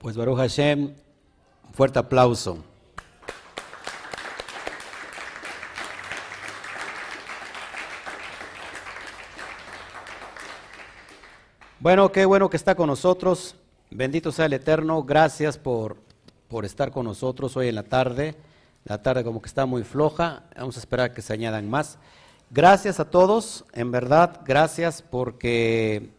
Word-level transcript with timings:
Pues 0.00 0.16
Baruch 0.16 0.38
Hashem, 0.38 0.94
fuerte 1.74 1.98
aplauso. 1.98 2.64
Bueno, 11.80 12.10
qué 12.10 12.24
bueno 12.24 12.48
que 12.48 12.56
está 12.56 12.74
con 12.74 12.86
nosotros. 12.86 13.56
Bendito 13.90 14.32
sea 14.32 14.46
el 14.46 14.54
Eterno. 14.54 15.02
Gracias 15.02 15.58
por, 15.58 15.98
por 16.48 16.64
estar 16.64 16.90
con 16.92 17.04
nosotros 17.04 17.54
hoy 17.58 17.68
en 17.68 17.74
la 17.74 17.82
tarde. 17.82 18.36
La 18.84 19.02
tarde 19.02 19.22
como 19.22 19.42
que 19.42 19.48
está 19.48 19.66
muy 19.66 19.84
floja. 19.84 20.44
Vamos 20.56 20.78
a 20.78 20.80
esperar 20.80 21.12
que 21.12 21.20
se 21.20 21.34
añadan 21.34 21.68
más. 21.68 21.98
Gracias 22.48 23.00
a 23.00 23.10
todos, 23.10 23.66
en 23.74 23.92
verdad, 23.92 24.40
gracias 24.46 25.02
porque 25.02 26.10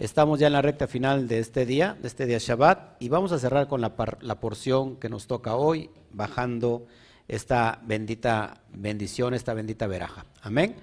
Estamos 0.00 0.40
ya 0.40 0.46
en 0.46 0.54
la 0.54 0.62
recta 0.62 0.86
final 0.86 1.28
de 1.28 1.40
este 1.40 1.66
día, 1.66 1.94
de 2.00 2.08
este 2.08 2.24
día 2.24 2.38
Shabbat, 2.40 3.02
y 3.02 3.10
vamos 3.10 3.32
a 3.32 3.38
cerrar 3.38 3.68
con 3.68 3.82
la, 3.82 3.92
la, 4.22 4.40
porción 4.40 4.96
que 4.96 5.10
nos 5.10 5.26
toca 5.26 5.56
hoy, 5.56 5.90
bajando 6.10 6.86
esta 7.28 7.82
bendita 7.84 8.62
bendición, 8.72 9.34
esta 9.34 9.52
bendita 9.52 9.86
veraja. 9.86 10.24
Amén. 10.40 10.74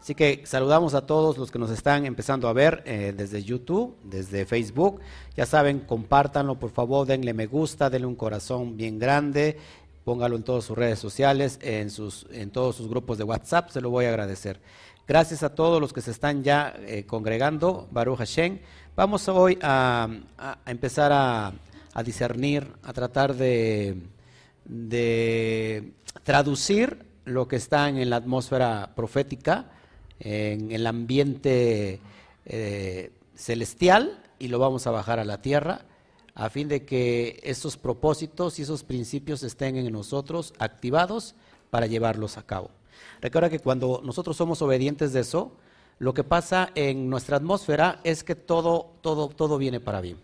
Así 0.00 0.14
que 0.14 0.40
saludamos 0.46 0.94
a 0.94 1.04
todos 1.04 1.36
los 1.36 1.50
que 1.50 1.58
nos 1.58 1.70
están 1.70 2.06
empezando 2.06 2.48
a 2.48 2.54
ver 2.54 2.82
eh, 2.86 3.12
desde 3.14 3.44
YouTube, 3.44 3.94
desde 4.04 4.46
Facebook. 4.46 5.00
Ya 5.36 5.44
saben, 5.44 5.80
compártanlo, 5.80 6.58
por 6.58 6.70
favor, 6.70 7.06
denle 7.06 7.34
me 7.34 7.44
gusta, 7.44 7.90
denle 7.90 8.06
un 8.06 8.16
corazón 8.16 8.78
bien 8.78 8.98
grande, 8.98 9.58
póngalo 10.02 10.34
en 10.34 10.44
todas 10.44 10.64
sus 10.64 10.78
redes 10.78 10.98
sociales, 10.98 11.58
en, 11.60 11.90
sus, 11.90 12.26
en 12.32 12.50
todos 12.50 12.76
sus 12.76 12.88
grupos 12.88 13.18
de 13.18 13.24
WhatsApp, 13.24 13.68
se 13.68 13.82
lo 13.82 13.90
voy 13.90 14.06
a 14.06 14.08
agradecer. 14.08 14.60
Gracias 15.08 15.42
a 15.42 15.52
todos 15.52 15.80
los 15.80 15.92
que 15.92 16.00
se 16.00 16.12
están 16.12 16.44
ya 16.44 16.76
eh, 16.78 17.04
congregando, 17.04 17.88
Baruch 17.90 18.18
Hashem. 18.18 18.60
Vamos 18.94 19.26
hoy 19.26 19.58
a, 19.60 20.08
empezar 20.64 21.10
a, 21.12 21.52
discernir, 22.04 22.70
a 22.84 22.92
tratar 22.92 23.34
de, 23.34 24.00
traducir 26.22 27.04
lo 27.24 27.48
que 27.48 27.56
está 27.56 27.88
en 27.88 28.08
la 28.08 28.16
atmósfera 28.16 28.92
profética, 28.94 29.72
en 30.20 30.70
el 30.70 30.86
ambiente 30.86 31.98
eh, 32.46 33.10
celestial, 33.34 34.22
y 34.38 34.48
lo 34.48 34.60
vamos 34.60 34.86
a 34.86 34.92
bajar 34.92 35.18
a 35.18 35.24
la 35.24 35.42
tierra, 35.42 35.80
a 36.36 36.48
fin 36.48 36.68
de 36.68 36.84
que 36.84 37.40
esos 37.42 37.76
propósitos 37.76 38.60
y 38.60 38.62
esos 38.62 38.84
principios 38.84 39.42
estén 39.42 39.76
en 39.76 39.92
nosotros 39.92 40.54
activados 40.60 41.34
para 41.70 41.86
llevarlos 41.86 42.38
a 42.38 42.46
cabo. 42.46 42.70
Recuerda 43.22 43.48
que 43.48 43.60
cuando 43.60 44.02
nosotros 44.04 44.36
somos 44.36 44.60
obedientes 44.62 45.12
de 45.12 45.20
eso, 45.20 45.52
lo 46.00 46.12
que 46.12 46.24
pasa 46.24 46.70
en 46.74 47.08
nuestra 47.08 47.36
atmósfera 47.36 48.00
es 48.02 48.24
que 48.24 48.34
todo, 48.34 48.90
todo, 49.00 49.28
todo 49.28 49.58
viene 49.58 49.78
para 49.78 50.00
bien. 50.00 50.18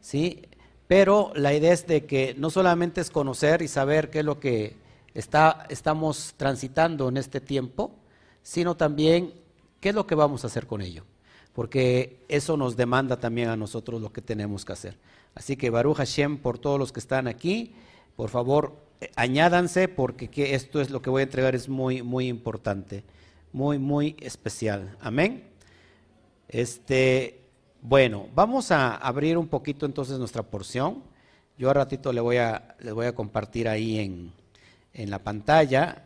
¿Sí? 0.00 0.42
Pero 0.88 1.32
la 1.34 1.52
idea 1.52 1.74
es 1.74 1.86
de 1.86 2.06
que 2.06 2.34
no 2.38 2.48
solamente 2.48 3.02
es 3.02 3.10
conocer 3.10 3.60
y 3.60 3.68
saber 3.68 4.08
qué 4.08 4.20
es 4.20 4.24
lo 4.24 4.40
que 4.40 4.74
está, 5.12 5.66
estamos 5.68 6.32
transitando 6.38 7.10
en 7.10 7.18
este 7.18 7.42
tiempo, 7.42 7.92
sino 8.42 8.74
también 8.74 9.34
qué 9.80 9.90
es 9.90 9.94
lo 9.94 10.06
que 10.06 10.14
vamos 10.14 10.44
a 10.44 10.46
hacer 10.46 10.66
con 10.66 10.80
ello. 10.80 11.04
Porque 11.52 12.24
eso 12.28 12.56
nos 12.56 12.74
demanda 12.74 13.20
también 13.20 13.50
a 13.50 13.56
nosotros 13.56 14.00
lo 14.00 14.12
que 14.12 14.22
tenemos 14.22 14.64
que 14.64 14.72
hacer. 14.72 14.96
Así 15.34 15.56
que 15.56 15.68
Baruch 15.68 15.98
Hashem, 15.98 16.38
por 16.38 16.58
todos 16.58 16.78
los 16.78 16.90
que 16.90 17.00
están 17.00 17.28
aquí, 17.28 17.74
por 18.16 18.30
favor, 18.30 18.72
añádanse 19.16 19.88
porque 19.88 20.28
que 20.28 20.54
esto 20.54 20.80
es 20.80 20.90
lo 20.90 21.02
que 21.02 21.10
voy 21.10 21.20
a 21.20 21.24
entregar 21.24 21.54
es 21.54 21.68
muy 21.68 22.02
muy 22.02 22.28
importante, 22.28 23.04
muy 23.52 23.78
muy 23.78 24.16
especial. 24.20 24.96
Amén. 25.00 25.44
Este, 26.48 27.40
bueno, 27.82 28.28
vamos 28.34 28.70
a 28.70 28.94
abrir 28.94 29.38
un 29.38 29.48
poquito 29.48 29.86
entonces 29.86 30.18
nuestra 30.18 30.42
porción. 30.42 31.02
Yo 31.56 31.70
a 31.70 31.74
ratito 31.74 32.12
le 32.12 32.20
voy 32.20 32.36
a 32.38 32.76
les 32.80 32.92
voy 32.94 33.06
a 33.06 33.14
compartir 33.14 33.68
ahí 33.68 33.98
en 33.98 34.32
en 34.94 35.10
la 35.10 35.18
pantalla. 35.18 36.02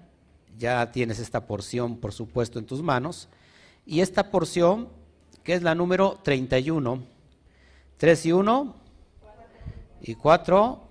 Ya 0.59 0.91
tienes 0.91 1.21
esta 1.21 1.47
porción, 1.47 1.99
por 1.99 2.13
supuesto, 2.13 2.59
en 2.59 2.67
tus 2.67 2.83
manos. 2.83 3.29
Y 3.87 4.01
esta 4.01 4.31
porción, 4.31 4.89
que 5.45 5.55
es 5.55 5.63
la 5.63 5.75
número 5.75 6.19
31, 6.25 7.03
3 7.97 8.27
y 8.27 8.33
1 8.33 8.75
y 10.03 10.15
4, 10.15 10.89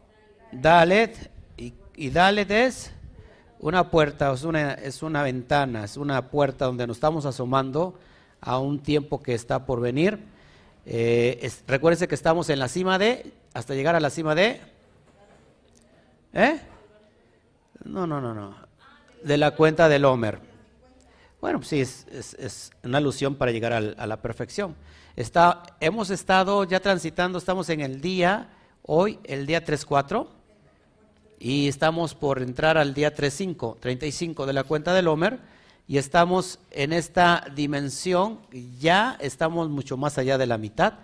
Dalet 0.54 1.32
y 1.98 2.12
Dalet 2.12 2.50
es 2.52 2.92
una 3.60 3.90
puerta, 3.90 4.32
es 4.32 4.44
una, 4.44 4.74
es 4.74 5.02
una 5.02 5.24
ventana, 5.24 5.84
es 5.84 5.98
una 5.98 6.30
puerta 6.30 6.66
donde 6.66 6.86
nos 6.86 6.98
estamos 6.98 7.26
asomando 7.26 7.96
a 8.40 8.60
un 8.60 8.80
tiempo 8.80 9.22
que 9.22 9.34
está 9.34 9.66
por 9.66 9.82
venir. 9.82 10.20
Eh, 10.86 11.52
recuérdense 11.66 12.08
que 12.08 12.14
estamos 12.14 12.50
en 12.52 12.60
la 12.60 12.68
cima 12.68 13.00
de, 13.00 13.34
hasta 13.54 13.74
llegar 13.74 13.96
a 13.96 14.00
la 14.00 14.12
cima 14.12 14.36
de, 14.36 14.62
¿eh? 16.34 16.62
No, 17.84 18.06
no, 18.06 18.22
no, 18.22 18.34
no, 18.34 18.56
de 19.24 19.38
la 19.38 19.52
cuenta 19.52 19.90
del 19.90 20.06
Homer. 20.06 20.40
Bueno, 21.42 21.64
sí, 21.64 21.82
es, 21.82 22.72
una 22.84 23.00
alusión 23.00 23.36
para 23.36 23.52
llegar 23.52 23.74
a 23.74 24.08
la 24.08 24.22
perfección. 24.22 24.76
Está, 25.16 25.64
hemos 25.80 26.12
estado 26.12 26.64
ya 26.64 26.80
transitando, 26.80 27.40
estamos 27.40 27.70
en 27.70 27.82
el 27.82 28.02
día, 28.02 28.50
hoy, 28.84 29.20
el 29.24 29.48
día 29.48 29.66
3-4 29.66 30.37
y 31.40 31.68
estamos 31.68 32.16
por 32.16 32.42
entrar 32.42 32.78
al 32.78 32.94
día 32.94 33.14
35, 33.14 33.78
35 33.80 34.46
de 34.46 34.54
la 34.54 34.64
cuenta 34.64 34.94
del 34.94 35.08
Homer 35.08 35.40
y 35.88 35.98
estamos 35.98 36.60
en 36.72 36.94
esta 36.94 37.46
dimensión, 37.56 38.40
ya 38.80 39.18
estamos 39.20 39.70
mucho 39.70 39.98
más 39.98 40.18
allá 40.18 40.38
de 40.38 40.48
la 40.48 40.58
mitad. 40.58 40.96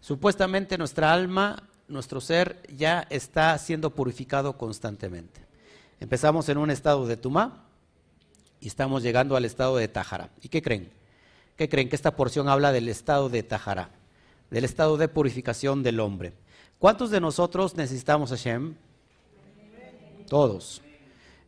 Supuestamente 0.00 0.78
nuestra 0.78 1.12
alma, 1.12 1.62
nuestro 1.88 2.20
ser 2.20 2.60
ya 2.76 3.06
está 3.10 3.56
siendo 3.58 3.90
purificado 3.90 4.56
constantemente. 4.56 5.42
Empezamos 6.00 6.48
en 6.48 6.58
un 6.58 6.70
estado 6.70 7.06
de 7.06 7.16
Tumá 7.16 7.64
y 8.60 8.68
estamos 8.68 9.02
llegando 9.02 9.36
al 9.36 9.44
estado 9.44 9.76
de 9.76 9.86
Tajara. 9.86 10.30
¿Y 10.40 10.48
qué 10.48 10.62
creen? 10.62 10.90
¿Qué 11.56 11.68
creen? 11.68 11.88
Que 11.88 11.96
esta 11.96 12.16
porción 12.16 12.48
habla 12.48 12.72
del 12.72 12.88
estado 12.88 13.28
de 13.28 13.42
Tajara, 13.42 13.90
del 14.50 14.64
estado 14.64 14.96
de 14.96 15.06
purificación 15.06 15.82
del 15.82 16.00
hombre. 16.00 16.32
¿Cuántos 16.78 17.10
de 17.10 17.20
nosotros 17.20 17.76
necesitamos 17.76 18.32
a 18.32 18.36
Hashem? 18.36 18.74
Todos. 20.26 20.82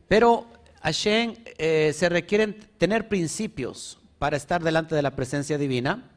Pero 0.07 0.45
Hashem 0.81 1.35
eh, 1.57 1.93
se 1.93 2.09
requieren 2.09 2.59
tener 2.77 3.07
principios 3.07 3.99
para 4.19 4.37
estar 4.37 4.63
delante 4.63 4.95
de 4.95 5.01
la 5.01 5.15
presencia 5.15 5.57
divina 5.57 6.11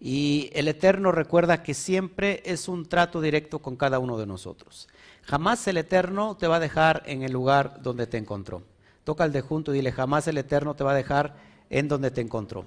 y 0.00 0.50
el 0.52 0.68
Eterno 0.68 1.12
recuerda 1.12 1.62
que 1.62 1.74
siempre 1.74 2.42
es 2.44 2.68
un 2.68 2.86
trato 2.86 3.20
directo 3.20 3.60
con 3.60 3.76
cada 3.76 3.98
uno 4.00 4.18
de 4.18 4.26
nosotros. 4.26 4.88
Jamás 5.22 5.66
el 5.68 5.76
Eterno 5.76 6.36
te 6.36 6.48
va 6.48 6.56
a 6.56 6.60
dejar 6.60 7.02
en 7.06 7.22
el 7.22 7.32
lugar 7.32 7.80
donde 7.82 8.06
te 8.06 8.18
encontró. 8.18 8.62
Toca 9.04 9.24
el 9.24 9.32
de 9.32 9.40
junto 9.40 9.72
y 9.72 9.76
dile, 9.76 9.92
jamás 9.92 10.26
el 10.28 10.38
Eterno 10.38 10.74
te 10.74 10.84
va 10.84 10.92
a 10.92 10.96
dejar 10.96 11.36
en 11.70 11.88
donde 11.88 12.10
te 12.10 12.20
encontró. 12.20 12.64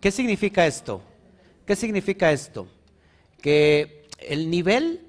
¿Qué 0.00 0.10
significa 0.10 0.66
esto? 0.66 1.02
¿Qué 1.66 1.76
significa 1.76 2.32
esto? 2.32 2.66
Que 3.40 4.08
el 4.18 4.50
nivel 4.50 5.05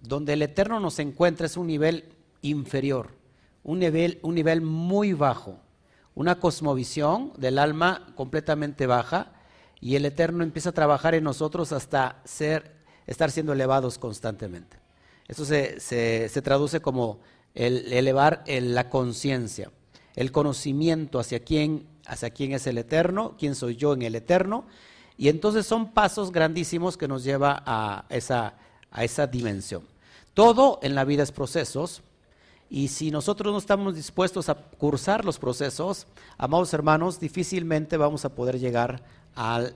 donde 0.00 0.34
el 0.34 0.42
Eterno 0.42 0.80
nos 0.80 0.98
encuentra 0.98 1.46
es 1.46 1.56
un 1.56 1.66
nivel 1.66 2.16
inferior, 2.42 3.10
un 3.62 3.78
nivel, 3.78 4.18
un 4.22 4.34
nivel 4.34 4.62
muy 4.62 5.12
bajo, 5.12 5.58
una 6.14 6.40
cosmovisión 6.40 7.32
del 7.36 7.58
alma 7.58 8.12
completamente 8.14 8.86
baja 8.86 9.32
y 9.80 9.96
el 9.96 10.04
Eterno 10.04 10.42
empieza 10.42 10.70
a 10.70 10.72
trabajar 10.74 11.14
en 11.14 11.24
nosotros 11.24 11.72
hasta 11.72 12.20
ser, 12.24 12.76
estar 13.06 13.30
siendo 13.30 13.52
elevados 13.52 13.98
constantemente. 13.98 14.78
Eso 15.28 15.44
se, 15.44 16.42
traduce 16.42 16.80
como 16.80 17.20
el 17.54 17.92
elevar 17.92 18.42
la 18.46 18.90
conciencia, 18.90 19.70
el 20.16 20.32
conocimiento 20.32 21.20
hacia 21.20 21.40
quién, 21.40 21.86
hacia 22.06 22.30
quién 22.30 22.52
es 22.52 22.66
el 22.66 22.78
Eterno, 22.78 23.36
quién 23.38 23.54
soy 23.54 23.76
yo 23.76 23.92
en 23.94 24.02
el 24.02 24.16
Eterno, 24.16 24.66
y 25.16 25.28
entonces 25.28 25.66
son 25.66 25.92
pasos 25.92 26.32
grandísimos 26.32 26.96
que 26.96 27.06
nos 27.06 27.22
lleva 27.22 27.62
a 27.64 28.06
esa 28.08 28.54
a 28.90 29.04
esa 29.04 29.26
dimensión. 29.26 29.82
Todo 30.34 30.78
en 30.82 30.94
la 30.94 31.04
vida 31.04 31.22
es 31.22 31.32
procesos 31.32 32.02
y 32.70 32.86
si 32.86 33.10
nosotros 33.10 33.52
no 33.52 33.58
estamos 33.58 33.96
dispuestos 33.96 34.48
a 34.48 34.54
cursar 34.54 35.24
los 35.24 35.40
procesos, 35.40 36.06
amados 36.38 36.72
hermanos, 36.72 37.18
difícilmente 37.18 37.96
vamos 37.96 38.24
a 38.24 38.28
poder 38.28 38.60
llegar 38.60 39.02
al, 39.34 39.74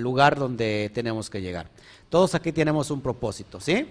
lugar 0.00 0.38
donde 0.38 0.90
tenemos 0.92 1.30
que 1.30 1.40
llegar. 1.40 1.70
Todos 2.10 2.34
aquí 2.34 2.52
tenemos 2.52 2.90
un 2.90 3.00
propósito, 3.00 3.58
¿sí? 3.58 3.86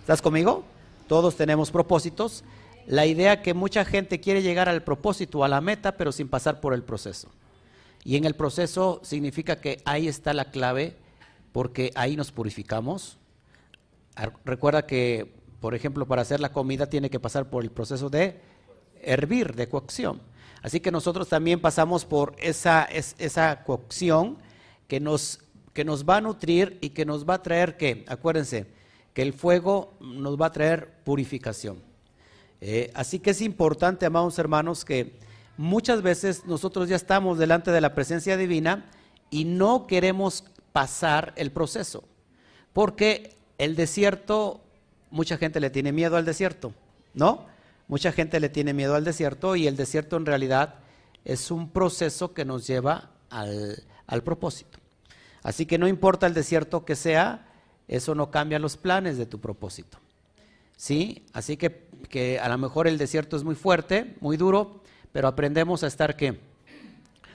¿Estás 0.00 0.22
conmigo? 0.22 0.64
Todos 1.08 1.36
tenemos 1.36 1.70
propósitos. 1.70 2.42
La 2.86 3.04
idea 3.04 3.42
que 3.42 3.52
mucha 3.52 3.84
gente 3.84 4.18
quiere 4.18 4.42
llegar 4.42 4.70
al 4.70 4.82
propósito, 4.82 5.44
a 5.44 5.48
la 5.48 5.60
meta, 5.60 5.98
pero 5.98 6.10
sin 6.10 6.28
pasar 6.28 6.60
por 6.60 6.72
el 6.72 6.82
proceso. 6.82 7.28
Y 8.02 8.16
en 8.16 8.24
el 8.24 8.34
proceso 8.34 9.00
significa 9.04 9.60
que 9.60 9.82
ahí 9.84 10.08
está 10.08 10.32
la 10.32 10.46
clave, 10.46 10.96
porque 11.52 11.92
ahí 11.94 12.16
nos 12.16 12.32
purificamos, 12.32 13.18
Recuerda 14.44 14.86
que, 14.86 15.34
por 15.60 15.74
ejemplo, 15.74 16.06
para 16.06 16.22
hacer 16.22 16.40
la 16.40 16.52
comida 16.52 16.86
tiene 16.88 17.10
que 17.10 17.20
pasar 17.20 17.50
por 17.50 17.62
el 17.62 17.70
proceso 17.70 18.10
de 18.10 18.40
hervir, 19.02 19.54
de 19.54 19.68
cocción. 19.68 20.20
Así 20.62 20.80
que 20.80 20.90
nosotros 20.90 21.28
también 21.28 21.60
pasamos 21.60 22.04
por 22.04 22.34
esa, 22.38 22.84
esa 22.84 23.64
cocción 23.64 24.38
que 24.88 25.00
nos 25.00 25.40
que 25.72 25.84
nos 25.84 26.04
va 26.04 26.16
a 26.16 26.20
nutrir 26.20 26.78
y 26.80 26.90
que 26.90 27.04
nos 27.04 27.28
va 27.28 27.34
a 27.34 27.42
traer 27.42 27.76
que, 27.76 28.04
acuérdense, 28.08 28.66
que 29.14 29.22
el 29.22 29.32
fuego 29.32 29.94
nos 30.00 30.40
va 30.40 30.46
a 30.46 30.52
traer 30.52 31.02
purificación. 31.04 31.82
Eh, 32.60 32.90
así 32.94 33.18
que 33.20 33.30
es 33.30 33.40
importante, 33.40 34.06
amados 34.06 34.38
hermanos, 34.38 34.84
que 34.84 35.18
muchas 35.56 36.02
veces 36.02 36.44
nosotros 36.44 36.88
ya 36.88 36.96
estamos 36.96 37.38
delante 37.38 37.70
de 37.70 37.80
la 37.80 37.94
presencia 37.94 38.36
divina 38.36 38.90
y 39.30 39.44
no 39.44 39.86
queremos 39.86 40.44
pasar 40.72 41.32
el 41.36 41.50
proceso, 41.50 42.04
porque 42.72 43.36
el 43.60 43.76
desierto, 43.76 44.62
mucha 45.10 45.36
gente 45.36 45.60
le 45.60 45.68
tiene 45.68 45.92
miedo 45.92 46.16
al 46.16 46.24
desierto, 46.24 46.72
¿no? 47.12 47.44
Mucha 47.88 48.10
gente 48.10 48.40
le 48.40 48.48
tiene 48.48 48.72
miedo 48.72 48.94
al 48.94 49.04
desierto 49.04 49.54
y 49.54 49.66
el 49.66 49.76
desierto 49.76 50.16
en 50.16 50.24
realidad 50.24 50.76
es 51.26 51.50
un 51.50 51.68
proceso 51.68 52.32
que 52.32 52.46
nos 52.46 52.66
lleva 52.66 53.10
al, 53.28 53.82
al 54.06 54.22
propósito. 54.22 54.78
Así 55.42 55.66
que 55.66 55.76
no 55.76 55.88
importa 55.88 56.26
el 56.26 56.32
desierto 56.32 56.86
que 56.86 56.96
sea, 56.96 57.48
eso 57.86 58.14
no 58.14 58.30
cambia 58.30 58.58
los 58.58 58.78
planes 58.78 59.18
de 59.18 59.26
tu 59.26 59.40
propósito. 59.40 59.98
¿Sí? 60.78 61.26
Así 61.34 61.58
que, 61.58 61.86
que 62.08 62.38
a 62.38 62.48
lo 62.48 62.56
mejor 62.56 62.88
el 62.88 62.96
desierto 62.96 63.36
es 63.36 63.44
muy 63.44 63.56
fuerte, 63.56 64.16
muy 64.20 64.38
duro, 64.38 64.80
pero 65.12 65.28
aprendemos 65.28 65.84
a 65.84 65.86
estar 65.86 66.16
qué? 66.16 66.40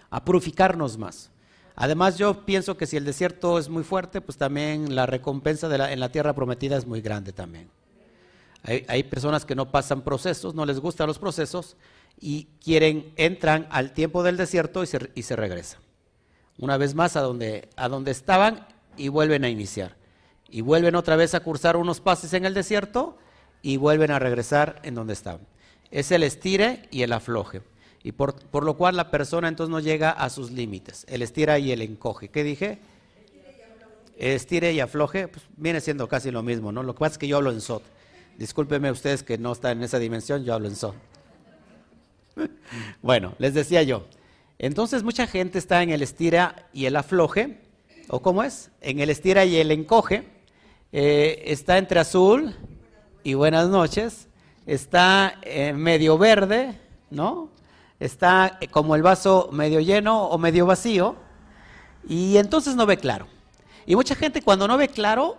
A 0.09 0.25
purificarnos 0.25 0.97
más. 0.97 1.29
Además, 1.75 2.17
yo 2.17 2.45
pienso 2.45 2.77
que 2.77 2.87
si 2.87 2.97
el 2.97 3.05
desierto 3.05 3.59
es 3.59 3.69
muy 3.69 3.83
fuerte, 3.83 4.21
pues 4.21 4.37
también 4.37 4.95
la 4.95 5.05
recompensa 5.05 5.67
en 5.91 5.99
la 5.99 6.09
tierra 6.09 6.33
prometida 6.33 6.77
es 6.77 6.85
muy 6.85 7.01
grande 7.01 7.33
también. 7.33 7.69
Hay, 8.63 8.85
hay, 8.87 9.03
personas 9.03 9.45
que 9.45 9.55
no 9.55 9.69
pasan 9.69 10.01
procesos, 10.01 10.55
no 10.55 10.65
les 10.65 10.79
gustan 10.79 11.07
los 11.07 11.19
procesos 11.19 11.77
y 12.19 12.45
quieren, 12.63 13.13
entran 13.15 13.67
al 13.69 13.91
tiempo 13.93 14.23
del 14.23 14.37
desierto 14.37 14.81
y 14.83 14.87
se, 14.87 15.11
y 15.13 15.21
se 15.21 15.35
regresan 15.35 15.85
una 16.57 16.77
vez 16.77 16.95
más 16.95 17.15
a 17.15 17.21
donde, 17.21 17.69
a 17.75 17.89
donde 17.89 18.11
estaban 18.11 18.67
y 18.97 19.09
vuelven 19.09 19.43
a 19.43 19.49
iniciar. 19.49 19.95
Y 20.49 20.61
vuelven 20.61 20.95
otra 20.95 21.15
vez 21.15 21.33
a 21.33 21.41
cursar 21.41 21.75
unos 21.75 21.99
pases 21.99 22.33
en 22.33 22.45
el 22.45 22.53
desierto 22.53 23.17
y 23.61 23.77
vuelven 23.77 24.11
a 24.11 24.19
regresar 24.19 24.79
en 24.83 24.95
donde 24.95 25.13
estaban. 25.13 25.45
Es 25.91 26.11
el 26.11 26.23
estire 26.23 26.87
y 26.91 27.01
el 27.01 27.13
afloje. 27.13 27.61
Y 28.05 28.11
por, 28.11 28.35
por 28.35 28.63
lo 28.63 28.77
cual 28.77 28.95
la 28.95 29.09
persona 29.09 29.47
entonces 29.47 29.71
no 29.71 29.79
llega 29.79 30.11
a 30.11 30.29
sus 30.29 30.51
límites. 30.51 31.07
El 31.09 31.23
estira 31.23 31.57
y 31.57 31.71
el 31.71 31.81
encoge. 31.81 32.29
¿Qué 32.29 32.43
dije? 32.43 32.77
Estire 34.15 34.73
y 34.73 34.79
afloje, 34.79 35.27
pues 35.27 35.43
viene 35.57 35.81
siendo 35.81 36.07
casi 36.07 36.29
lo 36.29 36.43
mismo, 36.43 36.71
¿no? 36.71 36.83
Lo 36.83 36.93
que 36.93 36.99
pasa 36.99 37.13
es 37.13 37.17
que 37.17 37.27
yo 37.27 37.37
hablo 37.37 37.49
en 37.49 37.61
SOT. 37.61 37.81
Discúlpenme 38.37 38.91
ustedes 38.91 39.23
que 39.23 39.39
no 39.39 39.53
están 39.53 39.79
en 39.79 39.85
esa 39.85 39.97
dimensión, 39.97 40.45
yo 40.45 40.53
hablo 40.53 40.67
en 40.67 40.75
SOT. 40.75 40.93
bueno, 43.01 43.33
les 43.39 43.55
decía 43.55 43.81
yo, 43.81 44.05
entonces 44.59 45.01
mucha 45.01 45.25
gente 45.25 45.57
está 45.57 45.81
en 45.81 45.89
el 45.89 46.03
estira 46.03 46.67
y 46.73 46.85
el 46.85 46.97
afloje, 46.97 47.57
¿o 48.07 48.21
cómo 48.21 48.43
es? 48.43 48.69
En 48.81 48.99
el 48.99 49.09
estira 49.09 49.45
y 49.45 49.55
el 49.55 49.71
encoge. 49.71 50.25
Eh, 50.91 51.41
está 51.47 51.79
entre 51.79 51.99
azul 52.01 52.55
y 53.23 53.33
buenas 53.33 53.67
noches. 53.67 54.27
Está 54.67 55.39
medio 55.73 56.19
verde, 56.19 56.79
¿no? 57.09 57.54
Está 58.05 58.59
como 58.71 58.95
el 58.95 59.01
vaso 59.01 59.49
medio 59.51 59.79
lleno 59.79 60.25
o 60.27 60.37
medio 60.37 60.65
vacío. 60.65 61.15
Y 62.07 62.37
entonces 62.37 62.75
no 62.75 62.85
ve 62.85 62.97
claro. 62.97 63.27
Y 63.85 63.95
mucha 63.95 64.15
gente 64.15 64.41
cuando 64.41 64.67
no 64.67 64.77
ve 64.77 64.87
claro, 64.87 65.37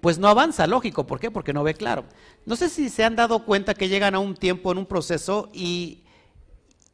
pues 0.00 0.18
no 0.18 0.28
avanza, 0.28 0.66
lógico. 0.66 1.06
¿Por 1.06 1.20
qué? 1.20 1.30
Porque 1.30 1.52
no 1.52 1.64
ve 1.64 1.74
claro. 1.74 2.04
No 2.44 2.56
sé 2.56 2.68
si 2.68 2.88
se 2.88 3.04
han 3.04 3.16
dado 3.16 3.44
cuenta 3.44 3.74
que 3.74 3.88
llegan 3.88 4.14
a 4.14 4.18
un 4.18 4.34
tiempo 4.34 4.72
en 4.72 4.78
un 4.78 4.86
proceso 4.86 5.50
y 5.52 6.04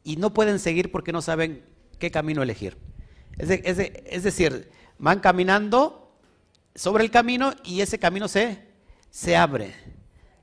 y 0.03 0.17
no 0.17 0.33
pueden 0.33 0.59
seguir 0.59 0.91
porque 0.91 1.11
no 1.11 1.21
saben 1.21 1.63
qué 1.99 2.11
camino 2.11 2.43
elegir. 2.43 2.77
Es, 3.37 4.23
decir, 4.23 4.69
van 4.99 5.19
caminando 5.19 6.15
sobre 6.75 7.03
el 7.03 7.11
camino 7.11 7.53
y 7.63 7.81
ese 7.81 7.97
camino 7.97 8.27
se, 8.27 8.59
se 9.09 9.35
abre, 9.35 9.73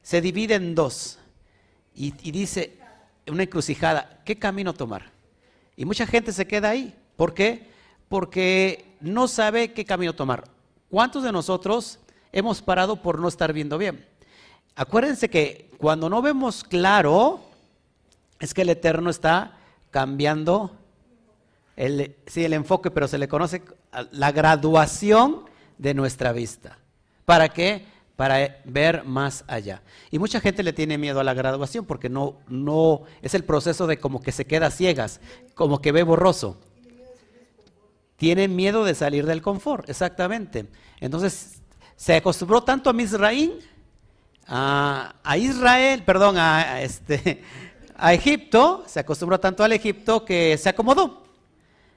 se 0.03 0.21
divide 0.21 0.55
en 0.55 0.75
dos 0.75 1.19
y, 1.95 2.15
y 2.27 2.33
dice 2.33 2.80
una 3.33 3.45
encrucijada, 3.45 4.21
¿qué 4.25 4.39
camino 4.39 4.73
tomar? 4.75 5.11
Y 5.77 5.85
mucha 5.85 6.07
gente 6.07 6.33
se 6.33 6.47
queda 6.47 6.71
ahí. 6.71 6.95
¿Por 7.17 7.35
qué? 7.35 7.71
Porque 8.09 8.97
no 9.01 9.29
sabe 9.29 9.73
qué 9.73 9.85
camino 9.85 10.15
tomar. 10.15 10.45
¿Cuántos 10.89 11.23
de 11.23 11.33
nosotros 11.33 11.99
hemos 12.33 12.63
parado 12.63 12.97
por 12.97 13.19
no 13.19 13.29
estar 13.29 13.53
viendo 13.53 13.79
bien? 13.79 14.07
Acuérdense 14.75 15.29
que 15.29 15.71
cuando 15.79 16.09
no 16.09 16.23
vemos 16.23 16.65
claro, 16.65 17.41
es 18.39 18.55
que 18.55 18.63
el 18.63 18.71
Eterno 18.71 19.11
está 19.11 19.59
cambiando 19.91 20.77
el, 21.77 22.17
sí, 22.27 22.45
el 22.45 22.53
enfoque, 22.53 22.91
pero 22.91 23.09
se 23.09 23.19
le 23.19 23.29
conoce 23.29 23.63
la 24.11 24.33
graduación 24.33 25.45
de 25.79 25.95
nuestra 25.95 26.33
vista. 26.33 26.79
¿Para 27.25 27.49
qué? 27.49 27.87
Para 28.21 28.61
ver 28.67 29.05
más 29.05 29.45
allá. 29.47 29.81
Y 30.11 30.19
mucha 30.19 30.43
gente 30.43 30.63
le 30.63 30.75
tiene 30.75 30.99
miedo 30.99 31.21
a 31.21 31.25
la 31.25 31.33
graduación 31.33 31.87
porque 31.87 32.11
no, 32.11 32.37
no, 32.49 33.05
es 33.23 33.33
el 33.33 33.45
proceso 33.45 33.87
de 33.87 33.99
como 33.99 34.21
que 34.21 34.31
se 34.31 34.45
queda 34.45 34.71
ciegas, 34.71 35.23
como 35.55 35.81
que 35.81 35.91
ve 35.91 36.03
borroso. 36.03 36.59
Tiene 38.17 38.47
miedo 38.47 38.85
de 38.85 38.95
salir 38.95 39.25
del 39.25 39.41
confort, 39.41 39.89
exactamente. 39.89 40.67
Entonces, 41.01 41.63
se 41.97 42.15
acostumbró 42.15 42.63
tanto 42.63 42.91
a 42.91 42.93
Misraín, 42.93 43.55
a, 44.47 45.15
a 45.25 45.39
Israel, 45.39 46.03
perdón, 46.05 46.37
a, 46.37 46.83
este, 46.83 47.43
a 47.97 48.13
Egipto, 48.13 48.85
se 48.87 49.01
acostumbró 49.01 49.41
tanto 49.41 49.65
al 49.65 49.73
Egipto 49.73 50.27
que 50.27 50.59
se 50.59 50.69
acomodó. 50.69 51.23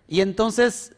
Y 0.07 0.21
entonces, 0.21 0.93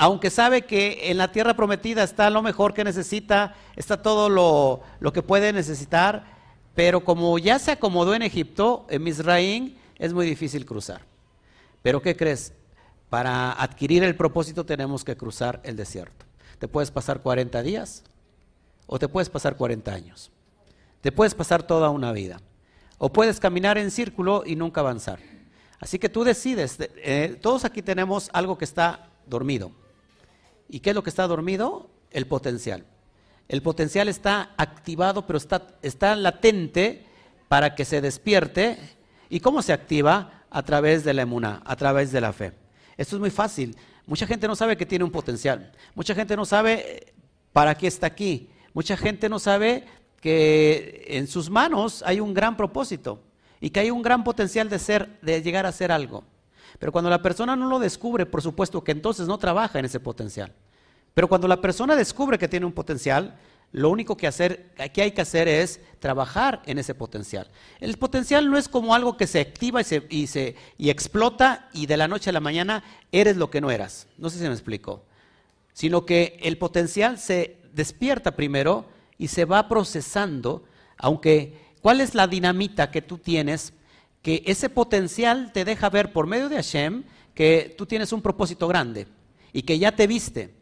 aunque 0.00 0.30
sabe 0.30 0.62
que 0.62 1.10
en 1.10 1.18
la 1.18 1.32
tierra 1.32 1.54
prometida 1.54 2.04
está 2.04 2.30
lo 2.30 2.40
mejor 2.40 2.72
que 2.72 2.84
necesita, 2.84 3.56
está 3.74 4.00
todo 4.00 4.28
lo, 4.28 4.80
lo 5.00 5.12
que 5.12 5.22
puede 5.22 5.52
necesitar, 5.52 6.38
pero 6.76 7.04
como 7.04 7.36
ya 7.36 7.58
se 7.58 7.72
acomodó 7.72 8.14
en 8.14 8.22
Egipto, 8.22 8.86
en 8.90 9.02
Misraín, 9.02 9.76
es 9.96 10.14
muy 10.14 10.24
difícil 10.24 10.64
cruzar. 10.64 11.02
Pero 11.82 12.00
¿qué 12.00 12.16
crees? 12.16 12.52
Para 13.10 13.50
adquirir 13.50 14.04
el 14.04 14.14
propósito 14.14 14.64
tenemos 14.64 15.02
que 15.02 15.16
cruzar 15.16 15.60
el 15.64 15.74
desierto. 15.74 16.26
Te 16.60 16.68
puedes 16.68 16.92
pasar 16.92 17.20
40 17.20 17.60
días 17.62 18.04
o 18.86 19.00
te 19.00 19.08
puedes 19.08 19.28
pasar 19.28 19.56
40 19.56 19.92
años. 19.92 20.30
Te 21.00 21.10
puedes 21.10 21.34
pasar 21.34 21.64
toda 21.64 21.90
una 21.90 22.12
vida. 22.12 22.40
O 22.98 23.12
puedes 23.12 23.40
caminar 23.40 23.78
en 23.78 23.90
círculo 23.90 24.44
y 24.46 24.54
nunca 24.54 24.80
avanzar. 24.80 25.18
Así 25.80 25.98
que 25.98 26.08
tú 26.08 26.22
decides. 26.22 26.76
Eh, 26.78 27.36
todos 27.42 27.64
aquí 27.64 27.82
tenemos 27.82 28.30
algo 28.32 28.56
que 28.56 28.64
está 28.64 29.10
dormido. 29.26 29.72
¿Y 30.68 30.80
qué 30.80 30.90
es 30.90 30.96
lo 30.96 31.02
que 31.02 31.10
está 31.10 31.26
dormido? 31.26 31.90
El 32.10 32.26
potencial. 32.26 32.84
El 33.48 33.62
potencial 33.62 34.08
está 34.08 34.54
activado, 34.56 35.26
pero 35.26 35.38
está, 35.38 35.66
está 35.82 36.14
latente 36.14 37.06
para 37.48 37.74
que 37.74 37.84
se 37.84 38.00
despierte. 38.00 38.78
¿Y 39.30 39.40
cómo 39.40 39.62
se 39.62 39.72
activa? 39.72 40.44
A 40.50 40.62
través 40.62 41.04
de 41.04 41.14
la 41.14 41.22
emuna, 41.22 41.62
a 41.64 41.76
través 41.76 42.12
de 42.12 42.20
la 42.20 42.32
fe. 42.32 42.52
Esto 42.96 43.16
es 43.16 43.20
muy 43.20 43.30
fácil. 43.30 43.76
Mucha 44.06 44.26
gente 44.26 44.48
no 44.48 44.56
sabe 44.56 44.76
que 44.76 44.86
tiene 44.86 45.04
un 45.04 45.10
potencial. 45.10 45.72
Mucha 45.94 46.14
gente 46.14 46.36
no 46.36 46.44
sabe 46.44 46.72
eh, 46.74 47.14
para 47.52 47.74
qué 47.74 47.86
está 47.86 48.06
aquí. 48.06 48.50
Mucha 48.72 48.96
gente 48.96 49.28
no 49.28 49.38
sabe 49.38 49.84
que 50.20 51.04
en 51.08 51.26
sus 51.26 51.50
manos 51.50 52.02
hay 52.06 52.20
un 52.20 52.34
gran 52.34 52.56
propósito 52.56 53.22
y 53.60 53.70
que 53.70 53.80
hay 53.80 53.90
un 53.90 54.02
gran 54.02 54.24
potencial 54.24 54.68
de 54.68 54.78
ser, 54.78 55.20
de 55.20 55.42
llegar 55.42 55.66
a 55.66 55.72
ser 55.72 55.92
algo. 55.92 56.24
Pero 56.78 56.92
cuando 56.92 57.10
la 57.10 57.22
persona 57.22 57.56
no 57.56 57.68
lo 57.68 57.78
descubre, 57.78 58.26
por 58.26 58.42
supuesto 58.42 58.84
que 58.84 58.92
entonces 58.92 59.26
no 59.26 59.38
trabaja 59.38 59.78
en 59.78 59.84
ese 59.84 60.00
potencial. 60.00 60.52
Pero 61.14 61.28
cuando 61.28 61.48
la 61.48 61.60
persona 61.60 61.96
descubre 61.96 62.38
que 62.38 62.48
tiene 62.48 62.66
un 62.66 62.72
potencial, 62.72 63.36
lo 63.72 63.90
único 63.90 64.16
que, 64.16 64.26
hacer, 64.26 64.70
hay 64.78 65.10
que 65.10 65.20
hacer 65.20 65.46
es 65.48 65.80
trabajar 65.98 66.62
en 66.64 66.78
ese 66.78 66.94
potencial. 66.94 67.50
El 67.80 67.96
potencial 67.98 68.50
no 68.50 68.56
es 68.56 68.68
como 68.68 68.94
algo 68.94 69.16
que 69.16 69.26
se 69.26 69.40
activa 69.40 69.80
y, 69.80 69.84
se, 69.84 70.06
y, 70.08 70.28
y 70.78 70.90
explota 70.90 71.68
y 71.72 71.86
de 71.86 71.96
la 71.96 72.08
noche 72.08 72.30
a 72.30 72.32
la 72.32 72.40
mañana 72.40 72.82
eres 73.12 73.36
lo 73.36 73.50
que 73.50 73.60
no 73.60 73.70
eras. 73.70 74.06
No 74.16 74.30
sé 74.30 74.38
si 74.38 74.44
me 74.44 74.52
explico. 74.52 75.02
Sino 75.72 76.06
que 76.06 76.38
el 76.42 76.56
potencial 76.56 77.18
se 77.18 77.58
despierta 77.74 78.36
primero 78.36 78.86
y 79.18 79.28
se 79.28 79.44
va 79.44 79.68
procesando, 79.68 80.64
aunque, 80.96 81.58
¿cuál 81.82 82.00
es 82.00 82.14
la 82.14 82.26
dinamita 82.26 82.90
que 82.90 83.02
tú 83.02 83.18
tienes? 83.18 83.74
Que 84.28 84.42
ese 84.44 84.68
potencial 84.68 85.52
te 85.54 85.64
deja 85.64 85.88
ver 85.88 86.12
por 86.12 86.26
medio 86.26 86.50
de 86.50 86.56
Hashem 86.56 87.04
que 87.32 87.74
tú 87.78 87.86
tienes 87.86 88.12
un 88.12 88.20
propósito 88.20 88.68
grande 88.68 89.06
y 89.54 89.62
que 89.62 89.78
ya 89.78 89.96
te 89.96 90.06
viste, 90.06 90.52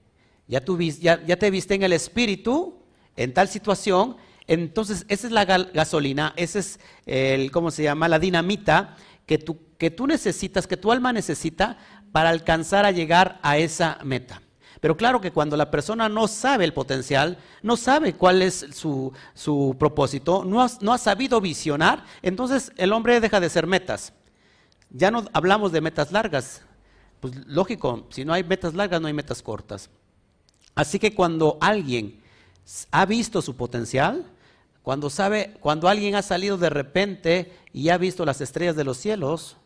ya, 0.46 0.64
tú, 0.64 0.78
ya, 0.80 1.18
te 1.18 1.50
viste 1.50 1.74
en 1.74 1.82
el 1.82 1.92
espíritu, 1.92 2.78
en 3.16 3.34
tal 3.34 3.48
situación, 3.48 4.18
entonces 4.46 5.04
esa 5.08 5.26
es 5.26 5.32
la 5.32 5.44
gasolina, 5.44 6.32
esa 6.36 6.60
es 6.60 6.78
el, 7.06 7.50
¿cómo 7.50 7.72
se 7.72 7.82
llama? 7.82 8.06
La 8.06 8.20
dinamita 8.20 8.96
que 9.26 9.36
tú, 9.36 9.58
que 9.78 9.90
tú 9.90 10.06
necesitas, 10.06 10.68
que 10.68 10.76
tu 10.76 10.92
alma 10.92 11.12
necesita 11.12 11.76
para 12.12 12.28
alcanzar 12.28 12.86
a 12.86 12.92
llegar 12.92 13.40
a 13.42 13.58
esa 13.58 13.98
meta. 14.04 14.42
Pero 14.80 14.96
claro 14.96 15.20
que 15.20 15.32
cuando 15.32 15.56
la 15.56 15.70
persona 15.70 16.08
no 16.08 16.28
sabe 16.28 16.64
el 16.64 16.74
potencial, 16.74 17.38
no 17.62 17.76
sabe 17.76 18.14
cuál 18.14 18.42
es 18.42 18.66
su, 18.72 19.76
propósito, 19.78 20.44
no 20.44 20.62
ha, 20.62 20.70
no 20.80 20.92
ha 20.92 20.98
sabido 20.98 21.40
visionar, 21.40 22.04
entonces 22.22 22.72
el 22.76 22.92
hombre 22.92 23.20
deja 23.20 23.40
de 23.40 23.48
ser 23.48 23.66
metas. 23.66 24.12
Ya 24.90 25.10
no 25.10 25.24
hablamos 25.32 25.72
de 25.72 25.80
metas 25.80 26.12
largas. 26.12 26.62
Pues 27.20 27.34
lógico, 27.46 28.06
si 28.10 28.24
no 28.24 28.32
hay 28.32 28.44
metas 28.44 28.74
largas, 28.74 29.00
no 29.00 29.08
hay 29.08 29.14
metas 29.14 29.42
cortas. 29.42 29.90
Así 30.74 30.98
que 30.98 31.14
cuando 31.14 31.56
alguien 31.60 32.20
ha 32.90 33.06
visto 33.06 33.40
su 33.40 33.56
potencial, 33.56 34.26
cuando 34.82 35.10
sabe, 35.10 35.54
cuando 35.60 35.88
alguien 35.88 36.14
ha 36.14 36.22
salido 36.22 36.58
de 36.58 36.70
repente 36.70 37.52
y 37.72 37.88
ha 37.88 37.98
visto 37.98 38.24
las 38.24 38.40
estrellas 38.40 38.76
de 38.76 38.84
los 38.84 38.98
cielos 38.98 39.56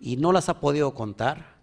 y 0.00 0.16
no 0.16 0.32
las 0.32 0.48
ha 0.48 0.60
podido 0.60 0.92
contar, 0.94 1.53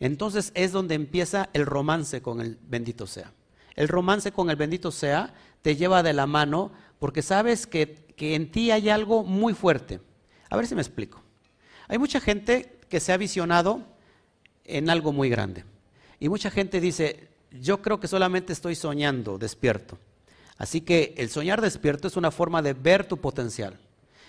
entonces 0.00 0.52
es 0.54 0.72
donde 0.72 0.94
empieza 0.94 1.48
el 1.52 1.66
romance 1.66 2.22
con 2.22 2.40
el 2.40 2.58
bendito 2.62 3.06
sea. 3.06 3.32
El 3.74 3.88
romance 3.88 4.32
con 4.32 4.50
el 4.50 4.56
bendito 4.56 4.90
sea 4.90 5.34
te 5.62 5.76
lleva 5.76 6.02
de 6.02 6.12
la 6.12 6.26
mano 6.26 6.72
porque 6.98 7.22
sabes 7.22 7.66
que, 7.66 8.06
que 8.16 8.34
en 8.34 8.50
ti 8.50 8.70
hay 8.70 8.88
algo 8.88 9.24
muy 9.24 9.54
fuerte. 9.54 10.00
A 10.48 10.56
ver 10.56 10.66
si 10.66 10.74
me 10.74 10.82
explico. 10.82 11.22
Hay 11.88 11.98
mucha 11.98 12.20
gente 12.20 12.78
que 12.88 13.00
se 13.00 13.12
ha 13.12 13.16
visionado 13.16 13.82
en 14.64 14.90
algo 14.90 15.12
muy 15.12 15.28
grande. 15.28 15.64
Y 16.18 16.28
mucha 16.28 16.50
gente 16.50 16.80
dice, 16.80 17.28
yo 17.50 17.82
creo 17.82 18.00
que 18.00 18.08
solamente 18.08 18.52
estoy 18.52 18.74
soñando 18.74 19.38
despierto. 19.38 19.98
Así 20.58 20.80
que 20.80 21.14
el 21.18 21.28
soñar 21.28 21.60
despierto 21.60 22.08
es 22.08 22.16
una 22.16 22.30
forma 22.30 22.62
de 22.62 22.72
ver 22.72 23.06
tu 23.06 23.18
potencial. 23.18 23.78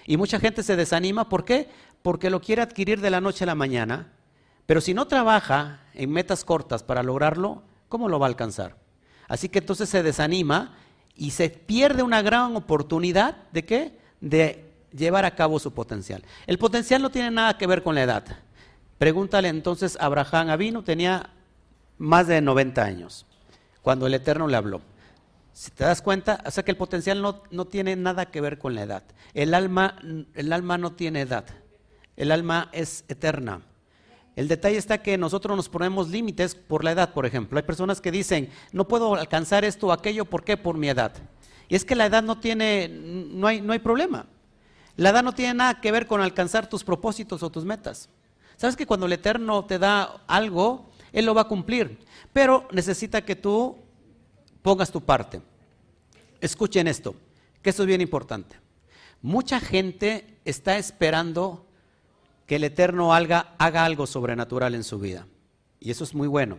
Y 0.06 0.18
mucha 0.18 0.40
gente 0.40 0.64
se 0.64 0.76
desanima, 0.76 1.30
¿por 1.30 1.46
qué? 1.46 1.70
Porque 2.02 2.30
lo 2.30 2.42
quiere 2.42 2.62
adquirir 2.62 3.02
de 3.02 3.10
la 3.10 3.22
noche 3.22 3.44
a 3.44 3.48
la 3.48 3.56
mañana, 3.56 4.14
pero 4.68 4.82
si 4.82 4.94
no 4.94 5.08
trabaja 5.08 5.80
en 5.94 6.12
metas 6.12 6.44
cortas 6.44 6.84
para 6.84 7.02
lograrlo, 7.02 7.64
¿cómo 7.88 8.10
lo 8.10 8.20
va 8.20 8.28
a 8.28 8.30
alcanzar? 8.30 8.76
Así 9.28 9.50
que 9.50 9.60
entonces 9.60 9.90
se 9.90 10.04
desanima 10.04 10.76
y 11.16 11.32
se 11.32 11.50
pierde 11.50 12.04
una 12.04 12.22
gran 12.22 12.56
oportunidad 12.56 13.38
de 13.52 13.66
qué? 13.66 13.98
De 14.22 14.72
llevar 14.92 15.26
a 15.26 15.36
cabo 15.36 15.58
su 15.58 15.74
potencial. 15.74 16.24
El 16.46 16.58
potencial 16.60 17.02
no 17.02 17.10
tiene 17.10 17.32
nada 17.32 17.58
que 17.58 17.66
ver 17.66 17.82
con 17.82 17.96
la 17.96 18.04
edad. 18.04 18.26
Pregúntale 18.98 19.48
entonces 19.48 19.98
a 20.00 20.06
Abraham 20.06 20.50
Avino, 20.50 20.84
tenía 20.84 21.30
más 21.98 22.28
de 22.28 22.42
90 22.42 22.84
años, 22.84 23.26
cuando 23.82 24.06
el 24.06 24.14
Eterno 24.14 24.48
le 24.48 24.58
habló. 24.58 24.82
Si 25.54 25.72
te 25.72 25.86
das 25.86 26.02
cuenta, 26.02 26.44
o 26.46 26.52
sea 26.52 26.64
que 26.64 26.72
el 26.72 26.78
potencial 26.78 27.22
no, 27.22 27.42
no, 27.52 27.66
tiene 27.66 27.96
nada 27.96 28.28
que 28.28 28.42
ver 28.42 28.60
con 28.60 28.76
la 28.76 28.84
edad. 28.84 29.04
El 29.34 29.54
alma, 29.54 29.96
el 30.36 30.54
alma 30.54 30.78
no 30.78 30.92
tiene 30.92 31.22
edad. 31.22 31.46
El 32.16 32.32
alma 32.32 32.70
es 32.74 33.06
eterna. 33.08 33.62
El 34.38 34.48
detalle 34.48 34.78
está 34.78 35.02
que 35.02 35.18
nosotros 35.18 35.58
nos 35.58 35.68
ponemos 35.68 36.10
límites 36.10 36.54
por 36.54 36.84
la 36.84 36.92
edad, 36.92 37.12
por 37.12 37.26
ejemplo. 37.26 37.58
Hay 37.58 37.64
personas 37.64 38.00
que 38.00 38.12
dicen, 38.12 38.52
no 38.72 38.88
puedo 38.88 39.16
alcanzar 39.16 39.66
esto 39.66 39.88
o 39.88 39.92
aquello, 39.92 40.26
¿por 40.26 40.44
qué? 40.44 40.58
Por 40.58 40.78
mi 40.78 40.90
edad. 40.90 41.12
Y 41.68 41.76
es 41.76 41.84
que 41.84 41.96
la 41.96 42.06
edad 42.06 42.22
no 42.22 42.40
tiene, 42.40 42.88
no 42.88 43.48
hay, 43.48 43.62
no 43.62 43.74
hay 43.74 43.80
problema. 43.80 44.28
La 44.96 45.10
edad 45.10 45.24
no 45.24 45.34
tiene 45.34 45.56
nada 45.56 45.82
que 45.82 45.92
ver 45.92 46.06
con 46.06 46.22
alcanzar 46.22 46.70
tus 46.70 46.84
propósitos 46.84 47.42
o 47.42 47.50
tus 47.50 47.66
metas. 47.66 48.10
Sabes 48.58 48.76
que 48.76 48.86
cuando 48.86 49.08
el 49.08 49.14
Eterno 49.14 49.66
te 49.66 49.80
da 49.80 50.22
algo, 50.28 50.92
él 51.14 51.26
lo 51.26 51.34
va 51.34 51.42
a 51.42 51.48
cumplir, 51.48 51.98
pero 52.32 52.68
necesita 52.72 53.26
que 53.26 53.36
tú 53.36 53.76
pongas 54.62 54.92
tu 54.92 55.02
parte. 55.02 55.42
Escuchen 56.42 56.88
esto, 56.88 57.16
que 57.64 57.72
esto 57.72 57.82
es 57.82 57.88
bien 57.88 58.02
importante. 58.02 58.56
Mucha 59.24 59.60
gente 59.60 60.38
está 60.46 60.78
esperando 60.78 61.67
que 62.48 62.56
el 62.56 62.64
Eterno 62.64 63.14
haga, 63.14 63.54
haga 63.60 63.86
algo 63.86 64.08
sobrenatural 64.08 64.74
en 64.74 64.84
su 64.84 64.98
vida. 64.98 65.28
Y 65.80 65.92
eso 65.92 66.04
es 66.04 66.16
muy 66.16 66.28
bueno. 66.28 66.58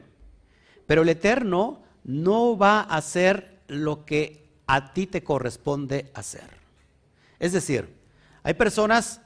Pero 0.87 1.03
el 1.03 1.09
Eterno 1.09 1.83
no 2.05 2.57
va 2.57 2.81
a 2.81 2.97
hacer 2.97 3.59
lo 3.67 4.05
que 4.05 4.49
a 4.67 4.93
ti 4.93 5.07
te 5.07 5.25
corresponde 5.25 6.11
hacer. 6.15 6.49
Es 7.41 7.53
decir, 7.53 7.97
hay 8.43 8.55
personas 8.55 9.21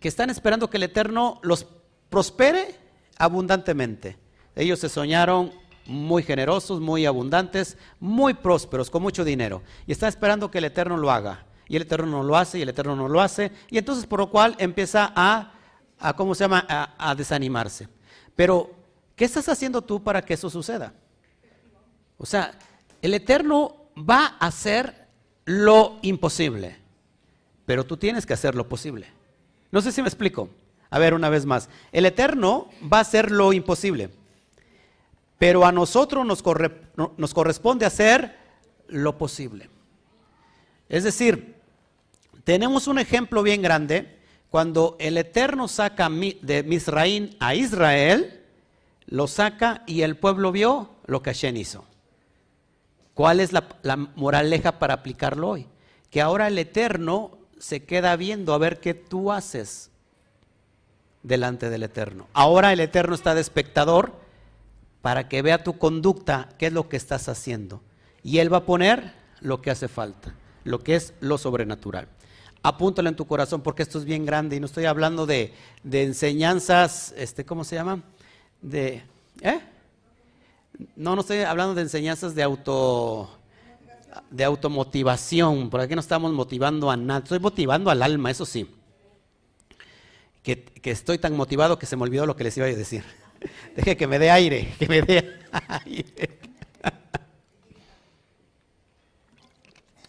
que 0.00 0.08
están 0.08 0.28
esperando 0.28 0.68
que 0.68 0.76
el 0.76 0.82
Eterno 0.82 1.40
los 1.42 1.66
prospere 2.10 2.76
abundantemente. 3.16 4.18
Ellos 4.54 4.80
se 4.80 4.88
soñaron 4.88 5.52
muy 5.86 6.22
generosos, 6.22 6.80
muy 6.80 7.06
abundantes, 7.06 7.76
muy 8.00 8.34
prósperos, 8.34 8.90
con 8.90 9.02
mucho 9.02 9.24
dinero. 9.24 9.62
Y 9.86 9.92
está 9.92 10.08
esperando 10.08 10.50
que 10.50 10.58
el 10.58 10.64
Eterno 10.64 10.96
lo 10.96 11.10
haga. 11.10 11.46
Y 11.68 11.76
el 11.76 11.82
Eterno 11.82 12.06
no 12.06 12.22
lo 12.22 12.36
hace, 12.36 12.58
y 12.58 12.62
el 12.62 12.68
Eterno 12.68 12.96
no 12.96 13.08
lo 13.08 13.20
hace. 13.20 13.52
Y 13.70 13.78
entonces 13.78 14.06
por 14.06 14.20
lo 14.20 14.30
cual 14.30 14.56
empieza 14.58 15.12
a, 15.14 15.52
¿cómo 16.16 16.34
se 16.34 16.44
llama?, 16.44 16.66
a, 16.68 17.10
a 17.10 17.14
desanimarse. 17.14 17.88
Pero, 18.34 18.70
¿qué 19.14 19.24
estás 19.24 19.48
haciendo 19.48 19.82
tú 19.82 20.02
para 20.02 20.22
que 20.22 20.34
eso 20.34 20.50
suceda? 20.50 20.92
O 22.18 22.26
sea, 22.26 22.58
el 23.00 23.14
Eterno 23.14 23.76
va 23.96 24.36
a 24.38 24.46
hacer 24.46 25.08
lo 25.44 25.98
imposible, 26.02 26.76
pero 27.66 27.84
tú 27.84 27.96
tienes 27.96 28.26
que 28.26 28.34
hacer 28.34 28.54
lo 28.54 28.68
posible. 28.68 29.08
No 29.70 29.80
sé 29.80 29.92
si 29.92 30.02
me 30.02 30.08
explico. 30.08 30.48
A 30.90 30.98
ver, 30.98 31.14
una 31.14 31.30
vez 31.30 31.46
más. 31.46 31.68
El 31.90 32.06
Eterno 32.06 32.68
va 32.92 32.98
a 32.98 33.02
hacer 33.02 33.30
lo 33.30 33.52
imposible 33.52 34.10
pero 35.42 35.66
a 35.66 35.72
nosotros 35.72 36.24
nos, 36.24 36.40
nos 37.16 37.34
corresponde 37.34 37.84
hacer 37.84 38.38
lo 38.86 39.18
posible. 39.18 39.68
Es 40.88 41.02
decir, 41.02 41.56
tenemos 42.44 42.86
un 42.86 43.00
ejemplo 43.00 43.42
bien 43.42 43.60
grande 43.60 44.20
cuando 44.52 44.96
el 45.00 45.16
Eterno 45.16 45.66
saca 45.66 46.10
de 46.10 46.62
Misraín 46.62 47.34
a 47.40 47.54
Israel, 47.54 48.42
lo 49.06 49.26
saca 49.26 49.82
y 49.86 50.02
el 50.02 50.18
pueblo 50.18 50.52
vio 50.52 50.90
lo 51.06 51.22
que 51.22 51.30
Hashem 51.30 51.56
hizo. 51.56 51.86
¿Cuál 53.14 53.40
es 53.40 53.54
la, 53.54 53.64
la, 53.80 53.96
moraleja 53.96 54.78
para 54.78 54.92
aplicarlo 54.92 55.48
hoy? 55.48 55.68
Que 56.10 56.20
ahora 56.20 56.48
el 56.48 56.58
Eterno 56.58 57.38
se 57.58 57.84
queda 57.84 58.14
viendo 58.16 58.52
a 58.52 58.58
ver 58.58 58.78
qué 58.78 58.92
tú 58.92 59.32
haces 59.32 59.90
delante 61.22 61.70
del 61.70 61.84
Eterno. 61.84 62.28
Ahora 62.34 62.74
el 62.74 62.80
Eterno 62.80 63.14
está 63.14 63.34
de 63.34 63.40
espectador 63.40 64.12
para 65.00 65.30
que 65.30 65.40
vea 65.40 65.64
tu 65.64 65.78
conducta, 65.78 66.50
qué 66.58 66.66
es 66.66 66.74
lo 66.74 66.90
que 66.90 66.98
estás 66.98 67.30
haciendo. 67.30 67.80
Y 68.22 68.36
Él 68.36 68.52
va 68.52 68.58
a 68.58 68.66
poner 68.66 69.14
lo 69.40 69.62
que 69.62 69.70
hace 69.70 69.88
falta, 69.88 70.34
lo 70.64 70.80
que 70.80 70.96
es 70.96 71.14
lo 71.20 71.38
sobrenatural. 71.38 72.06
Apúntalo 72.62 73.08
en 73.08 73.16
tu 73.16 73.26
corazón 73.26 73.60
porque 73.60 73.82
esto 73.82 73.98
es 73.98 74.04
bien 74.04 74.24
grande 74.24 74.56
y 74.56 74.60
no 74.60 74.66
estoy 74.66 74.84
hablando 74.84 75.26
de, 75.26 75.52
enseñanzas, 75.90 77.12
este, 77.16 77.44
¿cómo 77.44 77.64
se 77.64 77.74
llama? 77.74 78.02
De, 78.60 79.02
¿eh? 79.40 79.60
No, 80.94 81.14
no 81.16 81.22
estoy 81.22 81.40
hablando 81.40 81.74
de 81.74 81.82
enseñanzas 81.82 82.34
de 82.34 82.42
auto 82.42 83.38
de 84.30 84.44
automotivación, 84.44 85.70
por 85.70 85.80
aquí 85.80 85.94
no 85.94 86.00
estamos 86.00 86.32
motivando 86.32 86.90
a 86.90 86.96
nada, 86.96 87.20
estoy 87.20 87.38
motivando 87.38 87.90
al 87.90 88.02
alma, 88.02 88.30
eso 88.30 88.44
sí. 88.44 88.68
Que, 90.42 90.62
que 90.64 90.90
estoy 90.90 91.18
tan 91.18 91.34
motivado 91.34 91.78
que 91.78 91.86
se 91.86 91.96
me 91.96 92.02
olvidó 92.02 92.26
lo 92.26 92.36
que 92.36 92.44
les 92.44 92.56
iba 92.56 92.66
a 92.66 92.70
decir. 92.70 93.04
Deje 93.76 93.96
que 93.96 94.06
me 94.06 94.18
dé 94.18 94.30
aire, 94.30 94.74
que 94.78 94.86
me 94.86 95.02
dé 95.02 95.40
aire. 95.68 96.38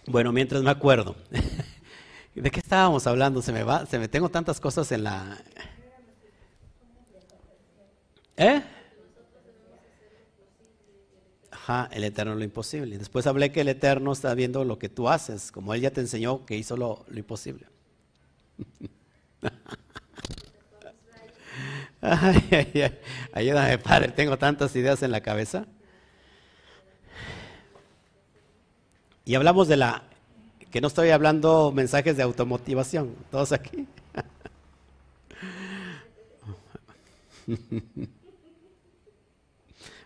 Bueno, 0.05 0.33
mientras 0.33 0.61
me 0.61 0.69
acuerdo. 0.69 1.15
¿De 2.35 2.49
qué 2.49 2.59
estábamos 2.59 3.05
hablando? 3.05 3.41
Se 3.41 3.51
me 3.53 3.63
va, 3.63 3.85
se 3.85 3.99
me 3.99 4.07
tengo 4.07 4.29
tantas 4.29 4.59
cosas 4.59 4.91
en 4.91 5.03
la 5.03 5.37
¿Eh? 8.37 8.61
Ajá, 11.51 11.89
el 11.93 12.03
eterno 12.03 12.35
lo 12.35 12.43
imposible. 12.43 12.97
Después 12.97 13.27
hablé 13.27 13.51
que 13.51 13.61
el 13.61 13.69
eterno 13.69 14.11
está 14.11 14.33
viendo 14.33 14.65
lo 14.65 14.79
que 14.79 14.89
tú 14.89 15.07
haces, 15.09 15.51
como 15.51 15.73
él 15.73 15.81
ya 15.81 15.91
te 15.91 16.01
enseñó 16.01 16.45
que 16.45 16.57
hizo 16.57 16.75
lo, 16.75 17.05
lo 17.07 17.19
imposible. 17.19 17.67
Ay, 22.05 22.43
ay, 22.51 22.81
ay. 22.81 22.99
Ayúdame, 23.31 23.77
Padre, 23.77 24.09
tengo 24.09 24.37
tantas 24.37 24.75
ideas 24.75 25.01
en 25.03 25.11
la 25.11 25.21
cabeza. 25.21 25.65
Y 29.23 29.35
hablamos 29.35 29.69
de 29.69 29.77
la, 29.77 30.03
que 30.73 30.81
no 30.81 30.87
estoy 30.87 31.11
hablando 31.11 31.71
mensajes 31.71 32.17
de 32.17 32.23
automotivación, 32.23 33.15
todos 33.29 33.51
aquí. 33.51 33.87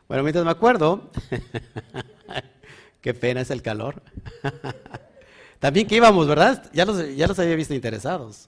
Bueno, 0.10 0.24
mientras 0.24 0.46
me 0.46 0.52
acuerdo, 0.52 1.12
qué 3.02 3.14
pena 3.14 3.42
es 3.42 3.52
el 3.52 3.62
calor. 3.62 4.02
También 5.60 5.86
que 5.86 5.98
íbamos, 5.98 6.30
¿verdad? 6.30 6.72
Ya 6.72 6.86
los, 6.86 7.14
ya 7.14 7.28
los 7.28 7.38
había 7.40 7.58
visto 7.58 7.74
interesados. 7.74 8.48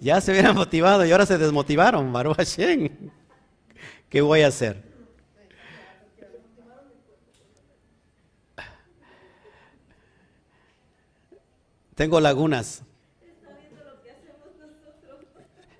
Ya 0.00 0.20
se 0.20 0.32
hubieran 0.32 0.56
motivado 0.56 1.06
y 1.06 1.12
ahora 1.12 1.24
se 1.24 1.38
desmotivaron, 1.38 2.12
Baruch 2.12 2.36
Hashem. 2.36 2.88
¿Qué 4.08 4.20
voy 4.20 4.40
a 4.42 4.48
hacer? 4.48 4.82
Tengo 11.98 12.20
lagunas. 12.20 12.82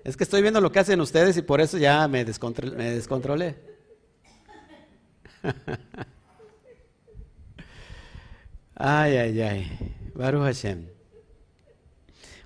Es 0.03 0.17
que 0.17 0.25
estoy 0.25 0.41
viendo 0.41 0.59
lo 0.59 0.69
que 0.69 0.79
hacen 0.79 0.99
ustedes 0.99 1.37
y 1.37 1.41
por 1.41 1.61
eso 1.61 1.77
ya 1.77 2.05
me, 2.09 2.25
descontrolé. 2.25 3.57
Ay, 8.75 9.17
ay, 9.17 9.41
ay. 9.41 9.95
Baruch 10.13 10.43
Hashem. 10.43 10.87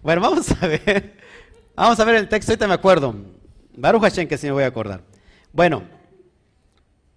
Bueno, 0.02 0.22
vamos 0.22 0.52
a 0.52 0.68
ver. 0.68 1.18
Vamos 1.76 2.00
a 2.00 2.06
ver 2.06 2.16
el 2.16 2.28
texto, 2.30 2.52
ahorita 2.52 2.68
me 2.68 2.74
acuerdo. 2.74 3.16
Baruch 3.76 4.02
Hashem, 4.02 4.28
que 4.28 4.38
sí 4.38 4.48
me 4.48 4.54
voy 4.54 4.64
a 4.64 4.68
acordar. 4.68 5.04
Bueno, 5.52 5.84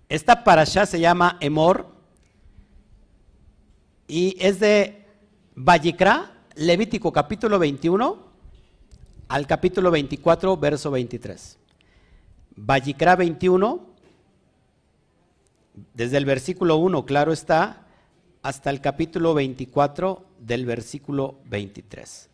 Esta 0.09 0.43
parasha 0.45 0.87
se 0.87 1.01
llama 1.01 1.37
Emor 1.41 1.89
y 4.07 4.37
es 4.39 4.61
de 4.61 5.05
Vallicra, 5.55 6.36
Levítico 6.57 7.13
capítulo 7.13 7.59
21 7.59 8.17
al 9.29 9.47
capítulo 9.47 9.91
24, 9.91 10.57
verso 10.57 10.91
23. 10.91 11.59
Vallicra 12.57 13.15
21, 13.15 13.87
desde 15.93 16.17
el 16.17 16.25
versículo 16.25 16.79
1, 16.79 17.05
claro 17.05 17.35
está, 17.35 17.87
hasta 18.41 18.71
el 18.71 18.81
capítulo 18.81 19.35
24 19.35 20.25
del 20.39 20.65
versículo 20.65 21.41
23. 21.45 22.31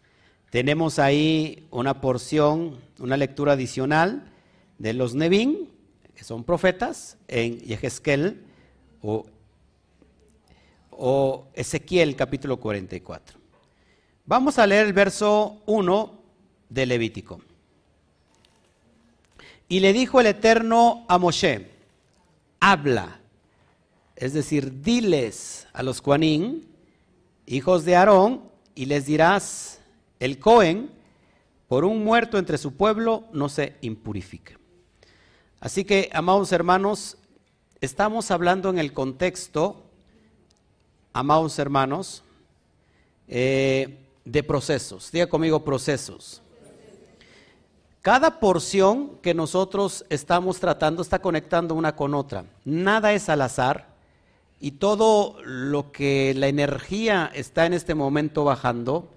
Tenemos 0.51 1.01
ahí 1.01 1.67
una 1.73 2.01
porción, 2.01 2.79
una 3.01 3.17
lectura 3.17 3.55
adicional 3.55 4.31
de 4.79 4.93
los 4.93 5.17
Nevin, 5.17 5.69
que 6.15 6.23
son 6.23 6.45
profetas, 6.45 7.19
en 7.27 7.59
Yehezkel 7.59 8.41
o, 9.01 9.27
o 10.93 11.49
Ezequiel 11.55 12.15
capítulo 12.15 12.61
44. 12.61 13.42
Vamos 14.33 14.59
a 14.59 14.67
leer 14.67 14.87
el 14.87 14.95
verso 14.95 15.61
1 15.67 16.19
de 16.71 16.87
Levítico. 16.87 17.43
Y 19.69 19.81
le 19.81 19.93
dijo 19.93 20.21
el 20.21 20.27
Eterno 20.27 21.05
a 21.07 21.19
Moshe, 21.19 21.69
habla, 22.59 23.21
es 24.17 24.33
decir, 24.33 24.81
diles 24.81 25.67
a 25.75 25.83
los 25.83 26.01
Juanín, 26.01 26.67
hijos 27.45 27.85
de 27.85 27.95
Aarón, 27.95 28.45
y 28.75 28.87
les 28.87 29.05
dirás, 29.05 29.83
el 30.19 30.39
Cohen, 30.39 30.91
por 31.69 31.85
un 31.85 32.03
muerto 32.03 32.39
entre 32.39 32.57
su 32.57 32.75
pueblo, 32.75 33.25
no 33.35 33.51
se 33.51 33.77
impurifique. 33.83 34.57
Así 35.61 35.85
que, 35.85 36.09
amados 36.15 36.53
hermanos, 36.53 37.19
estamos 37.83 38.31
hablando 38.31 38.71
en 38.71 38.79
el 38.79 38.95
contexto, 38.95 39.85
amados 41.13 41.59
hermanos, 41.59 42.25
eh, 43.29 43.99
de 44.25 44.43
procesos. 44.43 45.11
Diga 45.13 45.27
conmigo 45.27 45.65
procesos. 45.65 46.43
Cada 48.03 48.41
porción 48.41 49.19
que 49.23 49.33
nosotros 49.33 50.05
estamos 50.11 50.59
tratando 50.59 51.03
está 51.03 51.21
conectando 51.21 51.75
una 51.75 51.95
con 51.95 52.15
otra. 52.15 52.45
Nada 52.65 53.13
es 53.13 53.29
al 53.29 53.43
azar 53.43 53.95
y 54.59 54.73
todo 54.73 55.37
lo 55.45 55.93
que 55.93 56.35
la 56.37 56.49
energía 56.49 57.31
está 57.33 57.65
en 57.65 57.75
este 57.75 57.95
momento 57.95 58.45
bajando 58.45 59.09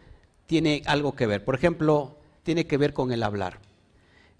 tiene 0.45 0.83
algo 0.85 1.15
que 1.15 1.25
ver. 1.25 1.43
Por 1.43 1.55
ejemplo, 1.55 2.17
tiene 2.43 2.67
que 2.67 2.77
ver 2.77 2.93
con 2.93 3.11
el 3.11 3.23
hablar, 3.23 3.59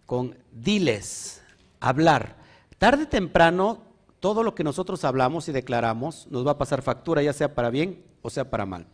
con 0.05 0.37
diles, 0.51 1.41
hablar. 1.79 2.35
Tarde 2.77 3.03
o 3.03 3.07
temprano, 3.07 3.81
todo 4.19 4.43
lo 4.43 4.53
que 4.53 4.63
nosotros 4.63 5.03
hablamos 5.05 5.49
y 5.49 5.51
declaramos 5.51 6.27
nos 6.29 6.45
va 6.45 6.51
a 6.51 6.57
pasar 6.57 6.83
factura, 6.83 7.23
ya 7.23 7.33
sea 7.33 7.55
para 7.55 7.71
bien 7.71 8.03
o 8.21 8.29
sea 8.29 8.49
para 8.49 8.65
mal. 8.65 8.85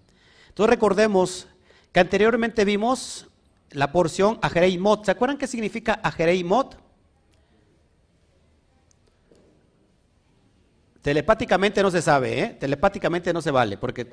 Entonces 0.47 0.69
recordemos 0.69 1.47
que 1.91 1.99
anteriormente 1.99 2.65
vimos 2.65 3.27
la 3.71 3.91
porción 3.91 4.39
Ajereimot. 4.41 5.05
¿Se 5.05 5.11
acuerdan 5.11 5.37
qué 5.37 5.47
significa 5.47 5.99
Ajereimot? 6.03 6.77
Telepáticamente 11.01 11.81
no 11.81 11.89
se 11.89 12.01
sabe, 12.01 12.39
¿eh? 12.39 12.57
Telepáticamente 12.59 13.33
no 13.33 13.41
se 13.41 13.51
vale, 13.51 13.77
porque 13.77 14.07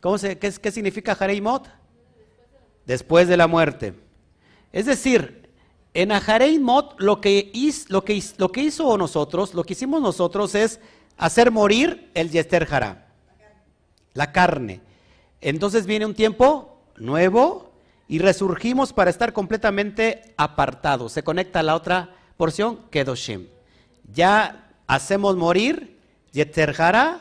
¿cómo 0.00 0.18
se, 0.18 0.38
qué, 0.38 0.52
qué 0.52 0.72
significa 0.72 1.12
Ajereimot? 1.12 1.68
después 2.86 3.28
de 3.28 3.36
la 3.36 3.46
muerte. 3.46 3.94
Es 4.72 4.86
decir, 4.86 5.50
en 5.94 6.12
Aharei 6.12 6.58
Mot 6.58 6.94
lo 6.98 7.20
que, 7.20 7.52
lo, 7.88 8.04
que, 8.04 8.22
lo 8.38 8.52
que 8.52 8.62
hizo 8.62 8.96
nosotros, 8.96 9.54
lo 9.54 9.64
que 9.64 9.74
hicimos 9.74 10.00
nosotros 10.00 10.54
es 10.54 10.80
hacer 11.16 11.50
morir 11.50 12.10
el 12.14 12.30
Yester 12.30 12.66
Jara, 12.66 13.08
la 14.14 14.32
carne. 14.32 14.80
Entonces 15.40 15.86
viene 15.86 16.06
un 16.06 16.14
tiempo 16.14 16.71
nuevo 17.02 17.72
y 18.08 18.18
resurgimos 18.18 18.92
para 18.92 19.10
estar 19.10 19.32
completamente 19.32 20.34
apartados. 20.36 21.12
Se 21.12 21.22
conecta 21.22 21.60
a 21.60 21.62
la 21.62 21.74
otra 21.74 22.14
porción, 22.36 22.80
Kedoshim. 22.90 23.46
Ya 24.12 24.70
hacemos 24.86 25.36
morir 25.36 25.98
Jara 26.74 27.20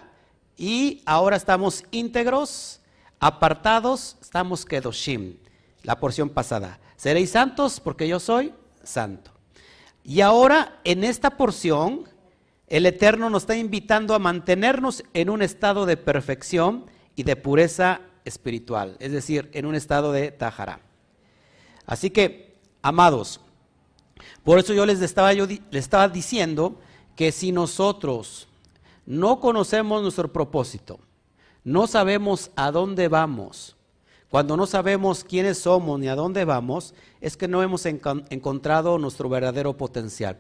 y 0.58 1.02
ahora 1.06 1.36
estamos 1.36 1.84
íntegros, 1.92 2.80
apartados, 3.20 4.18
estamos 4.22 4.66
Kedoshim 4.66 5.36
la 5.84 6.00
porción 6.00 6.30
pasada. 6.30 6.80
Seréis 6.96 7.32
santos 7.32 7.80
porque 7.80 8.08
yo 8.08 8.20
soy 8.20 8.54
santo. 8.84 9.32
Y 10.04 10.22
ahora 10.22 10.80
en 10.84 11.04
esta 11.04 11.32
porción, 11.32 12.06
el 12.68 12.86
Eterno 12.86 13.30
nos 13.30 13.44
está 13.44 13.56
invitando 13.56 14.16
a 14.16 14.20
mantenernos 14.20 15.04
en 15.14 15.30
un 15.30 15.42
estado 15.42 15.86
de 15.86 15.98
perfección 15.98 16.86
y 17.16 17.24
de 17.24 17.36
pureza 17.36 18.02
espiritual, 18.26 18.98
es 19.00 19.12
decir, 19.12 19.50
en 19.54 19.66
un 19.66 19.76
estado 19.76 20.12
de 20.12 20.32
tajara. 20.32 20.82
Así 21.86 22.10
que, 22.10 22.58
amados, 22.82 23.40
por 24.44 24.60
eso 24.60 24.74
yo 24.74 24.86
les 24.86 25.02
estaba, 25.02 25.34
yo 25.34 25.46
les 25.46 25.60
estaba 25.72 26.08
diciendo 26.08 26.80
que 27.16 27.32
si 27.32 27.52
nosotros 27.52 28.48
no 29.06 29.40
conocemos 29.40 30.02
nuestro 30.02 30.32
propósito, 30.32 31.00
no 31.64 31.88
sabemos 31.88 32.52
a 32.56 32.72
dónde 32.72 33.08
vamos, 33.08 33.76
cuando 34.32 34.56
no 34.56 34.66
sabemos 34.66 35.26
quiénes 35.26 35.58
somos 35.58 36.00
ni 36.00 36.08
a 36.08 36.16
dónde 36.16 36.46
vamos, 36.46 36.94
es 37.20 37.36
que 37.36 37.50
no 37.50 37.62
hemos 37.62 37.86
encontrado 37.86 38.98
nuestro 38.98 39.28
verdadero 39.28 39.76
potencial. 39.76 40.38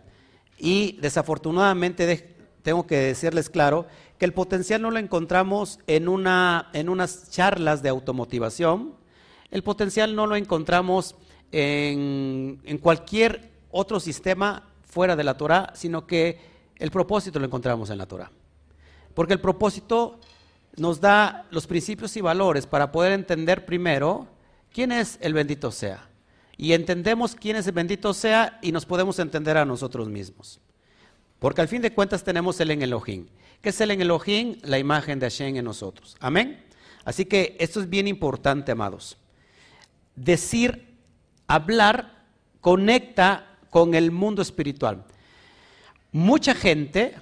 Y 0.57 0.93
desafortunadamente 1.01 2.37
tengo 2.63 2.87
que 2.87 2.95
decirles 2.97 3.49
claro 3.49 3.85
que 4.21 4.25
el 4.25 4.33
potencial 4.33 4.83
no 4.83 4.91
lo 4.91 4.99
encontramos 4.99 5.79
en, 5.87 6.07
una, 6.07 6.69
en 6.73 6.89
unas 6.89 7.31
charlas 7.31 7.81
de 7.81 7.89
automotivación, 7.89 8.93
el 9.49 9.63
potencial 9.63 10.15
no 10.15 10.27
lo 10.27 10.35
encontramos 10.35 11.15
en, 11.51 12.61
en 12.63 12.77
cualquier 12.77 13.49
otro 13.71 13.99
sistema 13.99 14.67
fuera 14.83 15.15
de 15.15 15.23
la 15.23 15.37
Torah, 15.37 15.71
sino 15.73 16.05
que 16.05 16.39
el 16.75 16.91
propósito 16.91 17.39
lo 17.39 17.47
encontramos 17.47 17.89
en 17.89 17.97
la 17.97 18.05
Torah. 18.05 18.29
Porque 19.15 19.33
el 19.33 19.41
propósito 19.41 20.19
nos 20.77 21.01
da 21.01 21.47
los 21.49 21.65
principios 21.65 22.15
y 22.15 22.21
valores 22.21 22.67
para 22.67 22.91
poder 22.91 23.13
entender 23.13 23.65
primero 23.65 24.27
quién 24.71 24.91
es 24.91 25.17
el 25.21 25.33
bendito 25.33 25.71
sea. 25.71 26.09
Y 26.57 26.73
entendemos 26.73 27.33
quién 27.33 27.55
es 27.55 27.65
el 27.65 27.73
bendito 27.73 28.13
sea 28.13 28.59
y 28.61 28.71
nos 28.71 28.85
podemos 28.85 29.17
entender 29.17 29.57
a 29.57 29.65
nosotros 29.65 30.09
mismos. 30.09 30.59
Porque 31.39 31.61
al 31.61 31.67
fin 31.67 31.81
de 31.81 31.91
cuentas 31.91 32.23
tenemos 32.23 32.59
el 32.59 32.69
en 32.69 32.83
Elohim. 32.83 33.25
¿Qué 33.61 33.69
es 33.69 33.81
el 33.81 33.91
en 33.91 34.01
Elohim? 34.01 34.57
La 34.63 34.79
imagen 34.79 35.19
de 35.19 35.27
Hashem 35.27 35.55
en 35.55 35.65
nosotros. 35.65 36.15
Amén. 36.19 36.63
Así 37.05 37.25
que 37.25 37.55
esto 37.59 37.79
es 37.79 37.89
bien 37.89 38.07
importante, 38.07 38.71
amados. 38.71 39.17
Decir, 40.15 40.95
hablar, 41.47 42.25
conecta 42.59 43.57
con 43.69 43.93
el 43.93 44.11
mundo 44.11 44.41
espiritual. 44.41 45.03
Mucha 46.11 46.53
gente 46.53 47.15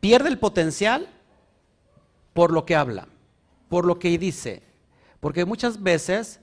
pierde 0.00 0.28
el 0.28 0.38
potencial 0.38 1.08
por 2.32 2.52
lo 2.52 2.66
que 2.66 2.74
habla, 2.74 3.06
por 3.68 3.84
lo 3.84 3.98
que 3.98 4.18
dice. 4.18 4.62
Porque 5.20 5.44
muchas 5.44 5.80
veces 5.80 6.40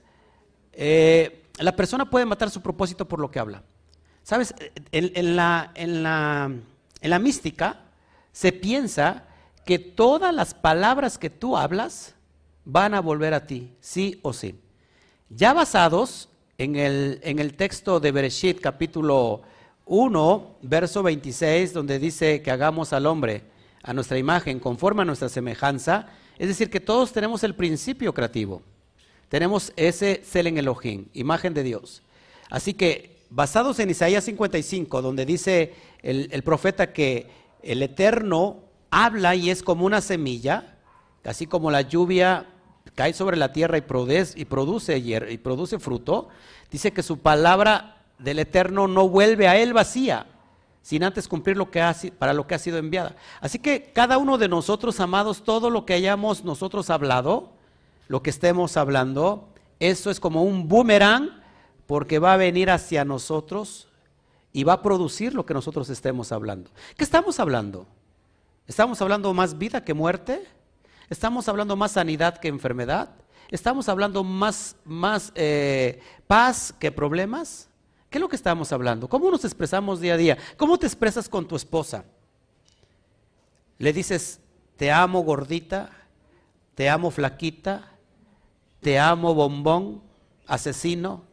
eh, 0.72 1.44
la 1.58 1.76
persona 1.76 2.08
puede 2.08 2.24
matar 2.24 2.50
su 2.50 2.62
propósito 2.62 3.06
por 3.06 3.20
lo 3.20 3.30
que 3.30 3.38
habla. 3.38 3.62
¿Sabes? 4.22 4.54
En, 4.92 5.36
la, 5.36 5.72
en, 5.74 6.02
la, 6.02 6.50
en 7.00 7.10
la 7.10 7.18
mística 7.18 7.80
se 8.32 8.52
piensa 8.52 9.24
que 9.64 9.78
todas 9.78 10.34
las 10.34 10.54
palabras 10.54 11.18
que 11.18 11.30
tú 11.30 11.56
hablas 11.56 12.14
van 12.64 12.94
a 12.94 13.00
volver 13.00 13.34
a 13.34 13.46
ti, 13.46 13.72
sí 13.80 14.18
o 14.22 14.32
sí. 14.32 14.58
Ya 15.28 15.52
basados 15.52 16.28
en 16.58 16.76
el, 16.76 17.20
en 17.22 17.38
el 17.38 17.54
texto 17.54 18.00
de 18.00 18.12
Bereshit, 18.12 18.60
capítulo 18.60 19.42
1, 19.86 20.56
verso 20.62 21.02
26, 21.02 21.72
donde 21.72 21.98
dice 21.98 22.42
que 22.42 22.50
hagamos 22.50 22.92
al 22.92 23.06
hombre 23.06 23.44
a 23.82 23.92
nuestra 23.92 24.18
imagen, 24.18 24.60
conforme 24.60 25.02
a 25.02 25.04
nuestra 25.04 25.28
semejanza, 25.28 26.08
es 26.38 26.48
decir, 26.48 26.70
que 26.70 26.80
todos 26.80 27.12
tenemos 27.12 27.44
el 27.44 27.54
principio 27.54 28.14
creativo. 28.14 28.62
Tenemos 29.28 29.72
ese 29.76 30.22
Selen 30.24 30.58
Elohim, 30.58 31.06
imagen 31.12 31.54
de 31.54 31.62
Dios. 31.62 32.02
Así 32.50 32.74
que, 32.74 33.19
basados 33.30 33.78
en 33.78 33.90
Isaías 33.90 34.24
55, 34.24 35.00
donde 35.00 35.24
dice 35.24 35.74
el, 36.02 36.42
profeta 36.42 36.92
que 36.92 37.28
el 37.62 37.82
Eterno 37.82 38.58
habla 38.90 39.34
y 39.36 39.50
es 39.50 39.62
como 39.62 39.86
una 39.86 40.00
semilla, 40.00 40.76
así 41.24 41.46
como 41.46 41.70
la 41.70 41.82
lluvia 41.82 42.46
cae 42.96 43.12
sobre 43.12 43.36
la 43.36 43.52
tierra 43.52 43.78
y 43.78 43.82
produce, 43.82 44.38
y 44.38 44.44
produce, 44.44 44.98
y 44.98 45.38
produce 45.38 45.78
fruto, 45.78 46.28
dice 46.70 46.92
que 46.92 47.02
su 47.02 47.18
palabra 47.18 48.02
del 48.18 48.40
Eterno 48.40 48.88
no 48.88 49.08
vuelve 49.08 49.46
a 49.46 49.56
él 49.56 49.72
vacía, 49.72 50.26
sin 50.82 51.04
antes 51.04 51.28
cumplir 51.28 51.56
lo 51.56 51.70
que 51.70 51.80
ha, 51.80 51.94
para 52.18 52.34
lo 52.34 52.46
que 52.46 52.56
ha 52.56 52.58
sido 52.58 52.78
enviada. 52.78 53.14
Así 53.40 53.58
que 53.58 53.92
cada 53.94 54.18
uno 54.18 54.38
de 54.38 54.48
nosotros, 54.48 54.98
amados, 54.98 55.44
todo 55.44 55.70
lo 55.70 55.86
que 55.86 55.94
hayamos 55.94 56.44
nosotros 56.44 56.90
hablado, 56.90 57.52
lo 58.08 58.22
que 58.22 58.30
estemos 58.30 58.76
hablando, 58.76 59.48
eso 59.78 60.10
es 60.10 60.18
como 60.18 60.42
un 60.42 60.68
boomerang 60.68 61.39
porque 61.90 62.20
va 62.20 62.34
a 62.34 62.36
venir 62.36 62.70
hacia 62.70 63.04
nosotros 63.04 63.88
y 64.52 64.62
va 64.62 64.74
a 64.74 64.80
producir 64.80 65.34
lo 65.34 65.44
que 65.44 65.54
nosotros 65.54 65.90
estemos 65.90 66.30
hablando. 66.30 66.70
¿Qué 66.96 67.02
estamos 67.02 67.40
hablando? 67.40 67.84
¿Estamos 68.68 69.02
hablando 69.02 69.34
más 69.34 69.58
vida 69.58 69.82
que 69.82 69.92
muerte? 69.92 70.46
¿Estamos 71.08 71.48
hablando 71.48 71.74
más 71.74 71.90
sanidad 71.90 72.38
que 72.38 72.46
enfermedad? 72.46 73.10
¿Estamos 73.50 73.88
hablando 73.88 74.22
más, 74.22 74.76
más 74.84 75.32
eh, 75.34 76.00
paz 76.28 76.72
que 76.78 76.92
problemas? 76.92 77.68
¿Qué 78.08 78.18
es 78.18 78.22
lo 78.22 78.28
que 78.28 78.36
estamos 78.36 78.70
hablando? 78.70 79.08
¿Cómo 79.08 79.28
nos 79.28 79.44
expresamos 79.44 79.98
día 79.98 80.14
a 80.14 80.16
día? 80.16 80.38
¿Cómo 80.56 80.78
te 80.78 80.86
expresas 80.86 81.28
con 81.28 81.48
tu 81.48 81.56
esposa? 81.56 82.04
Le 83.78 83.92
dices, 83.92 84.38
te 84.76 84.92
amo 84.92 85.22
gordita, 85.22 85.90
te 86.76 86.88
amo 86.88 87.10
flaquita, 87.10 87.90
te 88.78 88.96
amo 88.96 89.34
bombón, 89.34 90.04
asesino. 90.46 91.28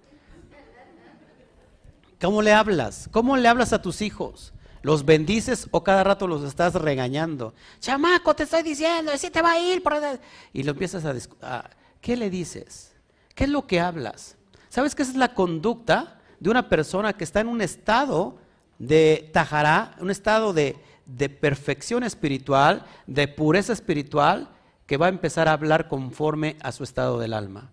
¿Cómo 2.19 2.41
le 2.41 2.51
hablas? 2.51 3.09
¿Cómo 3.11 3.37
le 3.37 3.47
hablas 3.47 3.73
a 3.73 3.81
tus 3.81 4.01
hijos? 4.01 4.53
¿Los 4.81 5.05
bendices 5.05 5.67
o 5.71 5.83
cada 5.83 6.03
rato 6.03 6.27
los 6.27 6.43
estás 6.43 6.73
regañando? 6.73 7.53
Chamaco, 7.79 8.35
te 8.35 8.43
estoy 8.43 8.63
diciendo, 8.63 9.11
así 9.11 9.29
te 9.29 9.41
va 9.41 9.51
a 9.51 9.59
ir. 9.59 9.83
Y 10.53 10.63
lo 10.63 10.71
empiezas 10.71 11.05
a, 11.05 11.69
¿Qué 12.01 12.17
le 12.17 12.29
dices? 12.29 12.95
¿Qué 13.35 13.43
es 13.43 13.49
lo 13.49 13.67
que 13.67 13.79
hablas? 13.79 14.37
¿Sabes 14.69 14.95
que 14.95 15.03
esa 15.03 15.11
es 15.11 15.17
la 15.17 15.33
conducta 15.33 16.19
de 16.39 16.49
una 16.49 16.69
persona 16.69 17.13
que 17.13 17.23
está 17.23 17.41
en 17.41 17.47
un 17.47 17.61
estado 17.61 18.37
de 18.79 19.29
tajará, 19.33 19.95
un 19.99 20.09
estado 20.09 20.53
de, 20.53 20.77
de 21.05 21.29
perfección 21.29 22.03
espiritual, 22.03 22.85
de 23.05 23.27
pureza 23.27 23.73
espiritual, 23.73 24.49
que 24.85 24.97
va 24.97 25.07
a 25.07 25.09
empezar 25.09 25.47
a 25.47 25.53
hablar 25.53 25.87
conforme 25.87 26.57
a 26.61 26.71
su 26.71 26.83
estado 26.83 27.19
del 27.19 27.33
alma? 27.33 27.71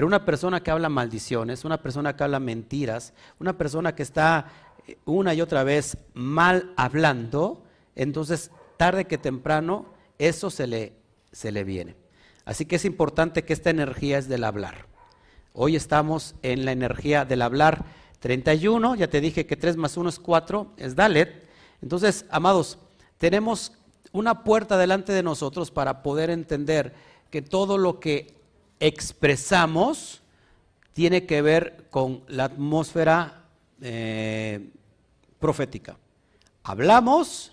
Pero 0.00 0.06
una 0.06 0.24
persona 0.24 0.62
que 0.62 0.70
habla 0.70 0.88
maldiciones, 0.88 1.66
una 1.66 1.82
persona 1.82 2.16
que 2.16 2.24
habla 2.24 2.40
mentiras, 2.40 3.12
una 3.38 3.58
persona 3.58 3.94
que 3.94 4.02
está 4.02 4.46
eh, 4.86 4.96
una 5.04 5.34
y 5.34 5.42
otra 5.42 5.62
vez 5.62 5.98
mal 6.14 6.72
hablando, 6.78 7.64
entonces 7.94 8.50
tarde 8.78 9.04
que 9.04 9.18
temprano 9.18 9.84
eso 10.18 10.48
se 10.48 10.66
le, 10.66 10.94
se 11.32 11.52
le 11.52 11.64
viene. 11.64 11.96
Así 12.46 12.64
que 12.64 12.76
es 12.76 12.86
importante 12.86 13.44
que 13.44 13.52
esta 13.52 13.68
energía 13.68 14.16
es 14.16 14.26
del 14.26 14.44
hablar. 14.44 14.86
Hoy 15.52 15.76
estamos 15.76 16.34
en 16.40 16.64
la 16.64 16.72
energía 16.72 17.26
del 17.26 17.42
hablar 17.42 17.84
31, 18.20 18.94
ya 18.94 19.10
te 19.10 19.20
dije 19.20 19.44
que 19.44 19.56
3 19.56 19.76
más 19.76 19.98
1 19.98 20.08
es 20.08 20.18
4, 20.18 20.72
es 20.78 20.96
Dalet. 20.96 21.46
Entonces, 21.82 22.24
amados, 22.30 22.78
tenemos 23.18 23.74
una 24.12 24.44
puerta 24.44 24.78
delante 24.78 25.12
de 25.12 25.22
nosotros 25.22 25.70
para 25.70 26.02
poder 26.02 26.30
entender 26.30 26.94
que 27.28 27.42
todo 27.42 27.76
lo 27.76 28.00
que 28.00 28.39
expresamos 28.80 30.22
tiene 30.94 31.26
que 31.26 31.42
ver 31.42 31.86
con 31.90 32.22
la 32.28 32.44
atmósfera 32.44 33.44
eh, 33.80 34.70
profética. 35.38 35.96
Hablamos 36.64 37.52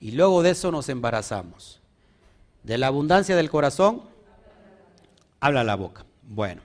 y 0.00 0.12
luego 0.12 0.42
de 0.42 0.50
eso 0.50 0.70
nos 0.70 0.88
embarazamos. 0.88 1.80
De 2.62 2.76
la 2.76 2.88
abundancia 2.88 3.36
del 3.36 3.50
corazón, 3.50 4.02
habla 5.40 5.64
la 5.64 5.76
boca. 5.76 6.04
Bueno, 6.22 6.62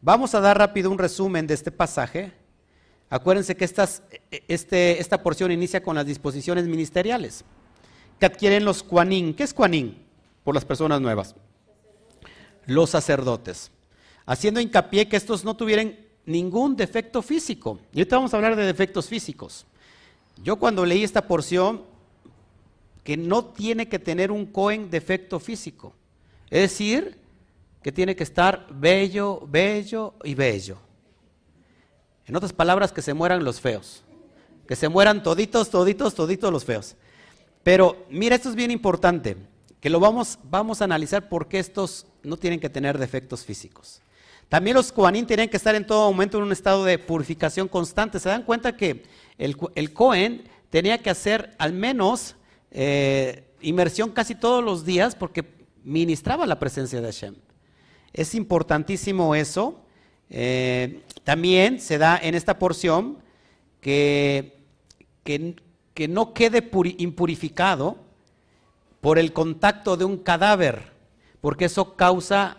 vamos 0.00 0.34
a 0.34 0.40
dar 0.40 0.58
rápido 0.58 0.90
un 0.90 0.98
resumen 0.98 1.46
de 1.46 1.54
este 1.54 1.70
pasaje. 1.70 2.32
Acuérdense 3.10 3.56
que 3.56 3.64
estas, 3.64 4.02
este, 4.30 5.00
esta 5.00 5.22
porción 5.22 5.52
inicia 5.52 5.82
con 5.82 5.96
las 5.96 6.06
disposiciones 6.06 6.66
ministeriales 6.66 7.44
que 8.18 8.26
adquieren 8.26 8.64
los 8.64 8.82
cuanín. 8.82 9.34
¿Qué 9.34 9.42
es 9.42 9.52
cuanín? 9.52 10.02
Por 10.44 10.54
las 10.54 10.64
personas 10.64 11.00
nuevas 11.00 11.34
los 12.66 12.90
sacerdotes, 12.90 13.70
haciendo 14.26 14.60
hincapié 14.60 15.08
que 15.08 15.16
estos 15.16 15.44
no 15.44 15.56
tuvieran 15.56 15.96
ningún 16.24 16.76
defecto 16.76 17.22
físico. 17.22 17.78
Y 17.92 18.00
ahorita 18.00 18.16
vamos 18.16 18.32
a 18.32 18.36
hablar 18.36 18.56
de 18.56 18.64
defectos 18.64 19.08
físicos. 19.08 19.66
Yo 20.42 20.56
cuando 20.56 20.84
leí 20.84 21.02
esta 21.02 21.26
porción, 21.26 21.82
que 23.04 23.16
no 23.16 23.46
tiene 23.46 23.88
que 23.88 23.98
tener 23.98 24.30
un 24.30 24.46
cohen 24.46 24.90
defecto 24.90 25.40
físico, 25.40 25.92
es 26.50 26.60
decir, 26.60 27.18
que 27.82 27.90
tiene 27.90 28.14
que 28.14 28.22
estar 28.22 28.66
bello, 28.70 29.44
bello 29.48 30.14
y 30.22 30.34
bello. 30.34 30.78
En 32.26 32.36
otras 32.36 32.52
palabras, 32.52 32.92
que 32.92 33.02
se 33.02 33.14
mueran 33.14 33.42
los 33.42 33.60
feos, 33.60 34.04
que 34.68 34.76
se 34.76 34.88
mueran 34.88 35.22
toditos, 35.22 35.68
toditos, 35.70 36.14
toditos 36.14 36.52
los 36.52 36.64
feos. 36.64 36.94
Pero 37.64 38.06
mira, 38.08 38.36
esto 38.36 38.48
es 38.48 38.54
bien 38.54 38.70
importante 38.70 39.36
que 39.82 39.90
lo 39.90 39.98
vamos, 39.98 40.38
vamos 40.44 40.80
a 40.80 40.84
analizar 40.84 41.28
porque 41.28 41.58
estos 41.58 42.06
no 42.22 42.36
tienen 42.36 42.60
que 42.60 42.70
tener 42.70 42.98
defectos 42.98 43.44
físicos. 43.44 44.00
También 44.48 44.76
los 44.76 44.92
Kohanim 44.92 45.26
tienen 45.26 45.48
que 45.48 45.56
estar 45.56 45.74
en 45.74 45.84
todo 45.84 46.08
momento 46.08 46.38
en 46.38 46.44
un 46.44 46.52
estado 46.52 46.84
de 46.84 47.00
purificación 47.00 47.66
constante. 47.66 48.20
Se 48.20 48.28
dan 48.28 48.44
cuenta 48.44 48.76
que 48.76 49.02
el, 49.38 49.56
el 49.74 49.92
Cohen 49.92 50.44
tenía 50.70 50.98
que 50.98 51.10
hacer 51.10 51.56
al 51.58 51.72
menos 51.72 52.36
eh, 52.70 53.50
inmersión 53.60 54.10
casi 54.10 54.36
todos 54.36 54.62
los 54.62 54.84
días 54.84 55.16
porque 55.16 55.44
ministraba 55.82 56.46
la 56.46 56.60
presencia 56.60 57.00
de 57.00 57.06
Hashem. 57.08 57.34
Es 58.12 58.36
importantísimo 58.36 59.34
eso. 59.34 59.84
Eh, 60.30 61.00
también 61.24 61.80
se 61.80 61.98
da 61.98 62.20
en 62.22 62.36
esta 62.36 62.56
porción 62.56 63.18
que, 63.80 64.60
que 65.24 66.06
no 66.06 66.34
quede 66.34 66.70
impurificado 66.98 68.11
por 69.02 69.18
el 69.18 69.32
contacto 69.32 69.96
de 69.96 70.04
un 70.04 70.16
cadáver, 70.16 70.92
porque 71.40 71.64
eso 71.64 71.96
causa 71.96 72.58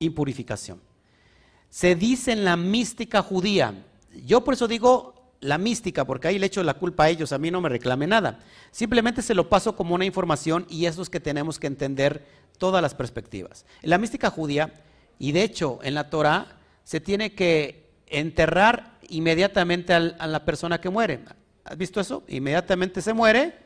impurificación. 0.00 0.80
Se 1.70 1.94
dice 1.94 2.32
en 2.32 2.44
la 2.44 2.56
mística 2.56 3.22
judía, 3.22 3.72
yo 4.26 4.42
por 4.42 4.54
eso 4.54 4.66
digo 4.66 5.14
la 5.38 5.58
mística, 5.58 6.04
porque 6.04 6.26
ahí 6.26 6.40
le 6.40 6.46
echo 6.46 6.64
la 6.64 6.74
culpa 6.74 7.04
a 7.04 7.10
ellos, 7.10 7.30
a 7.30 7.38
mí 7.38 7.52
no 7.52 7.60
me 7.60 7.68
reclame 7.68 8.08
nada. 8.08 8.40
Simplemente 8.72 9.22
se 9.22 9.36
lo 9.36 9.48
paso 9.48 9.76
como 9.76 9.94
una 9.94 10.04
información 10.04 10.66
y 10.68 10.86
eso 10.86 11.00
es 11.00 11.08
que 11.08 11.20
tenemos 11.20 11.60
que 11.60 11.68
entender 11.68 12.26
todas 12.58 12.82
las 12.82 12.96
perspectivas. 12.96 13.64
En 13.82 13.90
la 13.90 13.98
mística 13.98 14.30
judía, 14.30 14.82
y 15.20 15.30
de 15.30 15.44
hecho 15.44 15.78
en 15.84 15.94
la 15.94 16.10
Torah, 16.10 16.58
se 16.82 16.98
tiene 16.98 17.36
que 17.36 17.88
enterrar 18.08 18.98
inmediatamente 19.08 19.94
a 19.94 20.26
la 20.26 20.44
persona 20.44 20.80
que 20.80 20.90
muere. 20.90 21.20
¿Has 21.64 21.78
visto 21.78 22.00
eso? 22.00 22.24
Inmediatamente 22.26 23.00
se 23.00 23.12
muere 23.12 23.62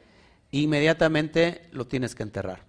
inmediatamente 0.51 1.69
lo 1.73 1.87
tienes 1.87 2.15
que 2.15 2.23
enterrar. 2.23 2.61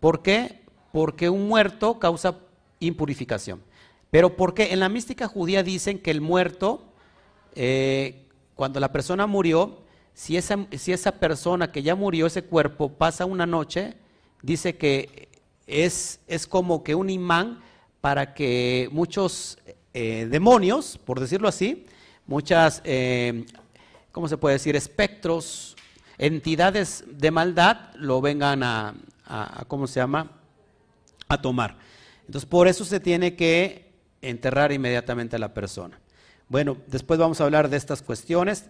¿Por 0.00 0.22
qué? 0.22 0.62
Porque 0.92 1.28
un 1.28 1.48
muerto 1.48 1.98
causa 1.98 2.38
impurificación. 2.80 3.62
Pero 4.10 4.36
porque 4.36 4.72
en 4.72 4.80
la 4.80 4.88
mística 4.88 5.26
judía 5.26 5.62
dicen 5.62 5.98
que 5.98 6.10
el 6.10 6.20
muerto, 6.20 6.84
eh, 7.54 8.26
cuando 8.54 8.78
la 8.80 8.92
persona 8.92 9.26
murió, 9.26 9.82
si 10.12 10.36
esa, 10.36 10.66
si 10.78 10.92
esa 10.92 11.12
persona 11.18 11.72
que 11.72 11.82
ya 11.82 11.96
murió, 11.96 12.26
ese 12.26 12.44
cuerpo, 12.44 12.90
pasa 12.90 13.24
una 13.24 13.46
noche, 13.46 13.94
dice 14.42 14.76
que 14.76 15.28
es, 15.66 16.20
es 16.28 16.46
como 16.46 16.84
que 16.84 16.94
un 16.94 17.10
imán 17.10 17.60
para 18.00 18.34
que 18.34 18.88
muchos 18.92 19.58
eh, 19.92 20.28
demonios, 20.30 20.98
por 20.98 21.18
decirlo 21.18 21.48
así, 21.48 21.86
muchas, 22.26 22.82
eh, 22.84 23.46
¿cómo 24.12 24.28
se 24.28 24.36
puede 24.36 24.54
decir?, 24.54 24.76
espectros, 24.76 25.73
entidades 26.18 27.04
de 27.08 27.30
maldad 27.30 27.94
lo 27.94 28.20
vengan 28.20 28.62
a, 28.62 28.94
¿cómo 29.68 29.86
se 29.86 30.00
llama? 30.00 30.30
A 31.28 31.40
tomar. 31.40 31.76
Entonces, 32.26 32.48
por 32.48 32.68
eso 32.68 32.84
se 32.84 33.00
tiene 33.00 33.36
que 33.36 33.92
enterrar 34.22 34.72
inmediatamente 34.72 35.36
a 35.36 35.38
la 35.38 35.52
persona. 35.52 36.00
Bueno, 36.48 36.76
después 36.86 37.18
vamos 37.18 37.40
a 37.40 37.44
hablar 37.44 37.68
de 37.68 37.76
estas 37.76 38.02
cuestiones. 38.02 38.66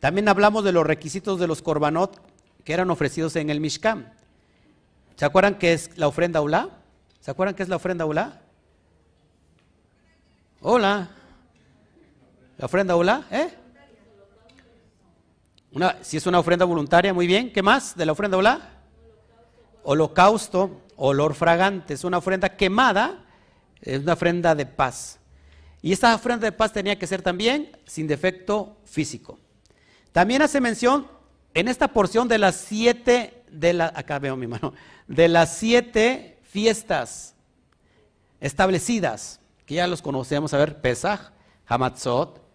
También 0.00 0.28
hablamos 0.28 0.64
de 0.64 0.72
los 0.72 0.86
requisitos 0.86 1.38
de 1.38 1.46
los 1.46 1.62
korbanot 1.62 2.20
que 2.64 2.72
eran 2.72 2.90
ofrecidos 2.90 3.36
en 3.36 3.50
el 3.50 3.60
Mishkan. 3.60 4.12
¿Se 5.16 5.24
acuerdan 5.24 5.58
qué 5.58 5.72
es 5.72 5.96
la 5.96 6.08
ofrenda 6.08 6.40
ulá? 6.40 6.70
¿Se 7.20 7.30
acuerdan 7.30 7.54
qué 7.54 7.62
es 7.62 7.68
la 7.68 7.76
ofrenda 7.76 8.04
ulá? 8.04 8.42
Hola. 10.60 11.10
¿La 12.58 12.66
ofrenda 12.66 12.96
ulá? 12.96 13.24
¿Eh? 13.30 13.50
Si 16.02 16.16
es 16.16 16.26
una 16.26 16.38
ofrenda 16.38 16.64
voluntaria, 16.64 17.12
muy 17.12 17.26
bien. 17.26 17.52
¿Qué 17.52 17.62
más 17.62 17.96
de 17.96 18.06
la 18.06 18.12
ofrenda 18.12 18.36
olá? 18.36 18.70
Holocausto, 19.82 20.82
olor 20.96 21.34
fragante. 21.34 21.94
Es 21.94 22.04
una 22.04 22.18
ofrenda 22.18 22.56
quemada, 22.56 23.24
es 23.80 24.00
una 24.00 24.14
ofrenda 24.14 24.54
de 24.54 24.66
paz. 24.66 25.18
Y 25.82 25.92
esta 25.92 26.14
ofrenda 26.14 26.46
de 26.46 26.52
paz 26.52 26.72
tenía 26.72 26.98
que 26.98 27.06
ser 27.06 27.22
también 27.22 27.76
sin 27.86 28.06
defecto 28.06 28.76
físico. 28.84 29.38
También 30.12 30.42
hace 30.42 30.60
mención 30.60 31.06
en 31.54 31.68
esta 31.68 31.88
porción 31.88 32.28
de 32.28 32.38
las 32.38 32.56
siete, 32.56 33.44
de 33.50 33.72
la, 33.72 33.92
acá 33.94 34.18
veo 34.18 34.36
mi 34.36 34.46
mano, 34.46 34.72
de 35.06 35.28
las 35.28 35.56
siete 35.56 36.38
fiestas 36.42 37.34
establecidas, 38.40 39.40
que 39.64 39.74
ya 39.74 39.86
los 39.86 40.02
conocemos, 40.02 40.54
a 40.54 40.58
ver, 40.58 40.80
Pesach, 40.80 41.32
Hamatzot, 41.66 42.45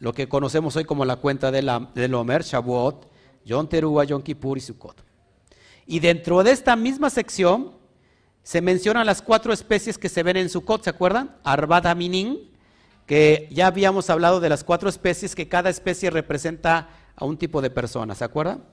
lo 0.00 0.14
que 0.14 0.28
conocemos 0.28 0.74
hoy 0.76 0.84
como 0.84 1.04
la 1.04 1.16
cuenta 1.16 1.52
del, 1.52 1.70
del 1.94 2.14
Omer, 2.14 2.42
Shavuot, 2.42 3.06
Yom 3.44 3.68
Teruah, 3.68 4.04
Yom 4.04 4.22
Kippur 4.22 4.58
y 4.58 4.62
Sukkot. 4.62 5.04
Y 5.86 6.00
dentro 6.00 6.42
de 6.42 6.52
esta 6.52 6.74
misma 6.74 7.10
sección 7.10 7.72
se 8.42 8.62
mencionan 8.62 9.06
las 9.06 9.20
cuatro 9.20 9.52
especies 9.52 9.98
que 9.98 10.08
se 10.08 10.22
ven 10.22 10.38
en 10.38 10.48
Sukkot, 10.48 10.82
¿se 10.82 10.90
acuerdan? 10.90 11.36
Arbad 11.44 11.86
Aminin, 11.86 12.50
que 13.06 13.46
ya 13.50 13.66
habíamos 13.66 14.08
hablado 14.08 14.40
de 14.40 14.48
las 14.48 14.64
cuatro 14.64 14.88
especies, 14.88 15.34
que 15.34 15.48
cada 15.48 15.68
especie 15.68 16.10
representa 16.10 16.88
a 17.14 17.26
un 17.26 17.36
tipo 17.36 17.60
de 17.60 17.70
persona, 17.70 18.14
¿se 18.14 18.24
acuerdan? 18.24 18.64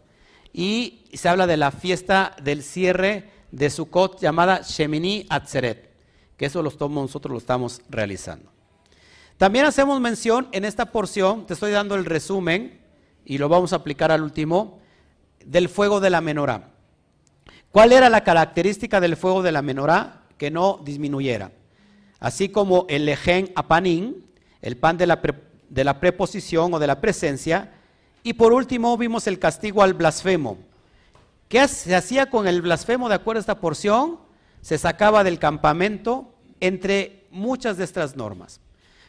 Y 0.54 1.04
se 1.13 1.28
habla 1.28 1.46
de 1.46 1.58
la 1.58 1.72
fiesta 1.72 2.36
del 2.42 2.63
cierre 2.63 3.30
de 3.52 3.70
Sukkot 3.70 4.22
llamada 4.22 4.62
Shemini 4.62 5.26
Atzeret, 5.30 5.92
que 6.38 6.46
eso 6.46 6.63
los 6.63 6.78
tomos, 6.78 7.04
nosotros 7.04 7.34
lo 7.34 7.38
estamos 7.40 7.82
realizando. 7.90 8.57
También 9.38 9.65
hacemos 9.65 10.02
mención 10.02 10.47
en 10.52 10.65
esta 10.65 10.88
porción, 10.88 11.45
te 11.45 11.54
estoy 11.54 11.71
dando 11.71 11.93
el 11.93 12.06
resumen 12.06 12.82
y 13.23 13.38
lo 13.38 13.50
vamos 13.50 13.71
a 13.71 13.78
aplicar 13.78 14.12
al 14.12 14.23
último, 14.23 14.80
del 15.45 15.69
fuego 15.69 16.00
de 16.00 16.10
la 16.10 16.21
menorá. 16.21 16.71
¿Cuál 17.71 17.91
era 17.91 18.10
la 18.10 18.23
característica 18.23 19.00
del 19.00 19.15
fuego 19.15 19.43
de 19.43 19.52
la 19.52 19.62
menorá? 19.62 20.23
Que 20.39 20.50
no 20.50 20.80
disminuyera. 20.84 21.52
Así 22.19 22.50
como 22.50 22.88
el 22.89 23.06
lejen 23.06 23.52
apanín, 23.56 24.26
el 24.63 24.76
pan 24.76 24.97
de 24.97 25.06
la, 25.06 25.21
de 25.69 25.84
la 25.84 26.00
preposición 26.00 26.73
o 26.73 26.80
de 26.80 26.88
la 26.88 27.00
presencia. 27.00 27.73
Y 28.23 28.34
por 28.34 28.54
último 28.54 28.97
vimos 28.97 29.28
el 29.28 29.38
castigo 29.38 29.84
al 29.84 29.93
blasfemo. 29.93 30.58
¿Qué 31.47 31.67
se 31.67 31.95
hacía 31.95 32.32
con 32.32 32.47
el 32.47 32.63
blasfemo 32.63 33.08
de 33.08 33.15
acuerdo 33.15 33.38
a 33.38 33.41
esta 33.41 33.60
porción? 33.60 34.19
Se 34.62 34.80
sacaba 34.80 35.23
del 35.23 35.38
campamento 35.38 36.34
entre 36.60 37.28
muchas 37.30 37.78
de 37.78 37.84
estas 37.84 38.15
normas. 38.15 38.60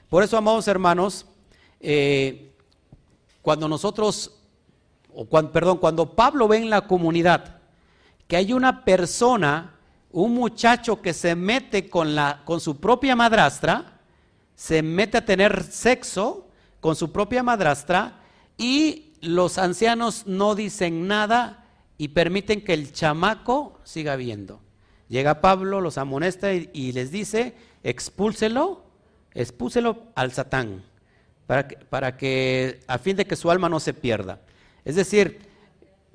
Por 0.08 0.22
eso, 0.22 0.36
amados 0.36 0.68
hermanos, 0.68 1.26
eh, 1.80 2.52
cuando 3.42 3.68
nosotros, 3.68 4.32
o 5.14 5.26
cuando, 5.26 5.52
perdón, 5.52 5.78
cuando 5.78 6.14
Pablo 6.14 6.48
ve 6.48 6.58
en 6.58 6.70
la 6.70 6.86
comunidad 6.86 7.58
que 8.26 8.36
hay 8.36 8.52
una 8.52 8.84
persona, 8.84 9.74
un 10.10 10.34
muchacho 10.34 11.00
que 11.00 11.14
se 11.14 11.34
mete 11.34 11.88
con, 11.88 12.14
la, 12.14 12.42
con 12.44 12.60
su 12.60 12.78
propia 12.78 13.16
madrastra, 13.16 14.00
se 14.54 14.82
mete 14.82 15.18
a 15.18 15.24
tener 15.24 15.64
sexo 15.64 16.48
con 16.80 16.94
su 16.96 17.10
propia 17.12 17.42
madrastra 17.42 18.20
y 18.56 19.12
los 19.20 19.58
ancianos 19.58 20.26
no 20.26 20.54
dicen 20.54 21.06
nada 21.06 21.66
y 21.96 22.08
permiten 22.08 22.62
que 22.62 22.74
el 22.74 22.92
chamaco 22.92 23.78
siga 23.84 24.16
viendo. 24.16 24.60
Llega 25.08 25.40
Pablo, 25.40 25.80
los 25.80 25.96
amonesta 25.96 26.52
y, 26.52 26.92
les 26.92 27.10
dice, 27.10 27.54
expúlselo, 27.82 28.84
expúlselo 29.42 30.02
al 30.14 30.32
Satán, 30.32 30.82
para 31.46 31.68
que, 31.68 31.76
para 31.76 32.16
que, 32.16 32.80
a 32.88 32.98
fin 32.98 33.16
de 33.16 33.24
que 33.24 33.36
su 33.36 33.50
alma 33.50 33.68
no 33.68 33.80
se 33.80 33.94
pierda. 33.94 34.40
Es 34.84 34.96
decir, 34.96 35.40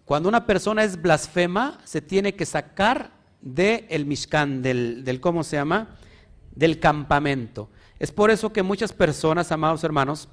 cuando 0.06 0.28
una 0.28 0.46
persona 0.46 0.84
es 0.84 1.02
blasfema, 1.02 1.80
se 1.86 2.02
tiene 2.02 2.36
que 2.36 2.46
sacar 2.46 3.12
del 3.42 3.86
el 3.90 4.06
Mishkan, 4.06 4.62
del, 4.62 5.04
del, 5.04 5.22
¿cómo 5.22 5.44
se 5.44 5.56
llama? 5.56 5.96
Del 6.54 6.80
campamento. 6.80 7.70
Es 7.98 8.12
por 8.12 8.30
eso 8.30 8.52
que 8.52 8.62
muchas 8.62 8.92
personas, 8.92 9.52
amados 9.52 9.84
hermanos, 9.84 10.28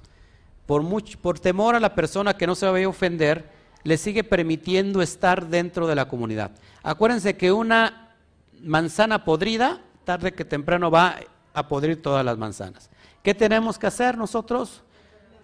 por, 0.67 0.85
por 1.21 1.39
temor 1.39 1.77
a 1.77 1.81
la 1.81 1.95
persona 1.95 2.37
que 2.37 2.47
no 2.47 2.57
se 2.57 2.67
vaya 2.67 2.87
a 2.87 2.89
ofender, 2.89 3.49
le 3.85 3.97
sigue 3.97 4.25
permitiendo 4.25 5.01
estar 5.01 5.47
dentro 5.47 5.87
de 5.87 5.95
la 5.95 6.09
comunidad. 6.09 6.51
Acuérdense 6.83 7.37
que 7.37 7.53
una 7.53 8.17
manzana 8.61 9.25
podrida, 9.25 9.81
tarde 10.05 10.33
que 10.33 10.45
temprano 10.45 10.91
va 10.91 11.17
a 11.53 11.69
podrir 11.69 12.01
todas 12.01 12.25
las 12.25 12.39
manzanas. 12.39 12.91
¿Qué 13.23 13.35
tenemos 13.35 13.79
que 13.79 13.87
hacer 13.87 14.17
nosotros? 14.17 14.83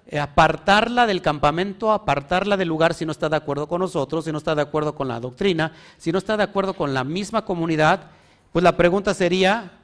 Eh, 0.09 0.21
apartarla 0.21 1.05
del 1.07 1.21
campamento, 1.21 1.91
apartarla 1.91 2.57
del 2.57 2.69
lugar 2.69 2.95
si 2.95 3.05
no 3.05 3.11
está 3.11 3.29
de 3.29 3.37
acuerdo 3.37 3.67
con 3.67 3.81
nosotros, 3.81 4.25
si 4.25 4.31
no 4.31 4.39
está 4.39 4.55
de 4.55 4.63
acuerdo 4.63 4.95
con 4.95 5.09
la 5.09 5.19
doctrina, 5.19 5.73
si 5.99 6.13
no 6.13 6.19
está 6.19 6.37
de 6.37 6.45
acuerdo 6.45 6.75
con 6.75 6.95
la 6.95 7.03
misma 7.03 7.45
comunidad, 7.45 8.11
pues 8.53 8.63
la 8.63 8.77
pregunta 8.77 9.15
sería, 9.15 9.81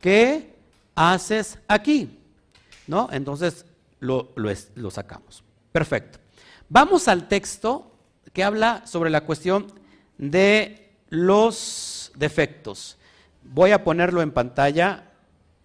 ¿qué 0.00 0.54
haces 0.94 1.58
aquí? 1.66 2.20
¿No? 2.86 3.08
Entonces 3.10 3.66
lo, 3.98 4.32
lo, 4.36 4.90
sacamos. 4.90 5.42
Perfecto. 5.72 6.20
Vamos 6.68 7.08
al 7.08 7.26
texto 7.26 7.92
que 8.32 8.44
habla 8.44 8.86
sobre 8.86 9.10
la 9.10 9.22
cuestión 9.22 9.66
de 10.18 10.94
los 11.08 12.12
defectos. 12.14 12.96
Voy 13.42 13.72
a 13.72 13.82
ponerlo 13.82 14.22
en 14.22 14.30
pantalla. 14.30 15.11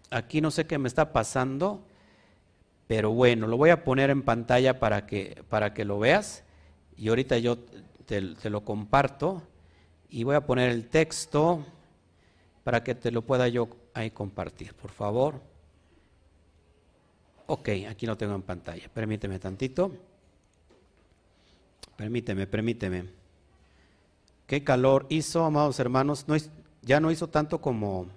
Aquí 0.10 0.41
no 0.41 0.52
sé 0.52 0.65
qué 0.65 0.78
me 0.78 0.88
está 0.88 1.12
pasando, 1.12 1.86
pero 2.88 3.12
bueno, 3.12 3.48
lo 3.48 3.58
voy 3.58 3.70
a 3.70 3.84
poner 3.84 4.10
en 4.10 4.24
pantalla 4.24 4.80
para 4.80 5.06
que, 5.06 5.43
para 5.50 5.74
que 5.74 5.84
lo 5.84 6.00
veas. 6.00 6.43
Y 6.96 7.10
ahorita 7.10 7.38
yo 7.38 7.58
te, 8.06 8.50
lo 8.50 8.63
comparto 8.63 9.43
y 10.10 10.24
voy 10.24 10.36
a 10.36 10.46
poner 10.46 10.70
el 10.70 10.88
texto 10.88 11.65
para 12.63 12.84
que 12.84 12.96
te 12.96 13.12
lo 13.12 13.22
pueda 13.22 13.48
yo 13.50 13.67
ahí 13.93 14.12
compartir, 14.12 14.74
por 14.74 14.91
favor. 14.91 15.41
Ok, 17.46 17.70
aquí 17.89 18.06
lo 18.06 18.17
tengo 18.17 18.36
en 18.36 18.41
pantalla. 18.41 18.89
Permíteme 18.93 19.39
tantito. 19.39 19.91
Permíteme, 21.98 22.48
permíteme. 22.48 23.06
Qué 24.46 24.63
calor 24.63 25.06
hizo, 25.10 25.43
amados 25.43 25.80
hermanos. 25.80 26.26
No, 26.28 26.36
ya 26.82 27.00
no 27.00 27.12
hizo 27.12 27.28
tanto 27.28 27.60
como, 27.60 28.08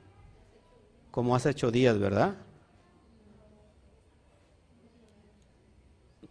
como 1.10 1.34
hace 1.34 1.50
ocho 1.50 1.70
días, 1.70 1.98
¿verdad? 1.98 2.36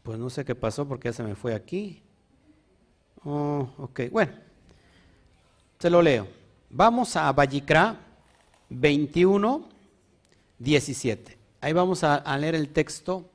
Pues 0.04 0.18
no 0.18 0.30
sé 0.30 0.46
qué 0.46 0.56
pasó 0.56 0.88
porque 0.88 1.10
ya 1.10 1.14
se 1.14 1.24
me 1.24 1.36
fue 1.36 1.54
aquí. 1.54 2.02
Oh, 3.24 3.70
ok, 3.78 4.02
bueno. 4.12 4.32
Se 5.80 5.90
lo 5.90 6.02
leo. 6.02 6.28
Vamos 6.70 7.16
a 7.16 7.32
Vallicra 7.32 7.96
21, 8.70 9.68
17. 10.60 11.38
Ahí 11.62 11.74
vamos 11.74 12.04
a, 12.04 12.38
leer 12.38 12.56
el 12.56 12.70
texto. 12.70 13.30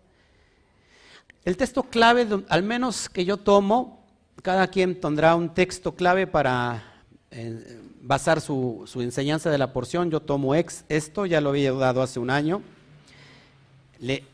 El 1.44 1.57
texto 1.57 1.83
clave, 1.85 2.26
al 2.48 2.62
menos 2.62 3.09
que 3.09 3.24
yo 3.24 3.37
tomo, 3.37 4.04
cada 4.42 4.66
quien 4.68 5.00
tendrá 5.00 5.35
un 5.37 5.52
texto 5.52 5.94
clave 5.94 6.26
para 6.26 7.02
eh, 7.30 7.80
basar 8.04 8.40
su, 8.40 8.84
enseñanza 8.96 9.50
de 9.50 9.58
la 9.58 9.72
porción. 9.72 10.10
Yo 10.10 10.20
tomo 10.20 10.54
ex, 10.54 10.84
esto, 10.88 11.26
ya 11.26 11.40
lo 11.40 11.50
había 11.50 11.72
dado 11.72 12.02
hace 12.02 12.20
un 12.20 12.30
año. 12.30 12.62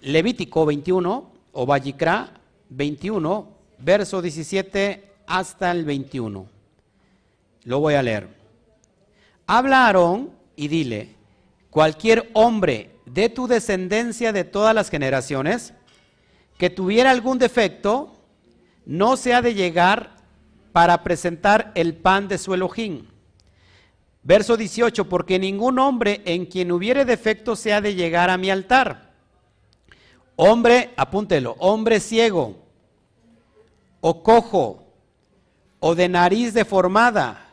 Levítico 0.03 0.67
21, 0.67 1.31
o 1.53 1.67
Vallicra 1.67 2.33
21, 2.69 3.49
verso 3.79 4.21
17 4.21 5.13
hasta 5.27 5.71
el 5.71 5.85
21. 5.85 6.47
Lo 7.65 7.81
voy 7.81 7.95
a 7.95 8.03
leer. 8.03 8.29
Habla 9.47 9.87
Aarón 9.87 10.31
y 10.57 10.69
dile, 10.69 11.15
cualquier 11.71 12.31
hombre 12.33 12.91
de 13.07 13.29
tu 13.29 13.47
descendencia 13.47 14.33
de 14.33 14.45
todas 14.45 14.75
las 14.75 14.91
generaciones 14.91 15.75
que 16.59 16.71
tuviera 16.71 17.11
algún 17.11 17.39
defecto, 17.39 18.17
no 18.85 19.17
se 19.17 19.35
ha 19.35 19.43
de 19.43 19.55
llegar 19.55 20.17
para 20.73 21.03
presentar 21.03 21.73
el 21.75 21.95
pan 21.95 22.29
de 22.29 22.39
su 22.39 22.55
Elohim. 22.55 23.10
Verso 24.23 24.57
18, 24.57 25.09
porque 25.09 25.39
ningún 25.39 25.79
hombre 25.79 26.23
en 26.25 26.47
quien 26.47 26.73
hubiere 26.73 27.05
defecto 27.05 27.57
se 27.57 27.73
ha 27.73 27.81
de 27.81 27.95
llegar 27.95 28.31
a 28.31 28.37
mi 28.37 28.51
altar. 28.51 29.13
Hombre, 30.37 30.91
apúntelo, 30.97 31.57
hombre 31.59 32.01
ciego, 32.01 32.57
o 34.01 34.23
cojo, 34.23 34.85
o 35.79 35.95
de 35.95 36.09
nariz 36.09 36.55
deformada. 36.55 37.47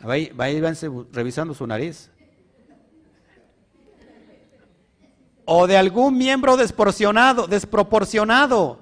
Ahí, 0.00 0.32
ahí 0.38 0.60
revisando 1.12 1.54
su 1.54 1.66
nariz. 1.66 2.12
o 5.44 5.66
de 5.66 5.76
algún 5.76 6.16
miembro 6.16 6.56
desproporcionado, 6.56 7.46
desproporcionado. 7.46 8.78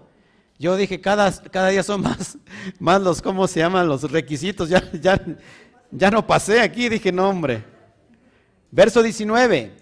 Yo 0.58 0.76
dije, 0.76 1.00
cada, 1.00 1.32
cada 1.50 1.68
día 1.68 1.82
son 1.82 2.02
más, 2.02 2.38
más 2.78 3.00
los, 3.00 3.22
¿cómo 3.22 3.48
se 3.48 3.60
llaman? 3.60 3.88
Los 3.88 4.10
requisitos. 4.10 4.68
Ya, 4.68 4.82
ya, 4.92 5.20
ya 5.90 6.10
no 6.10 6.26
pasé 6.26 6.60
aquí, 6.60 6.88
dije, 6.88 7.12
no, 7.12 7.28
hombre. 7.28 7.64
Verso 8.70 9.02
19. 9.02 9.72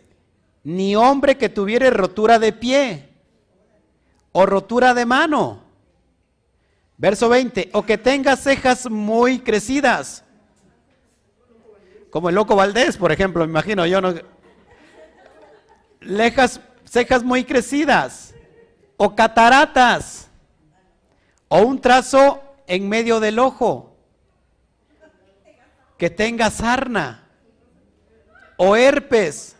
Ni 0.65 0.97
hombre 0.97 1.37
que 1.37 1.49
tuviere 1.49 1.91
rotura 1.91 2.39
de 2.39 2.53
pie 2.53 3.09
o 4.33 4.47
rotura 4.47 4.95
de 4.95 5.07
mano. 5.07 5.63
Verso 6.97 7.29
20. 7.29 7.71
O 7.73 7.83
que 7.83 7.99
tenga 7.99 8.37
cejas 8.37 8.91
muy 8.91 9.41
crecidas. 9.41 10.25
Como 12.11 12.29
el 12.29 12.35
loco 12.35 12.57
Valdés, 12.57 12.97
por 12.97 13.13
ejemplo, 13.13 13.45
me 13.45 13.51
imagino 13.51 13.87
yo. 13.87 14.01
No, 14.01 14.15
lejas, 16.01 16.61
cejas 16.85 17.23
muy 17.23 17.45
crecidas, 17.45 18.35
o 18.97 19.15
cataratas, 19.15 20.29
o 21.49 21.61
un 21.61 21.81
trazo 21.81 22.43
en 22.67 22.89
medio 22.89 23.21
del 23.21 23.39
ojo, 23.39 23.88
que 25.99 26.09
tenga 26.09 26.51
sarna, 26.51 27.25
o 28.57 28.77
herpes, 28.77 29.57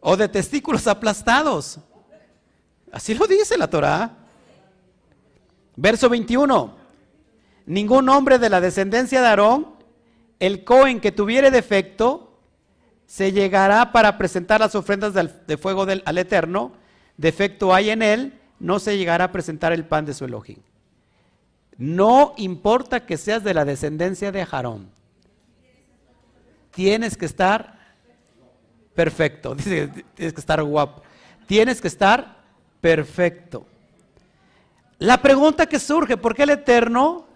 o 0.00 0.16
de 0.16 0.28
testículos 0.28 0.86
aplastados. 0.86 1.80
Así 2.92 3.14
lo 3.14 3.26
dice 3.26 3.58
la 3.58 3.68
Torah. 3.68 4.10
Verso 5.74 6.08
21. 6.08 6.76
Ningún 7.66 8.08
hombre 8.08 8.38
de 8.38 8.48
la 8.48 8.60
descendencia 8.60 9.20
de 9.20 9.26
Aarón, 9.26 9.74
el 10.38 10.62
Cohen 10.64 11.00
que 11.00 11.10
tuviere 11.10 11.50
defecto, 11.50 12.38
se 13.06 13.32
llegará 13.32 13.92
para 13.92 14.16
presentar 14.18 14.60
las 14.60 14.74
ofrendas 14.74 15.12
de 15.14 15.56
fuego 15.56 15.86
del, 15.86 16.02
al 16.06 16.18
Eterno, 16.18 16.72
defecto 17.16 17.74
hay 17.74 17.90
en 17.90 18.02
él, 18.02 18.40
no 18.58 18.78
se 18.78 18.96
llegará 18.96 19.24
a 19.24 19.32
presentar 19.32 19.72
el 19.72 19.84
pan 19.84 20.06
de 20.06 20.14
su 20.14 20.24
Elohim. 20.24 20.58
No 21.78 22.34
importa 22.36 23.04
que 23.04 23.16
seas 23.16 23.44
de 23.44 23.54
la 23.54 23.64
descendencia 23.64 24.32
de 24.32 24.42
Aarón, 24.42 24.88
tienes 26.70 27.16
que 27.16 27.26
estar 27.26 27.78
perfecto, 28.94 29.54
tienes 30.16 30.32
que 30.32 30.40
estar 30.40 30.62
guapo, 30.62 31.02
tienes 31.46 31.80
que 31.80 31.88
estar 31.88 32.36
perfecto. 32.80 33.66
La 34.98 35.20
pregunta 35.20 35.66
que 35.66 35.78
surge, 35.78 36.16
¿por 36.16 36.34
qué 36.34 36.44
el 36.44 36.50
Eterno 36.50 37.26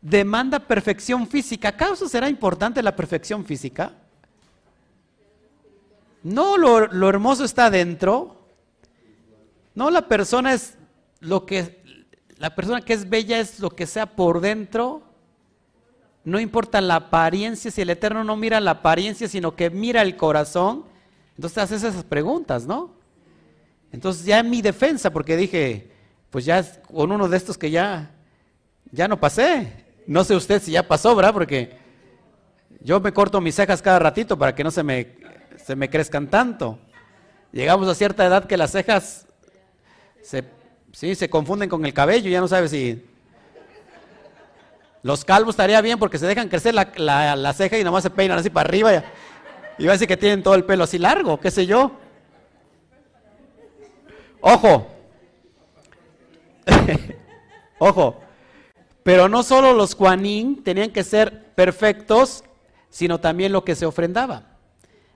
demanda 0.00 0.58
perfección 0.58 1.26
física? 1.26 1.68
¿Acaso 1.68 2.08
será 2.08 2.28
importante 2.28 2.82
la 2.82 2.96
perfección 2.96 3.44
física? 3.44 3.92
No, 6.22 6.56
lo, 6.56 7.08
hermoso 7.08 7.44
está 7.44 7.66
adentro. 7.66 8.36
No, 9.74 9.90
la 9.90 10.08
persona 10.08 10.52
es 10.52 10.76
lo 11.20 11.46
que, 11.46 11.77
la 12.38 12.54
persona 12.54 12.80
que 12.80 12.92
es 12.92 13.08
bella 13.08 13.38
es 13.40 13.58
lo 13.58 13.70
que 13.70 13.86
sea 13.86 14.06
por 14.06 14.40
dentro. 14.40 15.02
No 16.24 16.38
importa 16.38 16.80
la 16.80 16.96
apariencia, 16.96 17.70
si 17.70 17.82
el 17.82 17.90
Eterno 17.90 18.22
no 18.22 18.36
mira 18.36 18.60
la 18.60 18.72
apariencia, 18.72 19.28
sino 19.28 19.56
que 19.56 19.70
mira 19.70 20.02
el 20.02 20.16
corazón. 20.16 20.84
Entonces 21.36 21.58
haces 21.58 21.82
esas 21.82 22.04
preguntas, 22.04 22.66
¿no? 22.66 22.94
Entonces 23.90 24.24
ya 24.24 24.38
en 24.38 24.50
mi 24.50 24.62
defensa, 24.62 25.10
porque 25.10 25.36
dije, 25.36 25.90
pues 26.30 26.44
ya 26.44 26.64
con 26.82 27.10
uno 27.10 27.28
de 27.28 27.36
estos 27.36 27.58
que 27.58 27.70
ya, 27.70 28.10
ya 28.92 29.08
no 29.08 29.18
pasé. 29.18 29.84
No 30.06 30.22
sé 30.24 30.36
usted 30.36 30.62
si 30.62 30.72
ya 30.72 30.86
pasó, 30.86 31.16
¿verdad? 31.16 31.32
Porque 31.32 31.76
yo 32.80 33.00
me 33.00 33.12
corto 33.12 33.40
mis 33.40 33.54
cejas 33.54 33.82
cada 33.82 33.98
ratito 33.98 34.38
para 34.38 34.54
que 34.54 34.62
no 34.62 34.70
se 34.70 34.82
me, 34.82 35.16
se 35.64 35.74
me 35.74 35.90
crezcan 35.90 36.28
tanto. 36.28 36.78
Llegamos 37.50 37.88
a 37.88 37.94
cierta 37.94 38.24
edad 38.26 38.46
que 38.46 38.56
las 38.56 38.72
cejas 38.72 39.26
se, 40.22 40.44
sí, 40.98 41.14
se 41.14 41.30
confunden 41.30 41.68
con 41.68 41.86
el 41.86 41.94
cabello, 41.94 42.28
ya 42.28 42.40
no 42.40 42.48
sabes 42.48 42.72
si... 42.72 43.04
Los 45.04 45.24
calvos 45.24 45.52
estaría 45.52 45.80
bien 45.80 45.96
porque 45.96 46.18
se 46.18 46.26
dejan 46.26 46.48
crecer 46.48 46.74
la, 46.74 47.52
ceja 47.56 47.78
y 47.78 47.84
nomás 47.84 48.02
se 48.02 48.10
peinan 48.10 48.36
así 48.36 48.50
para 48.50 48.68
arriba. 48.68 49.04
Y, 49.78 49.84
va 49.84 49.90
a 49.90 49.92
decir 49.92 50.08
que 50.08 50.16
tienen 50.16 50.42
todo 50.42 50.56
el 50.56 50.64
pelo 50.64 50.82
así 50.82 50.98
largo, 50.98 51.38
qué 51.38 51.52
sé 51.52 51.66
yo. 51.66 51.92
Ojo, 54.40 54.88
Ojo, 57.78 58.20
pero 59.04 59.28
no 59.28 59.44
solo 59.44 59.74
los 59.74 59.94
Juanín 59.94 60.64
tenían 60.64 60.90
que 60.90 61.04
ser 61.04 61.54
perfectos, 61.54 62.42
sino 62.90 63.20
también 63.20 63.52
lo 63.52 63.64
que 63.64 63.76
se 63.76 63.86
ofrendaba. 63.86 64.56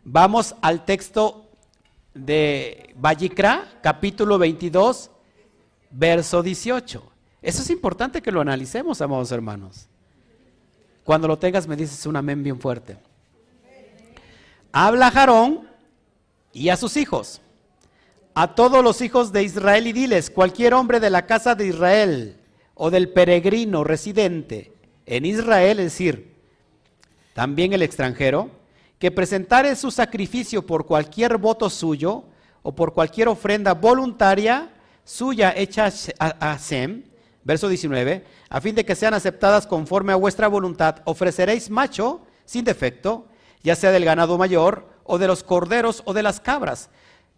Vamos 0.04 0.54
al 0.62 0.84
texto 0.84 1.50
de 2.14 2.94
Vallicra, 2.94 3.64
capítulo 3.82 4.38
22, 4.38 5.10
verso 5.92 6.42
18. 6.42 7.02
Eso 7.42 7.62
es 7.62 7.70
importante 7.70 8.20
que 8.20 8.32
lo 8.32 8.40
analicemos, 8.40 9.00
amados 9.00 9.30
hermanos. 9.32 9.88
Cuando 11.04 11.28
lo 11.28 11.38
tengas 11.38 11.66
me 11.66 11.76
dices 11.76 12.06
un 12.06 12.16
amén 12.16 12.42
bien 12.42 12.60
fuerte. 12.60 12.96
Habla 14.72 15.10
Jarón 15.10 15.68
y 16.52 16.68
a 16.68 16.76
sus 16.76 16.96
hijos 16.96 17.42
a 18.34 18.54
todos 18.54 18.82
los 18.82 19.00
hijos 19.00 19.32
de 19.32 19.42
Israel 19.42 19.86
y 19.86 19.92
diles, 19.92 20.30
cualquier 20.30 20.74
hombre 20.74 21.00
de 21.00 21.10
la 21.10 21.26
casa 21.26 21.54
de 21.54 21.66
Israel 21.66 22.40
o 22.74 22.90
del 22.90 23.10
peregrino 23.10 23.84
residente 23.84 24.72
en 25.06 25.26
Israel, 25.26 25.78
es 25.80 25.86
decir, 25.86 26.34
también 27.34 27.72
el 27.72 27.82
extranjero, 27.82 28.50
que 28.98 29.10
presentare 29.10 29.74
su 29.76 29.90
sacrificio 29.90 30.64
por 30.64 30.86
cualquier 30.86 31.36
voto 31.36 31.68
suyo 31.68 32.24
o 32.62 32.74
por 32.74 32.94
cualquier 32.94 33.28
ofrenda 33.28 33.74
voluntaria 33.74 34.70
suya 35.04 35.52
hecha 35.56 35.92
a, 36.18 36.58
Sem, 36.58 37.04
verso 37.44 37.68
19, 37.68 38.24
a 38.48 38.60
fin 38.60 38.74
de 38.74 38.84
que 38.84 38.94
sean 38.94 39.14
aceptadas 39.14 39.66
conforme 39.66 40.12
a 40.12 40.16
vuestra 40.16 40.48
voluntad, 40.48 41.02
ofreceréis 41.04 41.70
macho 41.70 42.20
sin 42.44 42.64
defecto, 42.64 43.26
ya 43.62 43.76
sea 43.76 43.92
del 43.92 44.04
ganado 44.04 44.38
mayor 44.38 44.88
o 45.04 45.18
de 45.18 45.26
los 45.26 45.42
corderos 45.42 46.02
o 46.04 46.12
de 46.12 46.22
las 46.22 46.40
cabras 46.40 46.90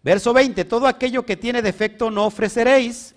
Verso 0.04 0.34
20, 0.34 0.66
todo 0.66 0.86
aquello 0.86 1.24
que 1.24 1.34
tiene 1.34 1.62
defecto 1.62 2.10
no 2.10 2.26
ofreceréis, 2.26 3.14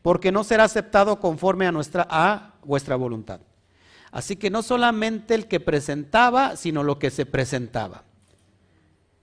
porque 0.00 0.32
no 0.32 0.44
será 0.44 0.64
aceptado 0.64 1.20
conforme 1.20 1.66
a, 1.66 1.72
nuestra, 1.72 2.06
a 2.08 2.54
vuestra 2.64 2.96
voluntad. 2.96 3.40
Así 4.10 4.36
que 4.36 4.48
no 4.48 4.62
solamente 4.62 5.34
el 5.34 5.46
que 5.46 5.60
presentaba, 5.60 6.56
sino 6.56 6.82
lo 6.82 6.98
que 6.98 7.10
se 7.10 7.26
presentaba. 7.26 8.04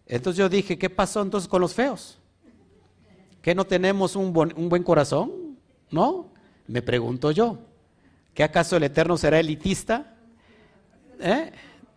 Entonces 0.05 0.37
yo 0.37 0.49
dije, 0.49 0.77
¿qué 0.77 0.91
pasó 0.91 1.23
entonces 1.23 1.47
con 1.47 1.61
los 1.61 1.73
feos? 1.73 2.18
¿Que 3.49 3.55
no 3.55 3.65
tenemos 3.65 4.15
un, 4.15 4.31
buen 4.31 4.83
corazón? 4.83 5.57
¿No? 5.89 6.27
Me 6.67 6.83
pregunto 6.83 7.31
yo. 7.31 7.57
¿Que 8.31 8.43
acaso 8.43 8.77
el 8.77 8.83
Eterno 8.83 9.17
será 9.17 9.39
elitista? 9.39 10.13
¿Eh? 11.19 11.51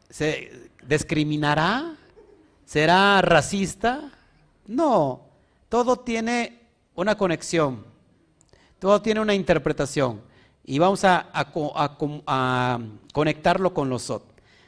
¿Se 0.09 0.71
discriminará? 0.89 1.95
¿Será 2.65 3.21
racista? 3.21 4.13
No, 4.67 5.27
todo 5.69 5.99
tiene 5.99 6.59
una 6.95 7.19
conexión, 7.19 7.85
todo 8.79 9.03
tiene 9.03 9.21
una 9.21 9.35
interpretación 9.35 10.23
y 10.65 10.79
vamos 10.79 11.05
a, 11.05 11.29
conectarlo 13.13 13.75
con 13.75 13.91
los 13.91 14.05
SOT. 14.05 14.25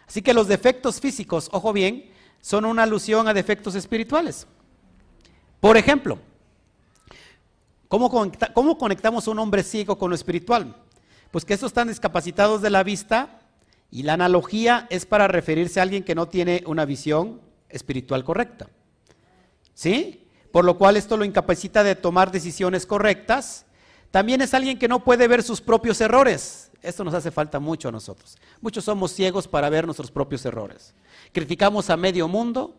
Así 0.07 0.21
que 0.21 0.35
los 0.35 0.49
defectos 0.49 1.01
físicos, 1.01 1.49
ojo 1.51 1.73
bien, 1.73 2.11
son 2.43 2.67
una 2.67 2.83
alusión 2.83 3.27
a 3.27 3.33
defectos 3.33 3.75
espirituales. 3.75 4.47
Por 5.61 5.79
ejemplo, 5.79 6.19
¿cómo, 7.99 8.11
¿cómo 8.55 8.77
conectamos 8.77 9.29
a 9.29 9.31
un 9.31 9.39
hombre 9.39 9.63
ciego 9.63 9.97
con 9.97 10.11
lo 10.11 10.17
espiritual? 10.17 10.75
Pues 11.31 11.45
que 11.45 11.55
estos 11.55 11.69
están 11.69 11.87
discapacitados 11.87 12.61
de 12.61 12.71
la 12.71 12.83
vista 12.83 13.39
y 13.89 14.03
la 14.03 14.15
analogía 14.15 14.89
es 14.91 15.07
para 15.07 15.29
referirse 15.29 15.79
a 15.79 15.85
alguien 15.85 16.03
que 16.03 16.17
no 16.17 16.27
tiene 16.27 16.65
una 16.67 16.87
visión 16.87 17.41
espiritual 17.69 18.25
correcta. 18.25 18.69
¿Sí? 19.75 20.27
Por 20.51 20.65
lo 20.65 20.77
cual 20.77 20.97
esto 20.97 21.17
lo 21.17 21.25
incapacita 21.25 21.85
de 21.85 21.95
tomar 21.95 22.33
decisiones 22.33 22.85
correctas. 22.85 23.65
También 24.11 24.41
es 24.41 24.55
alguien 24.55 24.77
que 24.77 24.89
no 24.89 25.05
puede 25.05 25.29
ver 25.29 25.45
sus 25.45 25.61
propios 25.61 26.01
errores. 26.01 26.73
Esto 26.83 27.05
nos 27.05 27.15
hace 27.15 27.31
falta 27.31 27.61
mucho 27.61 27.91
a 27.91 27.93
nosotros. 27.93 28.39
Muchos 28.61 28.85
somos 28.85 29.13
ciegos 29.13 29.47
para 29.47 29.71
ver 29.71 29.85
nuestros 29.85 30.11
propios 30.11 30.45
errores. 30.45 30.95
Criticamos 31.33 31.91
a 31.91 31.97
medio 31.97 32.27
mundo, 32.27 32.75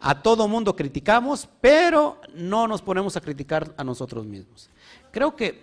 a 0.00 0.22
todo 0.22 0.48
mundo 0.48 0.74
criticamos, 0.74 1.48
pero 1.60 2.20
no 2.34 2.66
nos 2.66 2.80
ponemos 2.80 3.16
a 3.16 3.20
criticar 3.20 3.74
a 3.76 3.84
nosotros 3.84 4.24
mismos. 4.24 4.70
Creo 5.12 5.36
que, 5.36 5.62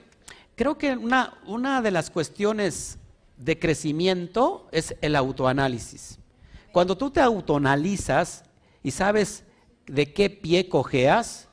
creo 0.56 0.78
que 0.78 0.96
una, 0.96 1.40
una 1.46 1.82
de 1.82 1.92
las 1.92 2.12
cuestiones 2.12 3.00
de 3.38 3.58
crecimiento 3.58 4.68
es 4.72 4.96
el 5.02 5.16
autoanálisis. 5.16 6.20
Cuando 6.72 6.96
tú 6.98 7.10
te 7.10 7.20
autoanalizas 7.20 8.44
y 8.84 8.92
sabes 8.92 9.44
de 9.88 10.14
qué 10.14 10.30
pie 10.30 10.70
cojeas, 10.70 11.48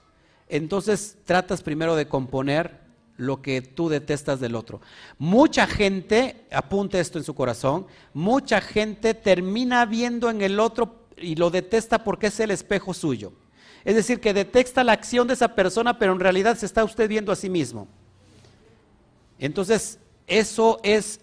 entonces 0.48 1.16
tratas 1.24 1.62
primero 1.62 1.96
de 1.96 2.06
componer 2.06 2.84
lo 3.16 3.42
que 3.42 3.62
tú 3.62 3.88
detestas 3.88 4.40
del 4.40 4.56
otro. 4.56 4.80
Mucha 5.18 5.66
gente, 5.66 6.46
apunte 6.50 6.98
esto 6.98 7.18
en 7.18 7.24
su 7.24 7.34
corazón, 7.34 7.86
mucha 8.12 8.60
gente 8.60 9.14
termina 9.14 9.86
viendo 9.86 10.30
en 10.30 10.42
el 10.42 10.58
otro 10.58 11.03
y 11.16 11.37
lo 11.37 11.50
detesta 11.50 12.05
porque 12.05 12.29
es 12.29 12.40
el 12.40 12.50
espejo 12.50 12.94
suyo. 12.94 13.33
Es 13.85 13.94
decir, 13.94 14.20
que 14.20 14.33
detesta 14.33 14.83
la 14.83 14.92
acción 14.92 15.27
de 15.27 15.35
esa 15.35 15.55
persona, 15.55 15.98
pero 15.98 16.12
en 16.12 16.20
realidad 16.20 16.57
se 16.57 16.66
está 16.66 16.85
usted 16.85 17.09
viendo 17.09 17.33
a 17.33 17.37
sí 17.37 17.50
mismo. 17.50 17.87
Entonces, 19.38 19.98
eso 20.27 20.81
es 20.83 21.20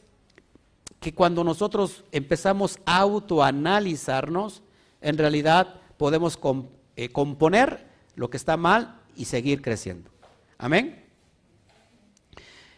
que 1.00 1.14
cuando 1.14 1.44
nosotros 1.44 2.04
empezamos 2.12 2.78
a 2.86 2.98
autoanalizarnos, 3.00 4.62
en 5.02 5.18
realidad 5.18 5.82
podemos 5.98 6.38
eh, 6.96 7.10
componer 7.10 7.88
lo 8.16 8.30
que 8.30 8.38
está 8.38 8.58
mal 8.58 9.00
y 9.16 9.26
seguir 9.26 9.62
creciendo. 9.62 10.12
Amén. 10.60 11.04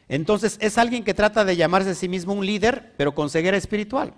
Entonces 0.08 0.58
es 0.62 0.78
alguien 0.78 1.04
que 1.04 1.14
trata 1.14 1.44
de 1.44 1.56
llamarse 1.56 1.90
a 1.90 1.96
sí 1.96 2.08
mismo 2.08 2.34
un 2.34 2.46
líder, 2.46 2.94
pero 2.98 3.14
con 3.14 3.30
ceguera 3.30 3.58
espiritual, 3.58 4.14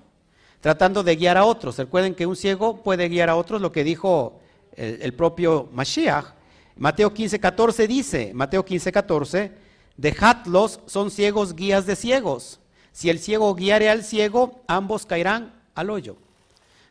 tratando 0.66 1.03
de 1.03 1.16
guiar 1.16 1.38
a 1.38 1.45
otros. 1.45 1.78
Recuerden 1.78 2.16
que 2.16 2.26
un 2.26 2.36
ciego 2.36 2.82
puede 2.82 3.07
guiar 3.07 3.30
a 3.30 3.36
otros, 3.36 3.61
lo 3.61 3.72
que 3.72 3.84
dijo 3.84 4.39
el, 4.76 5.13
propio 5.13 5.70
Mashiach. 5.72 6.34
Mateo 6.76 7.13
15, 7.13 7.39
14 7.39 7.88
dice, 7.88 8.32
Mateo 8.34 8.66
15, 8.66 8.91
14, 8.91 9.51
dejadlos, 9.95 10.80
son 10.88 11.11
ciegos 11.11 11.55
guías 11.55 11.86
de 11.86 11.95
ciegos. 11.95 12.59
Si 12.91 13.11
el 13.11 13.20
ciego 13.20 13.53
guiare 13.53 13.91
al 13.91 14.03
ciego, 14.03 14.63
ambos 14.68 15.05
caerán 15.05 15.53
al 15.76 15.91
hoyo 15.91 16.18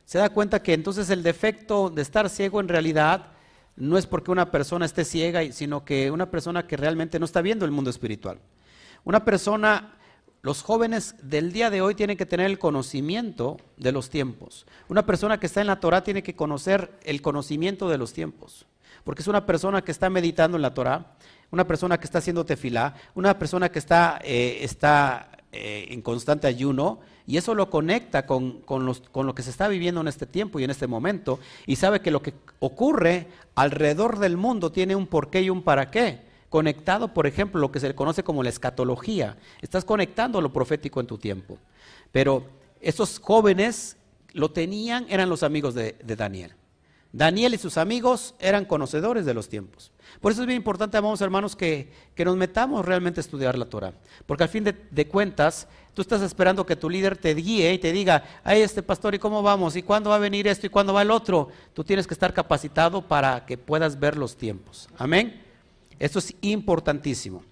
se 0.05 0.19
da 0.19 0.29
cuenta 0.29 0.63
que 0.63 0.75
entonces 0.75 1.11
el 1.11 1.23
defecto 1.23 1.91
de 1.91 2.03
estar 2.03 2.29
ciego 2.29 2.61
en 2.61 2.69
realidad 2.69 3.29
no 3.77 3.99
es 3.99 4.07
porque 4.07 4.31
una 4.31 4.51
persona 4.51 4.87
esté 4.87 5.05
ciega, 5.05 5.41
sino 5.53 5.85
que 5.85 6.11
una 6.11 6.31
persona 6.31 6.67
que 6.67 6.77
realmente 6.77 7.19
no 7.19 7.25
está 7.25 7.41
viendo 7.41 7.65
el 7.65 7.71
mundo 7.71 7.91
espiritual. 7.91 8.39
Una 9.03 9.25
persona, 9.25 9.95
los 10.45 10.63
jóvenes 10.63 11.15
del 11.23 11.55
día 11.55 11.71
de 11.71 11.81
hoy 11.81 11.95
tienen 11.95 12.19
que 12.19 12.27
tener 12.27 12.45
el 12.45 12.59
conocimiento 12.59 13.57
de 13.79 13.93
los 13.93 14.11
tiempos. 14.11 14.67
Una 14.91 15.07
persona 15.07 15.41
que 15.41 15.47
está 15.47 15.63
en 15.63 15.67
la 15.67 15.81
Torah 15.81 16.05
tiene 16.05 16.23
que 16.23 16.37
conocer 16.37 16.93
el 17.03 17.23
conocimiento 17.23 17.89
de 17.89 17.97
los 17.97 18.13
tiempos. 18.13 18.67
Porque 19.05 19.23
es 19.23 19.29
una 19.29 19.47
persona 19.47 19.81
que 19.81 19.91
está 19.91 20.11
meditando 20.11 20.59
en 20.59 20.63
la 20.63 20.75
Torah, 20.75 21.17
una 21.51 21.67
persona 21.67 21.99
que 21.99 22.05
está 22.05 22.19
haciendo 22.19 22.45
tefilá, 22.45 22.95
una 23.15 23.39
persona 23.39 23.71
que 23.71 23.79
está, 23.79 24.21
eh, 24.23 24.59
está 24.61 25.31
eh, 25.51 25.87
en 25.89 26.03
constante 26.03 26.47
ayuno, 26.47 27.01
y 27.27 27.39
eso 27.39 27.55
lo 27.55 27.71
conecta 27.71 28.27
con, 28.27 28.61
con, 28.61 28.93
con, 29.13 29.27
lo 29.27 29.35
que 29.35 29.43
se 29.43 29.49
está 29.49 29.67
viviendo 29.69 30.03
en 30.03 30.09
este 30.09 30.27
tiempo 30.27 30.61
y 30.61 30.65
en 30.65 30.71
este 30.71 30.87
momento, 30.87 31.41
y 31.65 31.77
sabe 31.77 32.03
que 32.03 32.11
lo 32.11 32.21
que 32.21 32.35
ocurre 32.59 33.29
alrededor 33.55 34.19
del 34.19 34.37
mundo 34.37 34.71
tiene 34.71 34.95
un 34.95 35.07
porqué 35.07 35.41
y 35.41 35.49
un 35.49 35.63
para 35.63 35.91
qué. 35.91 36.34
Conectado, 36.55 37.09
por 37.09 37.27
ejemplo, 37.27 37.61
lo 37.61 37.73
que 37.73 37.81
se 37.81 37.89
le 37.89 37.97
conoce 37.97 38.23
como 38.23 38.45
la 38.45 38.49
escatología. 38.49 39.37
Estás 39.61 39.85
conectando 39.85 40.41
lo 40.41 40.53
profético 40.53 41.01
en 41.01 41.09
tu 41.09 41.19
tiempo. 41.19 41.59
Pero 42.13 42.47
esos 42.81 43.19
jóvenes 43.19 43.97
lo 44.35 44.53
tenían, 44.53 45.05
eran 45.09 45.29
los 45.29 45.43
amigos 45.43 45.75
de, 45.75 45.97
de 46.05 46.15
Daniel. 46.15 46.53
Daniel 47.11 47.55
y 47.55 47.59
sus 47.59 47.77
amigos 47.77 48.37
eran 48.39 48.67
conocedores 48.67 49.27
de 49.27 49.35
los 49.35 49.49
tiempos. 49.49 49.91
Por 50.21 50.31
eso 50.31 50.43
es 50.43 50.47
bien 50.47 50.59
importante, 50.59 50.97
amados 50.97 51.21
hermanos, 51.23 51.57
que, 51.57 51.91
nos 52.19 52.37
metamos 52.37 52.87
realmente 52.87 53.19
a 53.19 53.23
estudiar 53.23 53.59
la 53.59 53.65
Torah. 53.65 53.93
Porque 54.25 54.45
al 54.45 54.49
fin 54.49 54.63
de, 54.63 55.09
cuentas, 55.09 55.67
tú 55.93 56.03
estás 56.03 56.23
esperando 56.23 56.65
que 56.65 56.77
tu 56.77 56.89
líder 56.89 57.17
te 57.17 57.35
guíe 57.35 57.73
y 57.73 57.79
te 57.79 57.91
diga, 57.91 58.23
ay, 58.45 58.63
este 58.63 58.85
pastor, 58.85 59.17
¿y 59.17 59.19
cómo 59.19 59.43
vamos? 59.43 59.75
¿Y 59.75 59.83
cuándo 59.83 60.11
va 60.11 60.17
a 60.17 60.21
venir 60.21 60.47
esto? 60.47 60.69
¿Y 60.69 60.71
cuándo 60.71 60.95
va 60.95 61.03
el 61.03 61.11
otro? 61.11 61.49
Tú 61.73 61.83
tienes 61.83 62.07
que 62.07 62.15
estar 62.15 62.33
capacitado 62.33 63.03
para 63.03 63.45
que 63.45 63.59
puedas 63.59 63.99
ver 63.99 64.17
los 64.17 64.37
tiempos. 64.37 64.89
Amén. 64.97 65.43
Esto 65.99 66.19
es 66.19 66.35
importantísimo. 66.41 67.43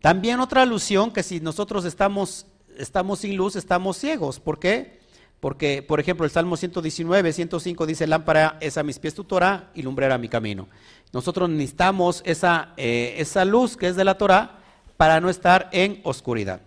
También 0.00 0.40
otra 0.40 0.62
alusión 0.62 1.10
que 1.10 1.22
si 1.22 1.40
nosotros 1.40 1.84
estamos, 1.84 2.46
estamos 2.78 3.20
sin 3.20 3.36
luz, 3.36 3.56
estamos 3.56 3.96
ciegos. 3.96 4.38
¿Por 4.38 4.58
qué? 4.58 5.00
Porque, 5.40 5.82
por 5.82 6.00
ejemplo, 6.00 6.24
el 6.24 6.30
Salmo 6.30 6.56
119, 6.56 7.32
105 7.32 7.86
dice, 7.86 8.06
lámpara 8.06 8.56
es 8.60 8.78
a 8.78 8.82
mis 8.82 8.98
pies 8.98 9.14
tu 9.14 9.24
Torah 9.24 9.70
y 9.74 9.82
lumbrera 9.82 10.16
mi 10.16 10.28
camino. 10.28 10.68
Nosotros 11.12 11.48
necesitamos 11.50 12.22
esa, 12.24 12.72
eh, 12.76 13.16
esa 13.18 13.44
luz 13.44 13.76
que 13.76 13.88
es 13.88 13.96
de 13.96 14.04
la 14.04 14.16
Torah 14.16 14.58
para 14.96 15.20
no 15.20 15.28
estar 15.28 15.68
en 15.72 16.00
oscuridad. 16.04 16.60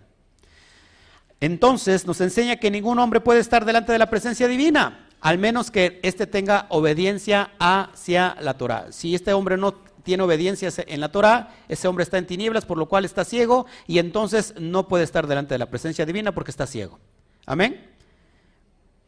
Entonces 1.40 2.06
nos 2.06 2.20
enseña 2.20 2.56
que 2.56 2.70
ningún 2.70 2.98
hombre 2.98 3.20
puede 3.20 3.40
estar 3.40 3.64
delante 3.64 3.92
de 3.92 3.98
la 3.98 4.10
presencia 4.10 4.46
divina, 4.46 5.08
al 5.20 5.38
menos 5.38 5.70
que 5.70 5.98
éste 6.02 6.26
tenga 6.26 6.66
obediencia 6.68 7.50
hacia 7.58 8.36
la 8.40 8.54
Torah. 8.54 8.92
Si 8.92 9.14
este 9.14 9.32
hombre 9.32 9.56
no 9.56 9.74
tiene 10.02 10.22
obediencia 10.22 10.70
en 10.86 11.00
la 11.00 11.10
Torah, 11.10 11.54
ese 11.68 11.88
hombre 11.88 12.04
está 12.04 12.18
en 12.18 12.26
tinieblas, 12.26 12.64
por 12.64 12.78
lo 12.78 12.86
cual 12.86 13.04
está 13.04 13.24
ciego, 13.24 13.66
y 13.86 13.98
entonces 13.98 14.54
no 14.58 14.88
puede 14.88 15.04
estar 15.04 15.26
delante 15.26 15.54
de 15.54 15.58
la 15.58 15.70
presencia 15.70 16.06
divina 16.06 16.32
porque 16.32 16.50
está 16.50 16.66
ciego. 16.66 16.98
Amén. 17.46 17.88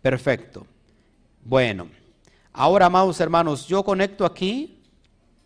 Perfecto. 0.00 0.66
Bueno, 1.44 1.88
ahora, 2.52 2.86
amados 2.86 3.20
hermanos, 3.20 3.66
yo 3.66 3.82
conecto 3.82 4.24
aquí 4.24 4.82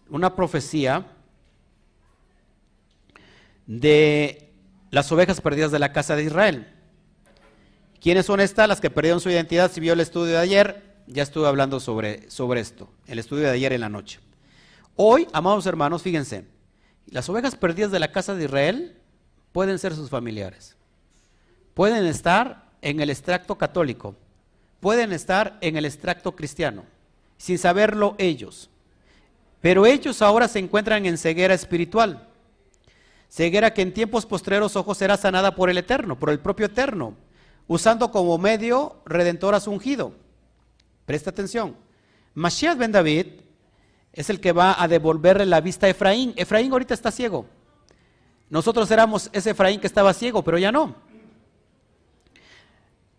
una 0.09 0.35
profecía 0.35 1.07
de 3.67 4.53
las 4.91 5.11
ovejas 5.13 5.41
perdidas 5.41 5.73
de 5.73 5.79
la 5.79 5.93
casa 5.93 6.17
de 6.17 6.25
Israel. 6.25 6.73
¿Quiénes 8.01 8.27
son 8.27 8.41
estas? 8.41 8.69
Las 8.69 8.81
que 8.81 8.91
perdieron 8.91 9.21
su 9.21 9.31
identidad. 9.31 9.71
Si 9.71 9.81
vio 9.81 9.93
el 9.95 10.01
estudio 10.01 10.35
de 10.35 10.39
ayer, 10.39 10.97
ya 11.07 11.23
estuve 11.23 11.49
hablando 11.49 11.81
sobre, 11.81 12.31
sobre 12.31 12.61
esto, 12.61 12.89
el 13.07 13.19
estudio 13.19 13.45
de 13.45 13.51
ayer 13.51 13.73
en 13.73 13.81
la 13.81 13.89
noche. 13.89 14.21
Hoy, 14.97 15.29
amados 15.35 15.67
hermanos, 15.67 16.03
fíjense, 16.03 16.47
las 17.07 17.29
ovejas 17.29 17.55
perdidas 17.55 17.91
de 17.91 17.99
la 17.99 18.13
casa 18.13 18.35
de 18.35 18.45
Israel 18.45 18.97
pueden 19.53 19.79
ser 19.79 19.95
sus 19.95 20.09
familiares. 20.09 20.75
Pueden 21.75 22.07
estar 22.07 22.71
en 22.81 23.01
el 23.01 23.11
extracto 23.11 23.59
católico, 23.59 24.17
pueden 24.81 25.13
estar 25.13 25.59
en 25.61 25.77
el 25.77 25.85
extracto 25.85 26.35
cristiano, 26.35 26.85
sin 27.37 27.59
saberlo 27.59 28.15
ellos. 28.17 28.71
Pero 29.61 29.85
ellos 29.85 30.23
ahora 30.23 30.49
se 30.49 30.61
encuentran 30.61 31.05
en 31.05 31.19
ceguera 31.19 31.53
espiritual. 31.53 32.27
Ceguera 33.29 33.75
que 33.75 33.83
en 33.83 33.93
tiempos 33.93 34.25
postreros 34.25 34.77
ojos 34.77 34.97
será 34.97 35.19
sanada 35.19 35.55
por 35.55 35.69
el 35.69 35.77
Eterno, 35.77 36.19
por 36.19 36.31
el 36.31 36.41
propio 36.41 36.67
Eterno, 36.67 37.15
usando 37.67 38.11
como 38.11 38.39
medio 38.39 38.97
redentor 39.05 39.55
a 39.55 39.61
su 39.61 39.71
ungido. 39.71 40.15
Presta 41.05 41.29
atención. 41.29 41.77
Mashiach 42.35 42.79
ben 42.79 42.93
David 42.93 43.27
es 44.17 44.29
el 44.29 44.41
que 44.41 44.51
va 44.51 44.83
a 44.83 44.89
devolverle 44.89 45.47
la 45.47 45.61
vista 45.61 45.87
a 45.87 45.91
Efraín. 45.91 46.35
Efraín 46.37 46.73
ahorita 46.73 46.95
está 46.95 47.13
ciego. 47.13 47.47
Nosotros 48.51 48.91
éramos 48.91 49.31
ese 49.33 49.51
Efraín 49.51 49.79
que 49.79 49.87
estaba 49.87 50.13
ciego, 50.13 50.43
pero 50.43 50.59
ya 50.59 50.73
no 50.73 51.07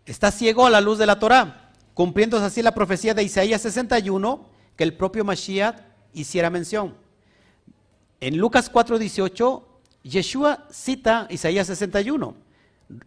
está 0.08 0.30
ciego 0.30 0.64
a 0.64 0.70
la 0.70 0.80
luz 0.80 0.98
de 0.98 1.06
la 1.06 1.18
Torah, 1.18 1.70
cumpliéndose 1.92 2.46
así 2.46 2.62
la 2.62 2.74
profecía 2.74 3.12
de 3.12 3.22
Isaías 3.22 3.60
61 3.60 4.46
que 4.74 4.84
el 4.84 4.94
propio 4.94 5.24
Mashiach 5.24 5.80
hiciera 6.14 6.50
mención. 6.50 6.96
En 8.20 8.38
Lucas 8.38 8.72
4:18, 8.72 9.62
Yeshua 10.02 10.66
cita 10.70 11.26
Isaías 11.30 11.66
61. 11.66 12.34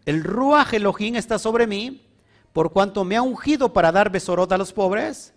El 0.06 0.22
Ruach 0.22 0.72
Elohim 0.74 1.16
está 1.16 1.40
sobre 1.40 1.66
mí, 1.66 2.06
por 2.52 2.72
cuanto 2.72 3.04
me 3.04 3.16
ha 3.16 3.22
ungido 3.22 3.72
para 3.72 3.90
dar 3.90 4.10
besorot 4.10 4.52
a 4.52 4.58
los 4.58 4.72
pobres 4.72 5.34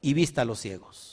y 0.00 0.12
vista 0.12 0.42
a 0.42 0.44
los 0.44 0.58
ciegos. 0.58 1.07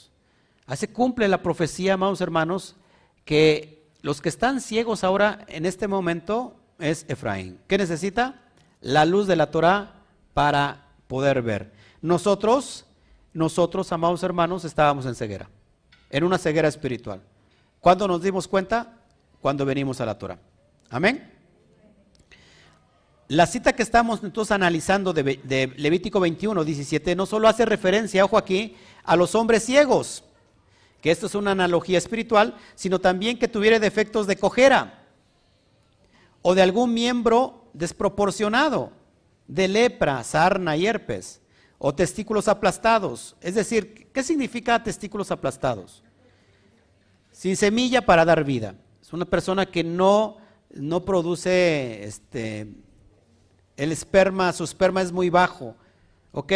Así 0.65 0.87
cumple 0.87 1.27
la 1.27 1.41
profecía, 1.43 1.93
amados 1.93 2.21
hermanos, 2.21 2.75
que 3.23 3.87
los 4.01 4.21
que 4.21 4.29
están 4.29 4.61
ciegos 4.61 5.03
ahora 5.03 5.45
en 5.47 5.65
este 5.65 5.87
momento 5.87 6.55
es 6.79 7.05
Efraín. 7.07 7.59
¿Qué 7.67 7.77
necesita? 7.77 8.41
la 8.85 9.03
luz 9.03 9.25
de 9.25 9.35
la 9.35 9.49
Torah 9.49 9.93
para 10.35 10.85
poder 11.07 11.41
ver. 11.41 11.71
Nosotros, 12.01 12.85
nosotros, 13.33 13.91
amados 13.91 14.21
hermanos, 14.21 14.63
estábamos 14.63 15.07
en 15.07 15.15
ceguera, 15.15 15.49
en 16.11 16.23
una 16.23 16.37
ceguera 16.37 16.67
espiritual. 16.67 17.19
¿Cuándo 17.79 18.07
nos 18.07 18.21
dimos 18.21 18.47
cuenta? 18.47 18.93
Cuando 19.41 19.65
venimos 19.65 20.01
a 20.01 20.05
la 20.05 20.17
Torah. 20.19 20.37
Amén. 20.91 21.31
La 23.27 23.47
cita 23.47 23.73
que 23.73 23.81
estamos 23.81 24.23
entonces 24.23 24.51
analizando 24.51 25.13
de, 25.13 25.23
de, 25.43 25.73
Levítico 25.77 26.19
21, 26.19 26.63
17, 26.63 27.15
no 27.15 27.25
solo 27.25 27.47
hace 27.47 27.65
referencia, 27.65 28.23
ojo 28.23 28.37
aquí, 28.37 28.75
a 29.03 29.15
los 29.15 29.33
hombres 29.33 29.63
ciegos, 29.63 30.23
que 31.05 31.11
esto 31.11 31.27
es 31.27 31.35
una 31.35 31.51
analogía 31.51 31.99
espiritual, 31.99 32.55
sino 32.73 32.97
también 32.97 33.37
que 33.37 33.47
tuviera 33.47 33.77
defectos 33.77 34.25
de 34.25 34.37
cojera 34.37 35.03
o 36.41 36.55
de 36.55 36.63
algún 36.63 36.95
miembro 36.95 37.69
desproporcionado 37.73 38.91
de 39.47 39.67
lepra, 39.67 40.23
sarna 40.23 40.75
y 40.75 40.87
o 41.77 41.93
testículos 41.93 42.47
aplastados. 42.47 43.35
Es 43.39 43.53
decir, 43.53 44.07
¿qué 44.11 44.23
significa 44.23 44.81
testículos 44.81 45.29
aplastados? 45.29 46.01
Sin 47.31 47.55
semilla 47.55 48.03
para 48.03 48.25
dar 48.25 48.43
vida. 48.43 48.73
Es 48.99 49.13
una 49.13 49.25
persona 49.25 49.67
que 49.67 49.83
no, 49.83 50.37
no 50.71 51.05
produce 51.05 52.03
este, 52.03 52.67
el 53.77 53.91
esperma, 53.91 54.51
su 54.53 54.63
esperma 54.63 55.03
es 55.03 55.11
muy 55.11 55.29
bajo. 55.29 55.75
¿Ok? 56.31 56.51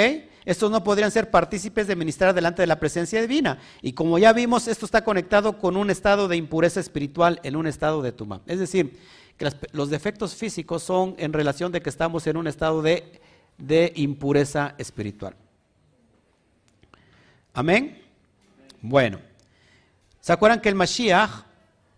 Estos 0.45 0.71
no 0.71 0.83
podrían 0.83 1.11
ser 1.11 1.29
partícipes 1.29 1.87
de 1.87 1.95
ministrar 1.95 2.33
delante 2.33 2.61
de 2.61 2.67
la 2.67 2.79
presencia 2.79 3.21
divina. 3.21 3.59
Y 3.81 3.93
como 3.93 4.17
ya 4.17 4.33
vimos, 4.33 4.67
esto 4.67 4.85
está 4.85 5.03
conectado 5.03 5.57
con 5.57 5.77
un 5.77 5.89
estado 5.89 6.27
de 6.27 6.37
impureza 6.37 6.79
espiritual 6.79 7.39
en 7.43 7.55
un 7.55 7.67
estado 7.67 8.01
de 8.01 8.11
tuma. 8.11 8.41
Es 8.45 8.59
decir, 8.59 8.97
que 9.37 9.51
los 9.71 9.89
defectos 9.89 10.35
físicos 10.35 10.83
son 10.83 11.15
en 11.17 11.33
relación 11.33 11.71
de 11.71 11.81
que 11.81 11.89
estamos 11.89 12.27
en 12.27 12.37
un 12.37 12.47
estado 12.47 12.81
de, 12.81 13.21
de 13.57 13.93
impureza 13.95 14.75
espiritual. 14.77 15.35
Amén. 17.53 18.01
Bueno, 18.81 19.19
¿se 20.21 20.31
acuerdan 20.31 20.61
que 20.61 20.69
el 20.69 20.75
Mashiach 20.75 21.29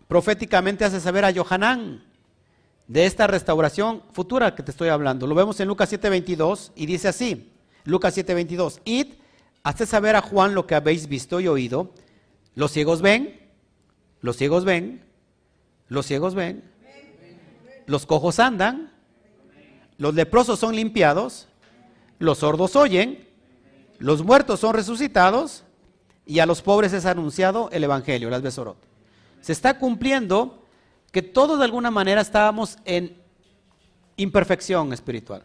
proféticamente 0.08 0.84
hace 0.84 1.00
saber 1.00 1.24
a 1.24 1.30
Yohanan 1.30 2.04
de 2.88 3.06
esta 3.06 3.26
restauración 3.26 4.02
futura 4.12 4.54
que 4.54 4.62
te 4.62 4.72
estoy 4.72 4.88
hablando? 4.88 5.26
Lo 5.26 5.34
vemos 5.34 5.60
en 5.60 5.68
Lucas 5.68 5.92
7:22 5.92 6.72
y 6.74 6.86
dice 6.86 7.08
así, 7.08 7.51
Lucas 7.84 8.16
7:22, 8.16 8.80
id, 8.84 9.14
hace 9.62 9.86
saber 9.86 10.16
a 10.16 10.22
Juan 10.22 10.54
lo 10.54 10.66
que 10.66 10.74
habéis 10.74 11.08
visto 11.08 11.40
y 11.40 11.48
oído, 11.48 11.92
los 12.54 12.70
ciegos 12.72 13.02
ven, 13.02 13.40
los 14.20 14.36
ciegos 14.36 14.64
ven, 14.64 15.04
los 15.88 16.06
ciegos 16.06 16.34
ven, 16.34 16.62
los 17.86 18.06
cojos 18.06 18.38
andan, 18.38 18.92
los 19.98 20.14
leprosos 20.14 20.58
son 20.58 20.76
limpiados, 20.76 21.48
los 22.18 22.38
sordos 22.38 22.76
oyen, 22.76 23.28
los 23.98 24.22
muertos 24.22 24.60
son 24.60 24.74
resucitados 24.74 25.64
y 26.26 26.38
a 26.38 26.46
los 26.46 26.62
pobres 26.62 26.92
es 26.92 27.06
anunciado 27.06 27.68
el 27.72 27.84
Evangelio, 27.84 28.30
las 28.30 28.42
Besorot. 28.42 28.76
Se 29.40 29.52
está 29.52 29.78
cumpliendo 29.78 30.64
que 31.10 31.22
todos 31.22 31.58
de 31.58 31.64
alguna 31.64 31.90
manera 31.90 32.20
estábamos 32.20 32.78
en 32.84 33.16
imperfección 34.16 34.92
espiritual. 34.92 35.44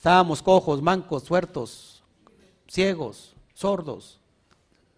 Estábamos 0.00 0.40
cojos, 0.40 0.80
mancos, 0.80 1.24
suertos, 1.24 2.02
ciegos, 2.66 3.36
sordos, 3.52 4.18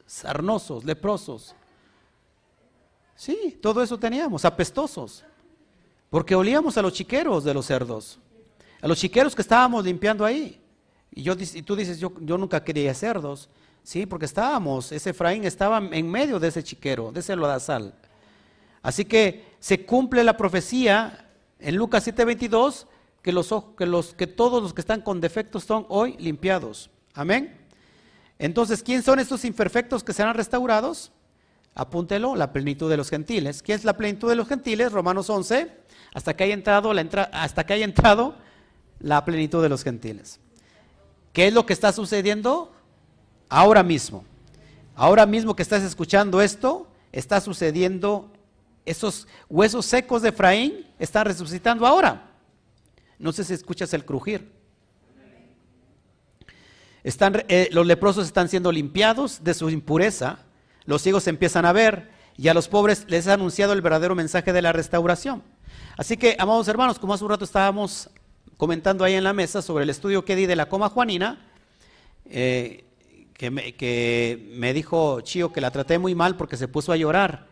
sarnosos, 0.06 0.84
leprosos. 0.84 1.56
Sí, 3.16 3.58
todo 3.60 3.82
eso 3.82 3.98
teníamos, 3.98 4.44
apestosos. 4.44 5.24
Porque 6.08 6.36
olíamos 6.36 6.78
a 6.78 6.82
los 6.82 6.92
chiqueros 6.92 7.42
de 7.42 7.52
los 7.52 7.66
cerdos, 7.66 8.20
a 8.80 8.86
los 8.86 8.96
chiqueros 8.96 9.34
que 9.34 9.42
estábamos 9.42 9.84
limpiando 9.84 10.24
ahí. 10.24 10.62
Y, 11.10 11.24
yo, 11.24 11.32
y 11.32 11.62
tú 11.62 11.74
dices, 11.74 11.98
yo, 11.98 12.12
yo 12.20 12.38
nunca 12.38 12.62
quería 12.62 12.94
cerdos. 12.94 13.48
Sí, 13.82 14.06
porque 14.06 14.26
estábamos, 14.26 14.92
ese 14.92 15.10
Efraín 15.10 15.42
estaba 15.42 15.78
en 15.78 16.08
medio 16.08 16.38
de 16.38 16.46
ese 16.46 16.62
chiquero, 16.62 17.10
de 17.10 17.18
ese 17.18 17.34
lodazal. 17.34 17.92
Así 18.80 19.04
que 19.04 19.56
se 19.58 19.84
cumple 19.84 20.22
la 20.22 20.36
profecía 20.36 21.28
en 21.58 21.74
Lucas 21.74 22.06
7:22 22.06 22.86
que, 23.22 23.32
los, 23.32 23.54
que, 23.76 23.86
los, 23.86 24.14
que 24.14 24.26
todos 24.26 24.62
los 24.62 24.74
que 24.74 24.80
están 24.80 25.00
con 25.00 25.20
defectos 25.20 25.64
son 25.64 25.86
hoy 25.88 26.16
limpiados. 26.18 26.90
Amén. 27.14 27.56
Entonces, 28.38 28.82
¿quién 28.82 29.02
son 29.02 29.20
estos 29.20 29.44
imperfectos 29.44 30.02
que 30.02 30.12
serán 30.12 30.34
restaurados? 30.34 31.12
Apúntelo, 31.74 32.34
la 32.34 32.52
plenitud 32.52 32.90
de 32.90 32.96
los 32.96 33.08
gentiles. 33.08 33.62
¿Qué 33.62 33.72
es 33.72 33.84
la 33.84 33.96
plenitud 33.96 34.28
de 34.28 34.36
los 34.36 34.48
gentiles? 34.48 34.92
Romanos 34.92 35.30
11, 35.30 35.70
hasta 36.12 36.34
que 36.34 36.44
haya 36.44 36.54
entrado 36.54 36.92
la, 36.92 37.02
hasta 37.32 37.64
que 37.64 37.74
haya 37.74 37.84
entrado 37.84 38.34
la 38.98 39.24
plenitud 39.24 39.62
de 39.62 39.68
los 39.68 39.84
gentiles. 39.84 40.40
¿Qué 41.32 41.46
es 41.46 41.54
lo 41.54 41.64
que 41.64 41.72
está 41.72 41.92
sucediendo? 41.92 42.72
Ahora 43.48 43.82
mismo. 43.82 44.24
Ahora 44.94 45.24
mismo 45.24 45.56
que 45.56 45.62
estás 45.62 45.82
escuchando 45.82 46.42
esto, 46.42 46.88
está 47.12 47.40
sucediendo, 47.40 48.30
esos 48.84 49.26
huesos 49.48 49.86
secos 49.86 50.22
de 50.22 50.30
Efraín 50.30 50.86
están 50.98 51.24
resucitando 51.24 51.86
ahora. 51.86 52.31
No 53.22 53.30
sé 53.30 53.44
si 53.44 53.54
escuchas 53.54 53.94
el 53.94 54.04
crujir. 54.04 54.50
Están, 57.04 57.44
eh, 57.46 57.68
los 57.70 57.86
leprosos 57.86 58.26
están 58.26 58.48
siendo 58.48 58.72
limpiados 58.72 59.44
de 59.44 59.54
su 59.54 59.70
impureza, 59.70 60.40
los 60.86 61.02
ciegos 61.02 61.28
empiezan 61.28 61.64
a 61.64 61.72
ver 61.72 62.10
y 62.36 62.48
a 62.48 62.54
los 62.54 62.66
pobres 62.66 63.04
les 63.06 63.28
ha 63.28 63.34
anunciado 63.34 63.74
el 63.74 63.80
verdadero 63.80 64.16
mensaje 64.16 64.52
de 64.52 64.60
la 64.60 64.72
restauración. 64.72 65.44
Así 65.96 66.16
que, 66.16 66.34
amados 66.36 66.66
hermanos, 66.66 66.98
como 66.98 67.14
hace 67.14 67.22
un 67.22 67.30
rato 67.30 67.44
estábamos 67.44 68.10
comentando 68.56 69.04
ahí 69.04 69.14
en 69.14 69.22
la 69.22 69.32
mesa 69.32 69.62
sobre 69.62 69.84
el 69.84 69.90
estudio 69.90 70.24
que 70.24 70.34
di 70.34 70.46
de 70.46 70.56
la 70.56 70.68
coma 70.68 70.88
juanina, 70.88 71.46
eh, 72.24 72.84
que 73.34 73.50
me, 74.50 74.72
dijo 74.72 75.20
Chío 75.20 75.52
que 75.52 75.60
la 75.60 75.70
traté 75.70 75.96
muy 75.96 76.16
mal 76.16 76.36
porque 76.36 76.56
se 76.56 76.66
puso 76.66 76.90
a 76.90 76.96
llorar. 76.96 77.51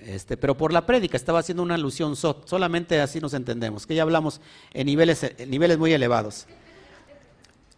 Este, 0.00 0.36
pero 0.36 0.56
por 0.56 0.72
la 0.72 0.86
prédica 0.86 1.16
estaba 1.16 1.40
haciendo 1.40 1.62
una 1.62 1.74
alusión, 1.74 2.16
solamente 2.16 3.00
así 3.00 3.20
nos 3.20 3.34
entendemos, 3.34 3.86
que 3.86 3.94
ya 3.94 4.02
hablamos 4.02 4.40
en 4.72 4.86
niveles, 4.86 5.34
niveles 5.46 5.78
muy 5.78 5.92
elevados. 5.92 6.46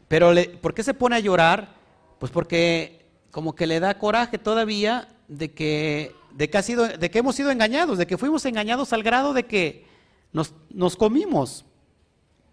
Pero 0.07 0.33
¿por 0.61 0.73
qué 0.75 0.85
se 0.85 0.95
pone 0.95 1.17
a 1.17 1.21
llorar? 1.21 1.75
Pues 2.21 2.31
porque 2.31 3.07
como 3.33 3.55
que 3.55 3.67
le 3.67 3.81
da 3.81 3.99
coraje 3.99 4.39
todavía 4.39 5.09
de 5.27 5.53
que, 5.53 6.15
de 6.33 6.49
que, 6.49 6.59
ha 6.59 6.63
sido, 6.63 6.87
de 6.87 7.11
que 7.11 7.19
hemos 7.19 7.35
sido 7.35 7.51
engañados, 7.51 7.99
de 7.99 8.07
que 8.07 8.19
fuimos 8.19 8.45
engañados 8.45 8.93
al 8.93 9.03
grado 9.03 9.33
de 9.33 9.45
que 9.45 9.87
nos, 10.33 10.55
nos 10.71 10.97
comimos. 10.97 11.65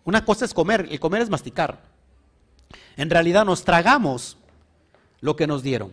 Una 0.04 0.26
cosa 0.26 0.46
es 0.46 0.54
comer, 0.54 0.88
el 0.90 1.00
comer 1.00 1.22
es 1.22 1.30
masticar. 1.30 1.84
En 2.98 3.10
realidad 3.10 3.46
nos 3.46 3.64
tragamos 3.64 4.38
lo 5.22 5.36
que 5.36 5.46
nos 5.46 5.62
dieron. 5.62 5.92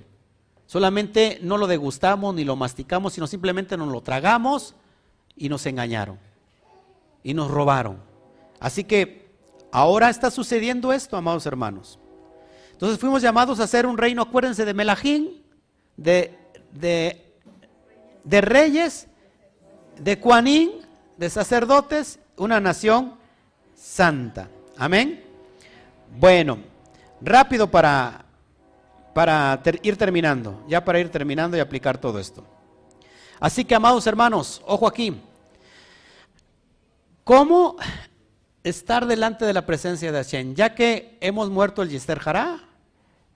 Solamente 0.66 1.38
no 1.42 1.56
lo 1.56 1.66
degustamos 1.66 2.34
ni 2.34 2.44
lo 2.44 2.56
masticamos, 2.56 3.12
sino 3.12 3.26
simplemente 3.26 3.76
nos 3.76 3.88
lo 3.88 4.00
tragamos 4.00 4.74
y 5.36 5.48
nos 5.48 5.64
engañaron 5.66 6.18
y 7.22 7.34
nos 7.34 7.50
robaron. 7.50 7.98
Así 8.60 8.84
que 8.84 9.28
ahora 9.70 10.10
está 10.10 10.30
sucediendo 10.30 10.92
esto, 10.92 11.16
amados 11.16 11.46
hermanos. 11.46 11.98
Entonces 12.72 12.98
fuimos 12.98 13.22
llamados 13.22 13.60
a 13.60 13.66
ser 13.66 13.86
un 13.86 13.96
reino, 13.96 14.22
acuérdense, 14.22 14.64
de 14.64 14.74
Melajín, 14.74 15.42
de, 15.96 16.36
de, 16.72 17.24
de 18.24 18.40
reyes, 18.40 19.06
de 19.98 20.18
Cuanín, 20.18 20.72
de 21.16 21.30
sacerdotes, 21.30 22.18
una 22.36 22.60
nación 22.60 23.14
santa. 23.74 24.50
Amén. 24.76 25.24
Bueno, 26.18 26.58
rápido 27.20 27.70
para 27.70 28.25
para 29.16 29.62
ir 29.80 29.96
terminando, 29.96 30.62
ya 30.68 30.84
para 30.84 31.00
ir 31.00 31.08
terminando 31.08 31.56
y 31.56 31.60
aplicar 31.60 31.96
todo 31.96 32.18
esto. 32.18 32.44
Así 33.40 33.64
que, 33.64 33.74
amados 33.74 34.06
hermanos, 34.06 34.60
ojo 34.66 34.86
aquí. 34.86 35.18
¿Cómo 37.24 37.76
estar 38.62 39.06
delante 39.06 39.46
de 39.46 39.54
la 39.54 39.64
presencia 39.64 40.12
de 40.12 40.18
Hashem? 40.18 40.54
Ya 40.54 40.74
que 40.74 41.16
hemos 41.22 41.48
muerto 41.48 41.80
el 41.80 41.88
Yister 41.88 42.20
Hará, 42.22 42.60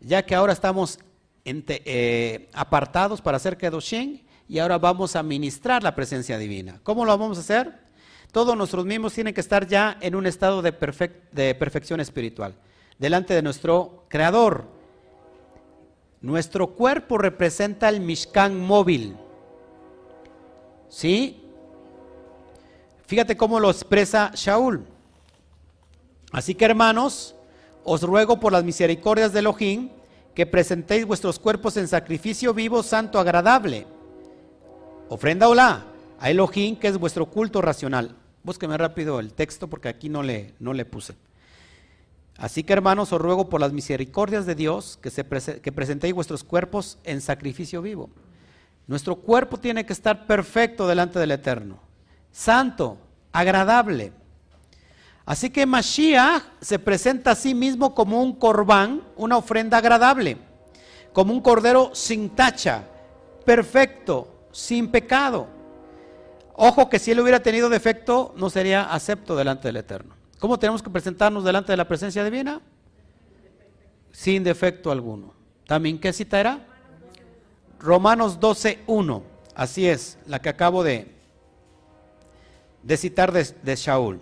ya 0.01 0.23
que 0.27 0.35
ahora 0.35 0.53
estamos 0.53 0.99
eh, 1.47 2.51
apartados 2.53 3.23
para 3.23 3.39
hacer 3.39 3.57
Kedoshim 3.57 4.21
y 4.51 4.59
ahora 4.59 4.77
vamos 4.77 5.17
a 5.17 5.23
ministrar 5.23 5.83
la 5.83 5.95
presencia 5.95 6.37
divina. 6.37 6.79
¿Cómo 6.83 7.07
lo 7.07 7.17
vamos 7.17 7.39
a 7.39 7.41
hacer? 7.41 7.73
Todos 8.33 8.55
nuestros 8.55 8.85
mismos 8.85 9.15
tienen 9.15 9.33
que 9.33 9.41
estar 9.41 9.67
ya 9.67 9.97
en 10.03 10.15
un 10.15 10.27
estado 10.27 10.61
de 10.61 10.73
perfección 11.55 12.01
espiritual, 12.01 12.55
delante 12.99 13.33
de 13.33 13.41
nuestro 13.41 14.05
Creador 14.11 14.80
nuestro 16.21 16.69
cuerpo 16.69 17.19
representa 17.19 17.89
el 17.89 18.01
Mishkan 18.01 18.59
móvil. 18.59 19.17
¿Sí? 20.89 21.43
Fíjate 23.07 23.37
cómo 23.37 23.59
lo 23.59 23.71
expresa 23.71 24.33
Shaul. 24.35 24.85
Así 26.33 26.55
que 26.55 26.65
hermanos, 26.65 27.35
os 27.85 28.03
ruego 28.03 28.39
por 28.39 28.53
las 28.53 28.65
misericordias 28.65 29.33
de 29.33 29.41
Elohim 29.41 29.91
que 30.35 30.47
presentéis 30.47 31.07
vuestros 31.07 31.39
cuerpos 31.39 31.77
en 31.77 31.89
sacrificio 31.89 32.55
vivo, 32.55 32.83
santo, 32.83 33.19
agradable. 33.19 33.87
Ofrenda 35.09 35.49
hola 35.49 35.87
a 36.21 36.31
Elohim, 36.31 36.77
que 36.77 36.89
es 36.89 36.99
vuestro 36.99 37.27
culto 37.27 37.61
racional. 37.61 38.15
Búsqueme 38.43 38.79
rápido 38.79 39.19
el 39.19 39.33
texto 39.33 39.69
porque 39.69 39.89
aquí 39.89 40.09
no 40.09 40.23
le, 40.23 40.55
no 40.61 40.73
le 40.73 40.85
puse. 40.85 41.15
Así 42.41 42.65
que 42.65 42.73
hermanos, 42.73 43.13
os 43.13 43.21
ruego 43.21 43.51
por 43.51 43.61
las 43.61 43.73
misericordias 43.73 44.47
de 44.47 44.55
Dios 44.55 44.99
que, 45.03 45.11
se 45.11 45.25
que 45.25 45.73
presentéis 45.73 46.15
vuestros 46.15 46.43
cuerpos 46.43 46.99
en 47.05 47.21
sacrificio 47.21 47.83
vivo. 47.83 48.09
Nuestro 48.87 49.17
cuerpo 49.17 49.59
tiene 49.59 49.85
que 49.85 49.93
estar 49.93 50.27
perfecto 50.27 50.89
delante 50.89 51.19
del 51.19 51.33
Eterno, 51.33 51.79
santo, 52.33 52.97
agradable. 53.31 54.13
Así 55.27 55.51
que 55.51 55.67
Mashiach 55.67 56.43
se 56.63 56.79
presenta 56.79 57.33
a 57.33 57.37
sí 57.37 57.55
mismo 57.55 57.95
como 57.95 58.23
un 58.23 58.33
corbán, 58.33 59.03
una 59.17 59.37
ofrenda 59.37 59.77
agradable, 59.77 60.39
como 61.13 61.35
un 61.35 61.43
cordero 61.43 61.91
sin 61.93 62.31
tacha, 62.31 62.85
perfecto, 63.45 64.47
sin 64.51 64.91
pecado. 64.91 65.47
Ojo 66.55 66.89
que 66.89 66.99
si 66.99 67.11
él 67.11 67.21
hubiera 67.21 67.41
tenido 67.41 67.69
defecto, 67.69 68.35
no 68.39 68.49
sería 68.49 68.85
acepto 68.85 69.37
delante 69.37 69.69
del 69.69 69.77
Eterno. 69.77 70.20
¿Cómo 70.41 70.59
tenemos 70.59 70.83
que 70.83 70.89
presentarnos 70.89 71.45
delante 71.45 71.71
de 71.71 71.77
la 71.77 71.87
presencia 71.87 72.25
divina? 72.25 72.63
Sin 74.11 74.43
defecto 74.43 74.91
alguno. 74.91 75.35
¿También 75.67 76.01
qué 76.01 76.15
cita 76.15 76.41
era? 76.41 76.67
Romanos 77.79 78.41
12, 78.41 78.81
1. 78.87 79.23
Así 79.55 79.87
es, 79.87 80.19
la 80.27 80.41
que 80.41 80.49
acabo 80.49 80.83
de, 80.83 81.15
citar 82.97 83.31
de, 83.33 83.55
de 83.63 83.77
Shaul. 83.77 84.19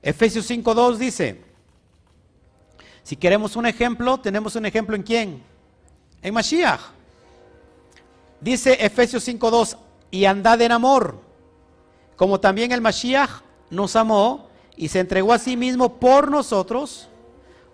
Efesios 0.00 0.46
5, 0.46 0.74
2 0.74 0.98
dice, 0.98 1.42
si 3.02 3.16
queremos 3.16 3.56
un 3.56 3.66
ejemplo, 3.66 4.18
tenemos 4.18 4.54
un 4.54 4.64
ejemplo 4.64 4.94
en 4.94 5.02
quién? 5.02 5.42
En 6.22 6.32
Mashiach. 6.32 6.80
Dice 8.40 8.74
Efesios 8.84 9.24
5, 9.24 9.50
2, 9.50 9.76
y 10.12 10.24
andad 10.24 10.60
en 10.60 10.70
amor, 10.70 11.20
como 12.14 12.38
también 12.38 12.70
el 12.70 12.80
Mashiach 12.80 13.42
nos 13.68 13.96
amó 13.96 14.51
y 14.76 14.88
se 14.88 15.00
entregó 15.00 15.32
a 15.32 15.38
sí 15.38 15.56
mismo 15.56 15.96
por 16.00 16.30
nosotros, 16.30 17.08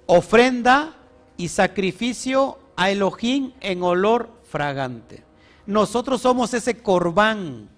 ofrenda 0.07 0.97
y 1.37 1.49
sacrificio 1.49 2.59
a 2.77 2.91
Elohim 2.91 3.53
en 3.61 3.83
olor 3.83 4.31
fragante. 4.49 5.25
Nosotros 5.67 6.23
somos 6.23 6.55
ese 6.55 6.79
corbán. 6.79 7.69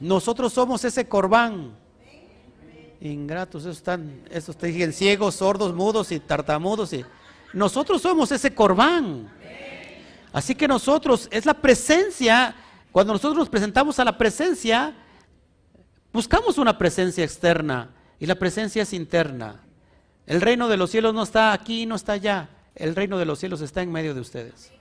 Nosotros 0.00 0.52
somos 0.52 0.84
ese 0.84 1.06
corbán. 1.06 1.76
Ingratos, 3.00 3.62
esos 3.62 3.76
están, 3.78 4.22
esos 4.30 4.56
te 4.56 4.66
dicen 4.66 4.92
ciegos, 4.92 5.36
sordos, 5.36 5.74
mudos 5.74 6.12
y 6.12 6.20
tartamudos. 6.20 6.92
Y, 6.92 7.04
nosotros 7.52 8.02
somos 8.02 8.30
ese 8.32 8.54
corbán. 8.54 9.30
Así 10.32 10.54
que 10.54 10.68
nosotros, 10.68 11.28
es 11.30 11.46
la 11.46 11.54
presencia, 11.54 12.54
cuando 12.92 13.12
nosotros 13.12 13.38
nos 13.38 13.48
presentamos 13.48 13.98
a 13.98 14.04
la 14.04 14.16
presencia, 14.16 14.94
Buscamos 16.12 16.58
una 16.58 16.76
presencia 16.76 17.24
externa 17.24 17.90
y 18.18 18.26
la 18.26 18.34
presencia 18.34 18.82
es 18.82 18.92
interna. 18.92 19.60
El 20.26 20.40
reino 20.40 20.68
de 20.68 20.76
los 20.76 20.90
cielos 20.90 21.14
no 21.14 21.22
está 21.22 21.52
aquí, 21.52 21.86
no 21.86 21.94
está 21.94 22.12
allá. 22.12 22.50
El 22.74 22.94
reino 22.94 23.18
de 23.18 23.24
los 23.24 23.38
cielos 23.38 23.60
está 23.60 23.82
en 23.82 23.92
medio 23.92 24.14
de 24.14 24.20
ustedes. 24.20 24.72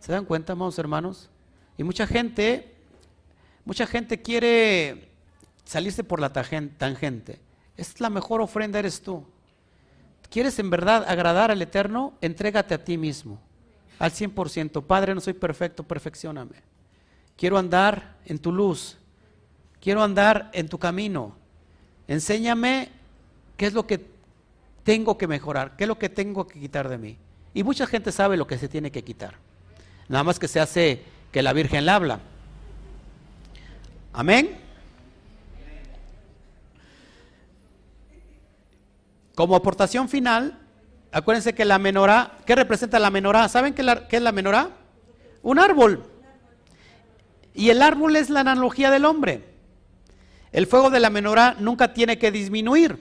¿Se 0.00 0.12
dan 0.12 0.24
cuenta, 0.24 0.52
amados 0.52 0.78
hermanos? 0.78 1.28
Y 1.76 1.84
mucha 1.84 2.06
gente, 2.06 2.74
mucha 3.64 3.86
gente 3.86 4.20
quiere 4.20 5.10
salirse 5.64 6.04
por 6.04 6.20
la 6.20 6.32
tangente. 6.32 7.40
Es 7.76 8.00
la 8.00 8.10
mejor 8.10 8.40
ofrenda 8.40 8.78
eres 8.78 9.00
tú. 9.02 9.24
¿Quieres 10.30 10.58
en 10.58 10.70
verdad 10.70 11.04
agradar 11.08 11.50
al 11.50 11.62
Eterno? 11.62 12.14
Entrégate 12.20 12.74
a 12.74 12.84
ti 12.84 12.98
mismo, 12.98 13.40
al 13.98 14.12
100%. 14.12 14.84
Padre, 14.84 15.14
no 15.14 15.20
soy 15.20 15.32
perfecto, 15.32 15.82
perfeccioname. 15.82 16.62
quiero 17.36 17.56
andar 17.56 18.16
en 18.26 18.38
tu 18.38 18.52
luz, 18.52 18.97
quiero 19.80 20.02
andar 20.02 20.50
en 20.52 20.68
tu 20.68 20.78
camino. 20.78 21.36
Enséñame 22.06 22.90
qué 23.56 23.66
es 23.66 23.72
lo 23.72 23.86
que 23.86 24.04
tengo 24.84 25.18
que 25.18 25.26
mejorar, 25.26 25.76
qué 25.76 25.84
es 25.84 25.88
lo 25.88 25.98
que 25.98 26.08
tengo 26.08 26.46
que 26.46 26.58
quitar 26.58 26.88
de 26.88 26.98
mí. 26.98 27.18
Y 27.54 27.62
mucha 27.62 27.86
gente 27.86 28.12
sabe 28.12 28.36
lo 28.36 28.46
que 28.46 28.58
se 28.58 28.68
tiene 28.68 28.90
que 28.90 29.04
quitar. 29.04 29.34
Nada 30.08 30.24
más 30.24 30.38
que 30.38 30.48
se 30.48 30.60
hace 30.60 31.02
que 31.32 31.42
la 31.42 31.52
Virgen 31.52 31.84
la 31.84 31.96
habla. 31.96 32.20
Amén. 34.12 34.58
Como 39.34 39.54
aportación 39.54 40.08
final, 40.08 40.58
acuérdense 41.12 41.54
que 41.54 41.64
la 41.64 41.78
menorá, 41.78 42.38
¿qué 42.44 42.56
representa 42.56 42.98
la 42.98 43.10
menorá? 43.10 43.48
¿Saben 43.48 43.74
qué, 43.74 43.84
qué 44.08 44.16
es 44.16 44.22
la 44.22 44.32
menorá? 44.32 44.70
Un 45.42 45.58
árbol. 45.58 46.04
Y 47.54 47.70
el 47.70 47.82
árbol 47.82 48.16
es 48.16 48.30
la 48.30 48.40
analogía 48.40 48.90
del 48.90 49.04
hombre. 49.04 49.47
El 50.52 50.66
fuego 50.66 50.90
de 50.90 51.00
la 51.00 51.10
menorá 51.10 51.56
nunca 51.58 51.92
tiene 51.92 52.18
que 52.18 52.30
disminuir. 52.30 52.98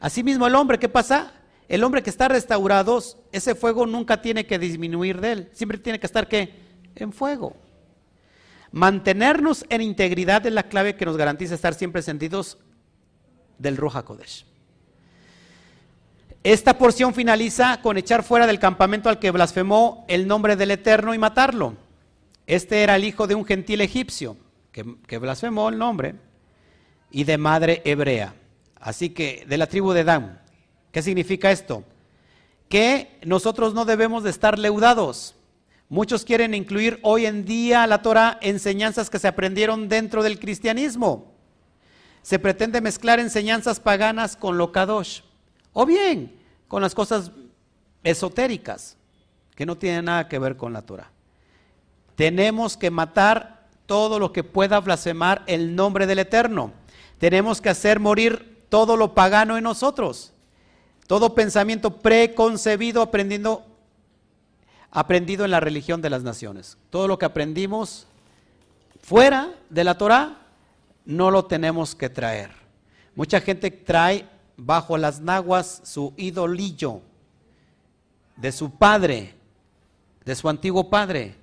Asimismo 0.00 0.46
el 0.46 0.54
hombre, 0.54 0.78
¿qué 0.78 0.88
pasa? 0.88 1.32
El 1.68 1.84
hombre 1.84 2.02
que 2.02 2.10
está 2.10 2.28
restaurado, 2.28 3.02
ese 3.30 3.54
fuego 3.54 3.86
nunca 3.86 4.22
tiene 4.22 4.46
que 4.46 4.58
disminuir 4.58 5.20
de 5.20 5.32
él. 5.32 5.50
Siempre 5.52 5.78
tiene 5.78 6.00
que 6.00 6.06
estar 6.06 6.28
¿qué? 6.28 6.54
en 6.94 7.12
fuego. 7.12 7.56
Mantenernos 8.72 9.66
en 9.68 9.82
integridad 9.82 10.46
es 10.46 10.52
la 10.52 10.64
clave 10.64 10.96
que 10.96 11.04
nos 11.04 11.16
garantiza 11.16 11.54
estar 11.54 11.74
siempre 11.74 12.02
sentidos 12.02 12.58
del 13.58 13.76
Ruja 13.76 14.04
Kodesh. 14.04 14.46
Esta 16.44 16.78
porción 16.78 17.12
finaliza 17.12 17.82
con 17.82 17.98
echar 17.98 18.22
fuera 18.22 18.46
del 18.46 18.58
campamento 18.58 19.08
al 19.08 19.18
que 19.18 19.30
blasfemó 19.30 20.06
el 20.08 20.26
nombre 20.26 20.56
del 20.56 20.70
Eterno 20.70 21.12
y 21.12 21.18
matarlo. 21.18 21.74
Este 22.46 22.82
era 22.82 22.96
el 22.96 23.04
hijo 23.04 23.26
de 23.26 23.34
un 23.34 23.44
gentil 23.44 23.82
egipcio 23.82 24.36
que, 24.72 24.96
que 25.06 25.18
blasfemó 25.18 25.68
el 25.68 25.76
nombre 25.76 26.14
y 27.10 27.24
de 27.24 27.38
madre 27.38 27.82
hebrea. 27.84 28.34
Así 28.80 29.10
que 29.10 29.44
de 29.48 29.58
la 29.58 29.66
tribu 29.66 29.92
de 29.92 30.04
Dan. 30.04 30.40
¿Qué 30.92 31.02
significa 31.02 31.50
esto? 31.50 31.84
Que 32.68 33.18
nosotros 33.24 33.74
no 33.74 33.84
debemos 33.84 34.22
de 34.22 34.30
estar 34.30 34.58
leudados. 34.58 35.34
Muchos 35.88 36.24
quieren 36.24 36.54
incluir 36.54 36.98
hoy 37.02 37.26
en 37.26 37.44
día 37.44 37.86
la 37.86 38.02
Torah 38.02 38.38
enseñanzas 38.42 39.08
que 39.08 39.18
se 39.18 39.28
aprendieron 39.28 39.88
dentro 39.88 40.22
del 40.22 40.38
cristianismo. 40.38 41.32
Se 42.22 42.38
pretende 42.38 42.80
mezclar 42.80 43.20
enseñanzas 43.20 43.80
paganas 43.80 44.36
con 44.36 44.58
lo 44.58 44.70
kadosh. 44.70 45.22
O 45.72 45.86
bien 45.86 46.36
con 46.66 46.82
las 46.82 46.94
cosas 46.94 47.30
esotéricas 48.02 48.96
que 49.54 49.66
no 49.66 49.76
tienen 49.76 50.04
nada 50.04 50.28
que 50.28 50.38
ver 50.38 50.56
con 50.56 50.72
la 50.72 50.82
Torah. 50.82 51.10
Tenemos 52.14 52.76
que 52.76 52.90
matar 52.90 53.66
todo 53.86 54.18
lo 54.18 54.32
que 54.32 54.44
pueda 54.44 54.80
blasfemar 54.80 55.42
el 55.46 55.74
nombre 55.74 56.06
del 56.06 56.18
Eterno. 56.18 56.72
Tenemos 57.18 57.60
que 57.60 57.68
hacer 57.68 58.00
morir 58.00 58.64
todo 58.68 58.96
lo 58.96 59.14
pagano 59.14 59.56
en 59.56 59.64
nosotros. 59.64 60.32
Todo 61.06 61.34
pensamiento 61.34 61.98
preconcebido 61.98 63.02
aprendiendo 63.02 63.64
aprendido 64.90 65.44
en 65.44 65.50
la 65.50 65.60
religión 65.60 66.00
de 66.00 66.10
las 66.10 66.22
naciones. 66.22 66.78
Todo 66.90 67.08
lo 67.08 67.18
que 67.18 67.26
aprendimos 67.26 68.06
fuera 69.02 69.54
de 69.68 69.84
la 69.84 69.98
Torah 69.98 70.38
no 71.04 71.30
lo 71.30 71.44
tenemos 71.44 71.94
que 71.94 72.08
traer. 72.08 72.50
Mucha 73.14 73.40
gente 73.40 73.70
trae 73.70 74.26
bajo 74.56 74.96
las 74.96 75.20
naguas 75.20 75.80
su 75.84 76.14
idolillo 76.16 77.00
de 78.36 78.52
su 78.52 78.70
padre, 78.70 79.34
de 80.24 80.34
su 80.34 80.48
antiguo 80.48 80.90
padre. 80.90 81.36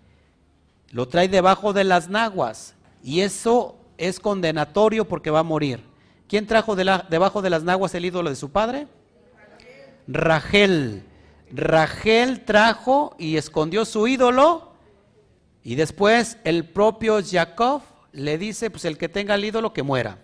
Lo 0.92 1.08
trae 1.08 1.28
debajo 1.28 1.74
de 1.74 1.84
las 1.84 2.10
naguas 2.10 2.76
y 3.04 3.22
eso 3.22 3.76
es 3.98 4.20
condenatorio 4.20 5.08
porque 5.08 5.32
va 5.32 5.40
a 5.40 5.44
morir. 5.44 5.82
¿Quién 6.28 6.48
trajo 6.48 6.76
debajo 6.76 7.42
de 7.42 7.50
las 7.50 7.64
naguas 7.64 7.94
el 7.96 8.06
ídolo 8.06 8.30
de 8.30 8.36
su 8.36 8.52
padre? 8.52 8.88
Rachel. 10.08 11.04
Rachel 11.52 12.44
trajo 12.44 13.16
y 13.20 13.38
escondió 13.38 13.86
su 13.86 14.08
ídolo 14.08 14.74
y 15.64 15.76
después 15.76 16.38
el 16.44 16.66
propio 16.66 17.20
Jacob 17.24 17.82
le 18.12 18.38
dice, 18.38 18.70
pues 18.70 18.86
el 18.86 18.98
que 18.98 19.10
tenga 19.10 19.36
el 19.36 19.46
ídolo 19.46 19.74
que 19.74 19.84
muera. 19.84 20.20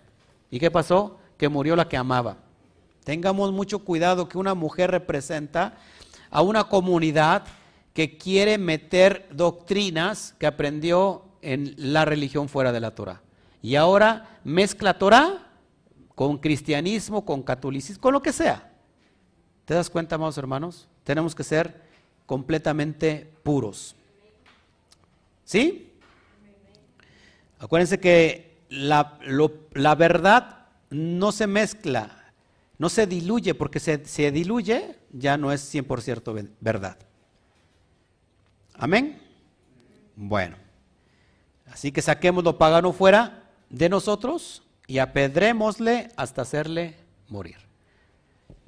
¿Y 0.50 0.58
qué 0.58 0.70
pasó? 0.70 1.18
Que 1.36 1.48
murió 1.48 1.76
la 1.76 1.88
que 1.88 1.96
amaba. 1.96 2.36
Tengamos 3.04 3.52
mucho 3.52 3.80
cuidado 3.80 4.28
que 4.28 4.38
una 4.38 4.54
mujer 4.54 4.90
representa 4.90 5.76
a 6.30 6.42
una 6.42 6.64
comunidad 6.64 7.44
que 7.92 8.16
quiere 8.16 8.56
meter 8.56 9.28
doctrinas 9.32 10.34
que 10.38 10.46
aprendió 10.46 11.24
en 11.42 11.74
la 11.76 12.04
religión 12.04 12.48
fuera 12.48 12.72
de 12.72 12.80
la 12.80 12.94
Torah. 12.94 13.20
Y 13.62 13.76
ahora 13.76 14.40
mezcla 14.42 14.98
Torah 14.98 15.46
con 16.16 16.38
cristianismo, 16.38 17.24
con 17.24 17.42
catolicismo, 17.42 18.02
con 18.02 18.12
lo 18.12 18.20
que 18.20 18.32
sea. 18.32 18.70
¿Te 19.64 19.74
das 19.74 19.88
cuenta, 19.88 20.16
amados 20.16 20.36
hermanos? 20.36 20.88
Tenemos 21.04 21.34
que 21.34 21.44
ser 21.44 21.80
completamente 22.26 23.32
puros. 23.44 23.94
¿Sí? 25.44 25.92
Acuérdense 27.58 28.00
que 28.00 28.58
la, 28.68 29.18
la 29.72 29.94
verdad 29.94 30.66
no 30.90 31.30
se 31.30 31.46
mezcla, 31.46 32.32
no 32.78 32.88
se 32.88 33.06
diluye, 33.06 33.54
porque 33.54 33.78
se, 33.78 34.04
se 34.04 34.32
diluye 34.32 34.98
ya 35.12 35.36
no 35.36 35.52
es 35.52 35.72
100% 35.72 36.50
verdad. 36.60 36.96
Amén. 38.74 39.20
Bueno, 40.16 40.56
así 41.66 41.92
que 41.92 42.02
saquemos 42.02 42.42
lo 42.42 42.58
pagano 42.58 42.92
fuera 42.92 43.41
de 43.72 43.88
nosotros 43.88 44.62
y 44.86 44.98
apedrémosle 44.98 46.10
hasta 46.16 46.42
hacerle 46.42 46.94
morir. 47.28 47.56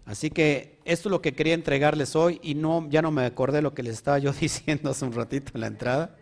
Así 0.07 0.31
que 0.31 0.79
esto 0.85 1.09
es 1.09 1.11
lo 1.11 1.23
que 1.23 1.35
quería 1.35 1.55
entregarles 1.55 2.17
hoy 2.17 2.41
y 2.43 2.55
no, 2.55 2.89
ya 2.91 3.01
no 3.01 3.11
me 3.11 3.25
acordé 3.25 3.63
lo 3.63 3.75
que 3.75 3.83
les 3.83 3.95
estaba 3.95 4.19
yo 4.19 4.33
diciendo 4.41 4.91
hace 4.91 5.05
un 5.05 5.13
ratito 5.13 5.53
en 5.55 5.61
la 5.61 5.67
entrada. 5.69 6.17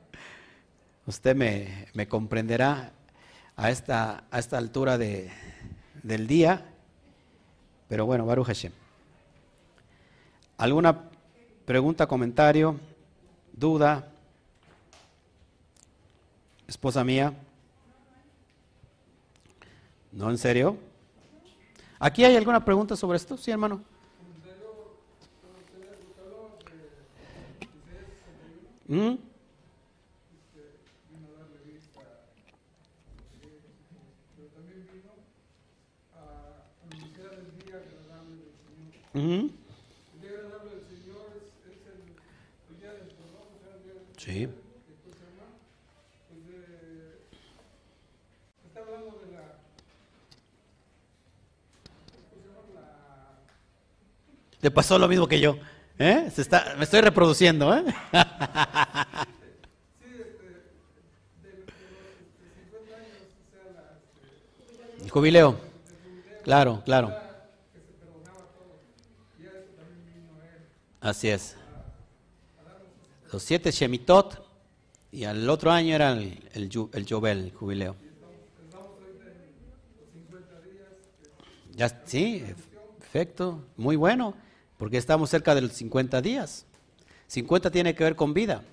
Usted 1.07 1.35
me, 1.35 2.07
comprenderá 2.07 2.93
a 3.57 3.71
esta, 3.71 4.25
a 4.31 4.39
esta 4.39 4.59
altura 4.59 4.99
de, 4.99 5.31
del 6.03 6.27
día. 6.27 6.67
Pero 7.89 8.07
bueno, 8.07 8.27
Baruch 8.27 8.47
Hashem. 8.47 8.73
¿Alguna 10.59 11.11
pregunta, 11.65 12.07
comentario, 12.07 12.79
duda? 13.53 14.09
Esposa 16.69 17.03
mía. 17.05 17.35
¿No, 20.13 20.31
en 20.31 20.39
serio? 20.39 20.77
¿Aquí 21.99 22.25
hay 22.25 22.37
alguna 22.37 22.65
pregunta 22.65 22.97
sobre 22.97 23.17
esto? 23.17 23.37
Sí, 23.37 23.51
hermano. 23.51 23.81
¿Mm? 39.15 39.49
Sí. 44.17 44.49
Te 54.63 54.71
pasó 54.71 54.97
lo 54.97 55.09
mismo 55.09 55.27
que 55.27 55.41
yo. 55.41 55.59
¿eh? 55.99 56.31
Se 56.33 56.41
está, 56.41 56.77
me 56.79 56.85
estoy 56.85 57.01
reproduciendo. 57.01 57.77
¿eh? 57.77 57.85
El 65.03 65.11
jubileo. 65.11 65.59
Claro, 66.45 66.81
claro. 66.85 67.13
Así 71.01 71.29
es. 71.29 71.57
Los 73.33 73.43
siete 73.43 73.73
Shemitot 73.73 74.47
y 75.11 75.25
al 75.25 75.51
otro 75.51 75.73
año 75.73 75.97
era 75.97 76.13
el, 76.13 76.39
el, 76.53 76.71
el 76.93 77.27
el 77.27 77.53
jubileo. 77.53 77.97
Ya, 81.73 81.89
sí, 82.07 82.45
perfecto, 83.01 83.65
muy 83.77 83.97
bueno 83.97 84.37
porque 84.83 84.97
estamos 84.97 85.31
cerca 85.31 85.55
de 85.55 85.61
los 85.61 85.75
50 85.75 86.21
días. 86.21 86.67
50 87.29 87.71
tiene 87.71 87.95
que 87.95 88.03
ver 88.03 88.17
con 88.17 88.35
vida. 88.35 88.65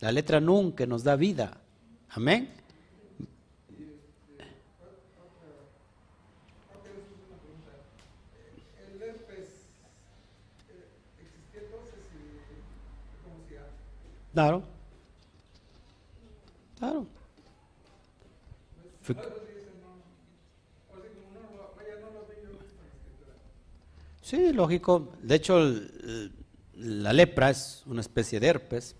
La 0.00 0.10
letra 0.10 0.40
nunca 0.40 0.86
nos 0.86 1.04
da 1.04 1.14
vida. 1.14 1.60
Amén. 2.08 2.50
Claro. 14.32 14.64
Claro. 16.80 17.06
Sí, 24.26 24.52
lógico. 24.52 25.12
De 25.22 25.36
hecho, 25.36 25.60
la 26.74 27.12
lepra 27.12 27.50
es 27.50 27.84
una 27.86 28.00
especie 28.00 28.40
de 28.40 28.48
herpes, 28.48 28.96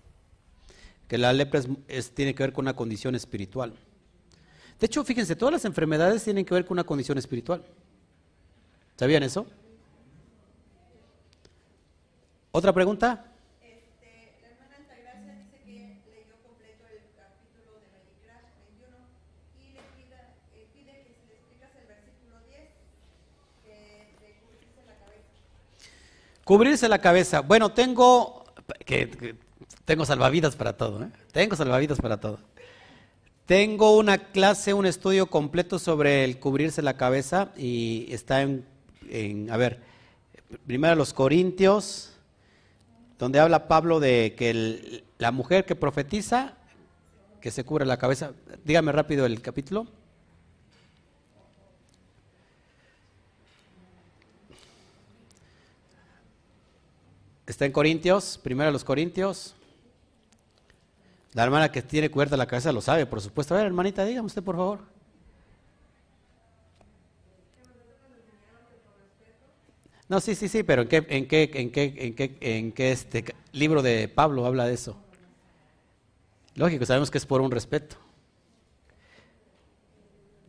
que 1.09 1.17
la 1.17 1.33
lepra 1.33 1.59
es, 1.89 2.11
tiene 2.11 2.33
que 2.33 2.43
ver 2.43 2.53
con 2.53 2.63
una 2.63 2.77
condición 2.77 3.13
espiritual. 3.13 3.73
De 4.79 4.85
hecho, 4.85 5.03
fíjense, 5.03 5.35
todas 5.35 5.51
las 5.51 5.65
enfermedades 5.65 6.23
tienen 6.23 6.45
que 6.45 6.53
ver 6.53 6.63
con 6.63 6.75
una 6.75 6.85
condición 6.85 7.17
espiritual. 7.17 7.61
¿Sabían 8.95 9.21
eso? 9.21 9.45
¿Otra 12.51 12.71
pregunta? 12.71 13.25
Este, 13.61 14.31
la 14.41 14.47
hermana 14.47 14.77
Altagracia 14.77 15.33
dice 15.35 15.59
que 15.65 15.99
leyó 16.07 16.39
completo 16.47 16.87
el 16.87 17.03
capítulo 17.19 17.75
de 17.83 17.91
Melicras 17.99 18.47
21 18.55 18.95
y 19.59 19.75
le 19.75 19.83
pida, 19.91 20.31
eh, 20.55 20.71
pide 20.71 21.03
que 21.03 21.11
si 21.19 21.27
le 21.27 21.35
explicas 21.35 21.75
el 21.75 21.85
versículo 21.85 22.39
10 22.47 22.87
de 23.67 24.39
cubrirse 24.39 24.81
la 24.87 24.95
cabeza. 24.95 25.27
Cubrirse 26.47 26.87
la 26.87 26.99
cabeza. 26.99 27.41
Bueno, 27.41 27.73
tengo 27.73 28.45
que, 28.85 29.35
tengo 29.83 30.05
salvavidas 30.05 30.55
para 30.55 30.77
todo, 30.77 31.03
¿eh? 31.03 31.09
Tengo 31.33 31.57
salvavidas 31.57 31.99
para 31.99 32.21
todo. 32.21 32.39
Tengo 33.45 33.97
una 33.97 34.17
clase, 34.17 34.73
un 34.73 34.85
estudio 34.85 35.25
completo 35.27 35.77
sobre 35.77 36.23
el 36.23 36.39
cubrirse 36.39 36.81
la 36.81 36.95
cabeza 36.95 37.49
y 37.57 38.07
está 38.11 38.43
en, 38.43 38.63
en 39.09 39.51
a 39.51 39.57
ver, 39.57 39.81
primero 40.65 40.95
los 40.95 41.13
Corintios, 41.13 42.13
donde 43.19 43.41
habla 43.41 43.67
Pablo 43.67 43.99
de 43.99 44.33
que 44.37 44.49
el- 44.49 45.03
la 45.17 45.33
mujer 45.33 45.65
que 45.65 45.75
profetiza, 45.75 46.53
que 47.41 47.51
se 47.51 47.65
cubre 47.65 47.85
la 47.85 47.97
cabeza. 47.97 48.31
Dígame 48.63 48.93
rápido 48.93 49.25
el 49.25 49.41
capítulo. 49.41 49.85
Está 57.47 57.65
en 57.65 57.71
Corintios, 57.71 58.37
primero 58.43 58.69
los 58.71 58.83
Corintios. 58.83 59.55
La 61.33 61.43
hermana 61.43 61.71
que 61.71 61.81
tiene 61.81 62.11
cubierta 62.11 62.35
la 62.35 62.45
cabeza 62.45 62.73
lo 62.73 62.81
sabe, 62.81 63.05
por 63.05 63.21
supuesto. 63.21 63.53
A 63.53 63.57
ver, 63.57 63.67
hermanita, 63.67 64.03
dígame 64.03 64.25
usted, 64.25 64.43
por 64.43 64.57
favor. 64.57 64.79
No, 70.09 70.19
sí, 70.19 70.35
sí, 70.35 70.49
sí, 70.49 70.63
pero 70.63 70.81
¿en 70.83 70.87
qué, 70.89 71.05
en 71.07 71.27
qué, 71.27 71.51
en 71.53 71.71
qué, 71.71 71.93
en 71.97 72.15
qué, 72.15 72.37
en 72.41 72.71
qué 72.73 72.91
este 72.91 73.23
libro 73.53 73.81
de 73.81 74.09
Pablo 74.09 74.45
habla 74.45 74.65
de 74.65 74.73
eso? 74.73 74.97
Lógico, 76.55 76.85
sabemos 76.85 77.09
que 77.09 77.17
es 77.17 77.25
por 77.25 77.39
un 77.39 77.51
respeto. 77.51 77.95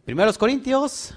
Primeros 0.04 0.36
Corintios. 0.36 1.14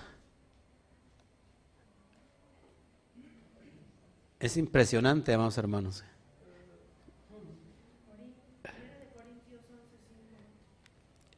Es 4.42 4.58
impresionante, 4.58 5.32
amados 5.36 5.56
hermanos. 5.60 6.04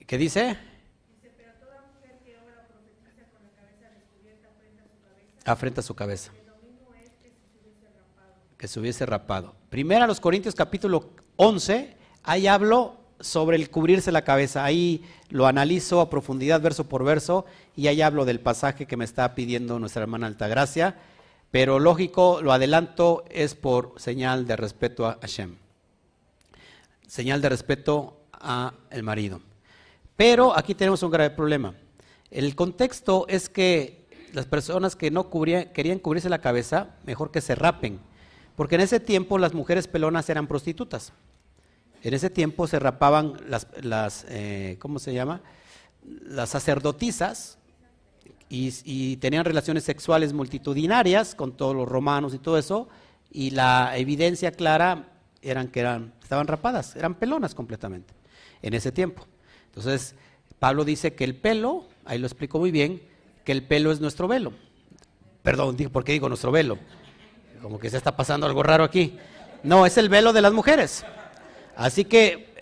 ¿Qué 0.07 0.17
dice? 0.17 0.57
Afrenta 5.43 5.81
su 5.81 5.93
cabeza. 5.93 6.31
Que 8.57 8.69
se 8.69 8.79
hubiese 8.79 9.05
rapado. 9.05 9.53
Primero 9.69 10.05
a 10.05 10.07
los 10.07 10.21
Corintios 10.21 10.55
capítulo 10.55 11.09
11, 11.35 11.97
ahí 12.23 12.47
hablo 12.47 12.95
sobre 13.19 13.57
el 13.57 13.69
cubrirse 13.69 14.13
la 14.13 14.23
cabeza. 14.23 14.63
Ahí 14.63 15.03
lo 15.27 15.45
analizo 15.45 15.99
a 15.99 16.09
profundidad 16.09 16.61
verso 16.61 16.87
por 16.87 17.03
verso 17.03 17.45
y 17.75 17.87
ahí 17.87 18.01
hablo 18.01 18.23
del 18.23 18.39
pasaje 18.39 18.85
que 18.85 18.95
me 18.95 19.03
está 19.03 19.35
pidiendo 19.35 19.77
nuestra 19.77 20.03
hermana 20.03 20.27
Altagracia. 20.27 20.95
Pero 21.53 21.77
lógico, 21.77 22.41
lo 22.41 22.51
adelanto, 22.51 23.23
es 23.29 23.53
por 23.53 23.93
señal 23.97 24.47
de 24.47 24.55
respeto 24.55 25.05
a 25.05 25.19
Hashem. 25.21 25.55
Señal 27.05 27.43
de 27.43 27.49
respeto 27.49 28.21
a 28.31 28.73
el 28.89 29.03
marido. 29.03 29.39
Pero 30.15 30.57
aquí 30.57 30.73
tenemos 30.73 31.03
un 31.03 31.11
grave 31.11 31.29
problema. 31.29 31.75
El 32.31 32.55
contexto 32.55 33.27
es 33.29 33.49
que 33.49 34.07
las 34.33 34.47
personas 34.47 34.95
que 34.95 35.11
no 35.11 35.29
cubrían- 35.29 35.71
querían 35.73 35.99
cubrirse 35.99 36.27
la 36.27 36.41
cabeza, 36.41 36.95
mejor 37.05 37.29
que 37.29 37.39
se 37.39 37.53
rapen. 37.53 37.99
Porque 38.55 38.73
en 38.73 38.81
ese 38.81 38.99
tiempo 38.99 39.37
las 39.37 39.53
mujeres 39.53 39.87
pelonas 39.87 40.27
eran 40.31 40.47
prostitutas. 40.47 41.13
En 42.01 42.15
ese 42.15 42.31
tiempo 42.31 42.65
se 42.65 42.79
rapaban 42.79 43.35
las, 43.47 43.67
las 43.79 44.25
eh, 44.27 44.77
¿cómo 44.79 44.97
se 44.97 45.13
llama? 45.13 45.41
Las 46.03 46.49
sacerdotisas 46.49 47.59
y, 48.49 48.73
y 48.83 49.17
tenían 49.17 49.45
relaciones 49.45 49.83
sexuales 49.83 50.33
multitudinarias 50.33 51.35
con 51.35 51.53
todos 51.57 51.75
los 51.75 51.87
romanos 51.87 52.33
y 52.33 52.39
todo 52.39 52.57
eso. 52.57 52.87
Y 53.31 53.51
la 53.51 53.97
evidencia 53.97 54.51
clara 54.51 55.09
eran 55.41 55.67
que 55.67 55.81
eran, 55.81 56.13
estaban 56.21 56.47
rapadas, 56.47 56.95
eran 56.95 57.15
pelonas 57.15 57.53
completamente 57.53 58.13
en 58.61 58.73
ese 58.73 58.91
tiempo. 58.91 59.25
Entonces, 59.65 60.15
Pablo 60.59 60.85
dice 60.85 61.13
que 61.13 61.23
el 61.23 61.35
pelo, 61.35 61.85
ahí 62.05 62.17
lo 62.17 62.27
explico 62.27 62.59
muy 62.59 62.71
bien, 62.71 63.01
que 63.43 63.51
el 63.51 63.63
pelo 63.63 63.91
es 63.91 63.99
nuestro 63.99 64.27
velo. 64.27 64.53
Perdón, 65.41 65.75
¿por 65.91 66.03
qué 66.03 66.13
digo 66.13 66.29
nuestro 66.29 66.51
velo? 66.51 66.77
Como 67.61 67.79
que 67.79 67.89
se 67.89 67.97
está 67.97 68.15
pasando 68.15 68.47
algo 68.47 68.63
raro 68.63 68.83
aquí. 68.83 69.17
No, 69.63 69.85
es 69.85 69.97
el 69.97 70.09
velo 70.09 70.31
de 70.31 70.41
las 70.41 70.53
mujeres. 70.53 71.05
Así 71.75 72.05
que 72.05 72.52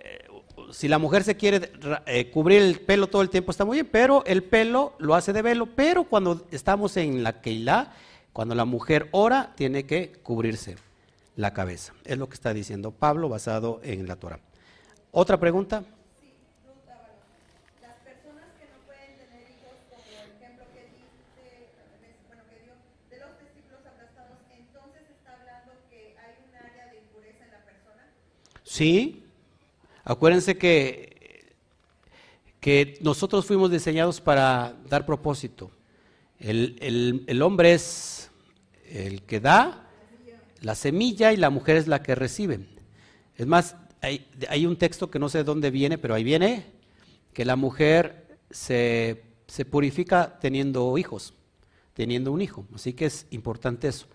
si 0.71 0.87
la 0.87 0.97
mujer 0.97 1.23
se 1.23 1.35
quiere 1.35 1.71
eh, 2.05 2.29
cubrir 2.31 2.61
el 2.61 2.79
pelo 2.79 3.07
todo 3.07 3.21
el 3.21 3.29
tiempo 3.29 3.51
está 3.51 3.65
muy 3.65 3.77
bien, 3.77 3.89
pero 3.91 4.23
el 4.25 4.43
pelo 4.43 4.93
lo 4.99 5.15
hace 5.15 5.33
de 5.33 5.41
velo. 5.41 5.67
Pero 5.67 6.05
cuando 6.05 6.45
estamos 6.51 6.97
en 6.97 7.23
la 7.23 7.41
Keilah, 7.41 7.93
cuando 8.33 8.55
la 8.55 8.65
mujer 8.65 9.09
ora, 9.11 9.53
tiene 9.55 9.85
que 9.85 10.11
cubrirse 10.23 10.77
la 11.35 11.53
cabeza. 11.53 11.93
Es 12.05 12.17
lo 12.17 12.27
que 12.29 12.35
está 12.35 12.53
diciendo 12.53 12.91
Pablo 12.91 13.29
basado 13.29 13.81
en 13.83 14.07
la 14.07 14.15
Torah. 14.15 14.39
¿Otra 15.11 15.39
pregunta? 15.39 15.83
Las 17.81 17.95
personas 18.03 18.45
que 18.57 18.65
no 18.65 18.79
pueden 18.85 19.17
tener 19.17 19.41
hijos, 19.51 19.75
como 19.89 20.03
el 20.23 20.31
ejemplo 20.37 20.65
que 20.73 20.85
dice, 20.95 21.81
bueno, 22.27 22.43
que 22.49 22.59
dio 22.63 22.73
de 23.09 23.19
los 23.19 23.37
testículos 23.37 23.85
aplastados, 23.85 24.37
entonces 24.55 25.03
está 25.11 25.33
hablando 25.33 25.73
que 25.89 26.15
hay 26.17 26.35
un 26.47 26.55
área 26.55 26.91
de 26.91 26.99
impureza 26.99 27.43
en 27.43 27.51
la 27.51 27.65
persona. 27.65 28.07
Sí. 28.63 29.20
Acuérdense 30.11 30.57
que, 30.57 31.53
que 32.59 32.97
nosotros 33.01 33.45
fuimos 33.45 33.71
diseñados 33.71 34.19
para 34.19 34.75
dar 34.89 35.05
propósito. 35.05 35.71
El, 36.37 37.23
el- 37.27 37.41
hombre 37.41 37.73
es 37.73 38.29
el 38.89 39.21
que 39.23 39.39
da 39.39 39.87
la 40.59 40.75
semilla 40.75 41.31
y 41.31 41.37
la 41.37 41.49
mujer 41.49 41.77
es 41.77 41.87
la 41.87 42.03
que 42.03 42.15
recibe. 42.15 42.59
Es 43.37 43.47
más, 43.47 43.77
hay, 44.01 44.27
hay 44.49 44.65
un 44.65 44.75
texto 44.75 45.09
que 45.09 45.17
no 45.17 45.29
sé 45.29 45.37
de 45.37 45.43
dónde 45.45 45.71
viene, 45.71 45.97
pero 45.97 46.13
ahí 46.13 46.25
viene 46.25 46.65
que 47.31 47.45
la 47.45 47.55
mujer 47.55 48.37
se, 48.49 49.23
se 49.47 49.63
purifica 49.63 50.39
teniendo 50.41 50.97
hijos, 50.97 51.33
teniendo 51.93 52.33
un 52.33 52.41
hijo. 52.41 52.65
Así 52.75 52.91
que 52.91 53.05
es 53.05 53.27
importante 53.31 53.87
eso. 53.87 54.07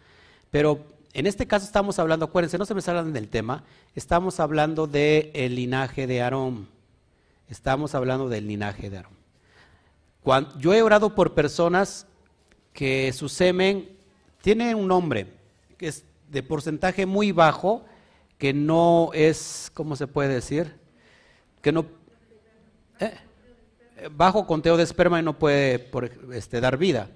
Pero 0.51 0.85
en 1.17 1.27
este 1.27 1.47
caso 1.47 1.65
estamos 1.65 1.99
hablando, 1.99 2.27
acuérdense, 2.27 2.59
no 2.59 2.67
se 2.67 2.75
me 2.75 2.83
salgan 2.83 3.15
del 3.15 3.29
tema, 3.29 3.65
estamos 3.95 4.39
hablando 4.39 4.87
del 4.87 5.55
linaje 5.55 6.07
de 6.07 6.21
Aarón. 6.21 6.69
Estamos 7.49 7.95
hablando 7.95 8.29
del 8.29 8.47
linaje 8.47 8.91
de 8.91 8.99
Aarón. 8.99 9.17
Yo 10.59 10.75
he 10.75 10.83
orado 10.83 11.15
por 11.15 11.33
personas 11.33 12.07
que 12.75 13.15
su 13.15 13.31
semen 13.31 13.97
tiene 14.43 14.75
un 14.75 14.89
nombre, 14.89 15.33
que 15.79 15.89
es 15.89 16.05
de 16.29 16.43
porcentaje 16.43 17.07
muy 17.07 17.33
bajo, 17.33 17.87
que 18.37 18.53
no 18.53 19.09
es, 19.15 19.71
¿cómo 19.73 19.97
se 19.97 20.07
puede 20.07 20.35
decir? 20.35 20.79
Que 21.63 21.73
no... 21.73 21.87
eh, 23.01 23.15
bajo 24.15 24.47
conteo 24.47 24.77
de 24.77 24.83
esperma 24.83 25.19
y 25.19 25.23
no 25.23 25.39
puede 25.39 25.79
por, 25.79 26.11
este, 26.35 26.61
dar 26.61 26.77
vida, 26.77 27.09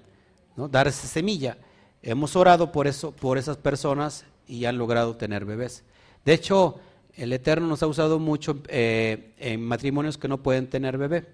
¿no? 0.55 0.67
dar 0.67 0.91
semilla. 0.91 1.55
Hemos 2.03 2.35
orado 2.35 2.71
por 2.71 2.87
eso, 2.87 3.11
por 3.11 3.37
esas 3.37 3.57
personas 3.57 4.25
y 4.47 4.65
han 4.65 4.77
logrado 4.77 5.15
tener 5.15 5.45
bebés. 5.45 5.83
De 6.25 6.33
hecho, 6.33 6.79
el 7.15 7.33
Eterno 7.33 7.67
nos 7.67 7.83
ha 7.83 7.87
usado 7.87 8.19
mucho 8.19 8.61
eh, 8.67 9.33
en 9.37 9.63
matrimonios 9.63 10.17
que 10.17 10.27
no 10.27 10.41
pueden 10.41 10.67
tener 10.69 10.97
bebé. 10.97 11.27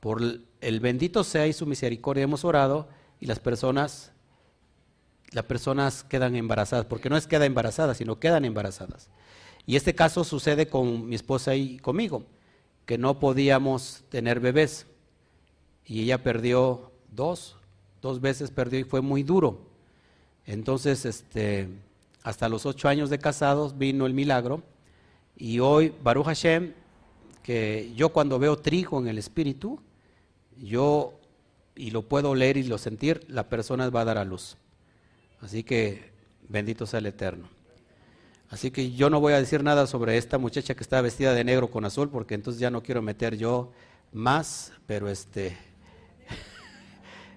Por 0.00 0.22
el 0.60 0.80
bendito 0.80 1.24
sea 1.24 1.46
y 1.46 1.52
su 1.52 1.66
misericordia 1.66 2.24
hemos 2.24 2.44
orado 2.44 2.88
y 3.20 3.26
las 3.26 3.38
personas, 3.38 4.12
las 5.30 5.44
personas 5.44 6.04
quedan 6.04 6.36
embarazadas, 6.36 6.86
porque 6.86 7.08
no 7.08 7.16
es 7.16 7.26
queda 7.26 7.46
embarazada, 7.46 7.94
sino 7.94 8.18
quedan 8.18 8.44
embarazadas. 8.44 9.08
Y 9.64 9.76
este 9.76 9.94
caso 9.94 10.22
sucede 10.22 10.68
con 10.68 11.08
mi 11.08 11.16
esposa 11.16 11.54
y 11.54 11.78
conmigo, 11.78 12.24
que 12.84 12.98
no 12.98 13.18
podíamos 13.18 14.04
tener 14.10 14.38
bebés. 14.38 14.86
Y 15.84 16.02
ella 16.02 16.22
perdió 16.22 16.92
dos, 17.10 17.56
dos 18.06 18.20
veces 18.20 18.50
perdió 18.50 18.78
y 18.78 18.84
fue 18.84 19.00
muy 19.00 19.22
duro. 19.22 19.58
Entonces, 20.46 21.04
este, 21.04 21.68
hasta 22.22 22.48
los 22.48 22.64
ocho 22.64 22.88
años 22.88 23.10
de 23.10 23.18
casados 23.18 23.76
vino 23.76 24.06
el 24.06 24.14
milagro. 24.14 24.62
Y 25.36 25.58
hoy, 25.58 25.92
Baruch 26.02 26.26
Hashem, 26.26 26.72
que 27.42 27.92
yo 27.96 28.10
cuando 28.10 28.38
veo 28.38 28.56
trigo 28.56 29.00
en 29.00 29.08
el 29.08 29.18
espíritu, 29.18 29.80
yo, 30.56 31.14
y 31.74 31.90
lo 31.90 32.02
puedo 32.02 32.34
leer 32.34 32.56
y 32.56 32.62
lo 32.62 32.78
sentir, 32.78 33.24
la 33.28 33.48
persona 33.48 33.90
va 33.90 34.02
a 34.02 34.04
dar 34.04 34.18
a 34.18 34.24
luz. 34.24 34.56
Así 35.40 35.62
que 35.62 36.12
bendito 36.48 36.86
sea 36.86 37.00
el 37.00 37.06
Eterno. 37.06 37.48
Así 38.48 38.70
que 38.70 38.92
yo 38.92 39.10
no 39.10 39.20
voy 39.20 39.32
a 39.32 39.40
decir 39.40 39.64
nada 39.64 39.88
sobre 39.88 40.16
esta 40.16 40.38
muchacha 40.38 40.74
que 40.74 40.82
está 40.82 41.00
vestida 41.00 41.34
de 41.34 41.42
negro 41.42 41.70
con 41.70 41.84
azul, 41.84 42.08
porque 42.08 42.34
entonces 42.34 42.60
ya 42.60 42.70
no 42.70 42.82
quiero 42.82 43.02
meter 43.02 43.36
yo 43.36 43.72
más, 44.12 44.72
pero 44.86 45.08
este, 45.08 45.56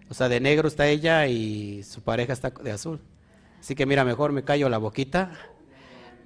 o 0.09 0.13
sea, 0.13 0.27
de 0.27 0.39
negro 0.39 0.67
está 0.67 0.87
ella 0.87 1.27
y 1.27 1.83
su 1.83 2.01
pareja 2.01 2.33
está 2.33 2.49
de 2.49 2.71
azul. 2.71 2.99
Así 3.59 3.75
que 3.75 3.85
mira, 3.85 4.03
mejor 4.03 4.31
me 4.31 4.43
callo 4.43 4.69
la 4.69 4.77
boquita. 4.77 5.31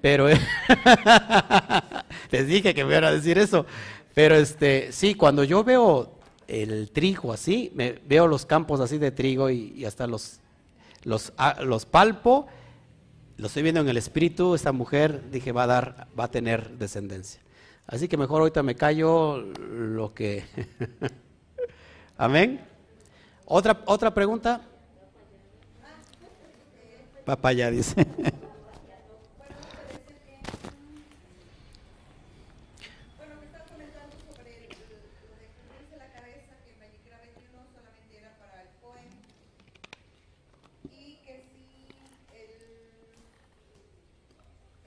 Pero 0.02 0.28
les 2.32 2.48
dije 2.48 2.74
que 2.74 2.84
me 2.84 2.92
iban 2.92 3.06
a 3.06 3.12
decir 3.12 3.38
eso. 3.38 3.66
Pero 4.14 4.36
este, 4.36 4.92
sí, 4.92 5.16
cuando 5.16 5.44
yo 5.44 5.64
veo 5.64 6.20
el 6.48 6.92
trigo 6.92 7.34
así, 7.34 7.72
me, 7.74 8.00
veo 8.06 8.28
los 8.28 8.46
campos 8.46 8.80
así 8.80 8.98
de 8.98 9.12
trigo 9.12 9.50
y, 9.50 9.86
hasta 9.86 10.08
los, 10.08 10.40
los, 11.04 11.34
ah, 11.38 11.62
los 11.64 11.86
palpo, 11.86 12.48
lo 13.38 13.48
estoy 13.48 13.64
viendo 13.64 13.82
en 13.82 13.90
el 13.90 13.98
espíritu, 13.98 14.56
esta 14.56 14.72
mujer 14.72 15.30
dije 15.32 15.52
va 15.52 15.64
a 15.64 15.68
dar, 15.68 16.08
va 16.18 16.26
a 16.26 16.32
tener 16.32 16.78
descendencia. 16.78 17.42
Así 17.88 18.08
que 18.08 18.18
mejor 18.18 18.42
ahorita 18.42 18.64
me 18.64 18.76
callo 18.76 19.38
lo 19.38 20.14
que. 20.14 20.44
Amén. 22.18 22.73
Otra, 23.56 23.78
otra 23.86 24.12
pregunta. 24.12 24.62
Papaya 27.24 27.70
dice. 27.70 27.94
Bueno, 33.18 33.34
me 33.40 33.46
estás 33.46 33.62
comentando 33.70 34.16
sobre 34.26 34.58
el- 34.58 34.74
lo 34.74 35.38
de 35.38 35.48
cubrirse 35.54 35.96
la 36.02 36.10
cabeza, 36.18 36.52
que 36.66 36.74
en 36.74 36.80
Vallecra 36.82 37.18
21 37.22 37.62
solamente 37.70 38.18
era 38.18 38.34
para 38.42 38.62
el 38.66 38.70
Cohen, 38.82 39.14
y 40.90 41.22
que 41.24 41.46
si 41.54 41.94
el, 42.34 42.50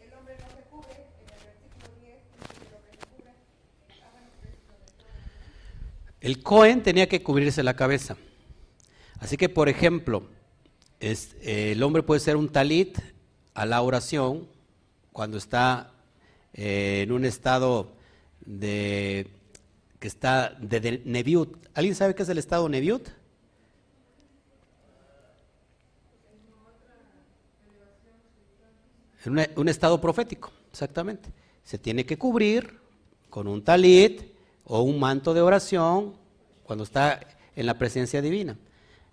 el 0.04 0.10
hombre 0.18 0.34
no 0.42 0.48
se 0.58 0.62
cubre, 0.66 0.92
en 1.22 1.30
el 1.30 1.40
versículo 1.46 1.86
10, 2.02 2.18
dice 2.34 2.50
que 2.58 2.66
el 2.66 2.74
hombre 2.74 2.90
se 2.98 3.06
cubre. 3.14 3.30
Bueno, 4.10 4.26
pero 4.42 4.50
es 4.52 4.58
lo 4.66 4.74
de 4.74 4.90
todo. 4.98 5.14
El 6.20 6.42
Cohen 6.42 6.82
tenía 6.82 7.06
que 7.08 7.22
cubrirse 7.22 7.62
la 7.62 7.74
cabeza. 7.78 8.16
Así 9.20 9.36
que, 9.36 9.48
por 9.48 9.68
ejemplo, 9.68 10.28
eh, 11.00 11.72
el 11.72 11.82
hombre 11.82 12.02
puede 12.02 12.20
ser 12.20 12.36
un 12.36 12.48
talit 12.48 12.98
a 13.54 13.66
la 13.66 13.82
oración 13.82 14.48
cuando 15.12 15.38
está 15.38 15.92
eh, 16.54 17.02
en 17.02 17.12
un 17.12 17.24
estado 17.24 17.92
de 18.44 19.28
que 19.98 20.08
está 20.08 20.50
de, 20.60 21.02
neviut. 21.04 21.56
¿Alguien 21.74 21.94
sabe 21.94 22.14
qué 22.14 22.22
es 22.22 22.28
el 22.28 22.38
estado 22.38 22.68
neviut? 22.68 23.08
En 29.24 29.48
un 29.56 29.68
estado 29.68 30.00
profético, 30.00 30.52
exactamente. 30.70 31.30
Se 31.64 31.78
tiene 31.78 32.06
que 32.06 32.16
cubrir 32.16 32.78
con 33.28 33.48
un 33.48 33.64
talit 33.64 34.22
o 34.64 34.82
un 34.82 35.00
manto 35.00 35.34
de 35.34 35.40
oración 35.40 36.14
cuando 36.62 36.84
está 36.84 37.20
en 37.56 37.66
la 37.66 37.76
presencia 37.76 38.22
divina. 38.22 38.56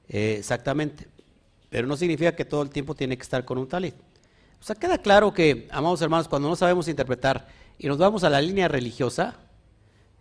Eh, 0.10 0.36
exactamente. 0.40 1.08
Pero 1.70 1.88
no 1.88 1.98
significa 1.98 2.36
que 2.36 2.46
todo 2.46 2.62
el 2.62 2.70
tiempo 2.70 2.96
tiene 2.96 3.18
que 3.18 3.24
estar 3.24 3.46
con 3.46 3.58
un 3.58 3.68
talit. 3.68 3.96
O 4.60 4.66
sea, 4.66 4.76
queda 4.76 4.98
claro 4.98 5.34
que, 5.34 5.68
amados 5.72 6.02
hermanos, 6.02 6.28
cuando 6.28 6.48
no 6.48 6.56
sabemos 6.56 6.88
interpretar 6.88 7.48
y 7.78 7.88
nos 7.88 7.98
vamos 7.98 8.24
a 8.24 8.30
la 8.30 8.42
línea 8.42 8.68
religiosa, 8.68 9.36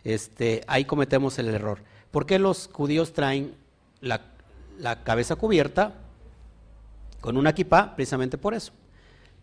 este, 0.02 0.64
ahí 0.66 0.84
cometemos 0.84 1.38
el 1.38 1.48
error. 1.48 1.82
¿Por 2.10 2.26
qué 2.26 2.38
los 2.38 2.68
judíos 2.72 3.12
traen 3.12 3.54
la, 4.00 4.20
cabeza 5.04 5.36
cubierta 5.36 5.94
con 7.20 7.36
una 7.36 7.54
kippah? 7.54 7.94
Precisamente 7.94 8.36
por 8.36 8.54
eso. 8.54 8.72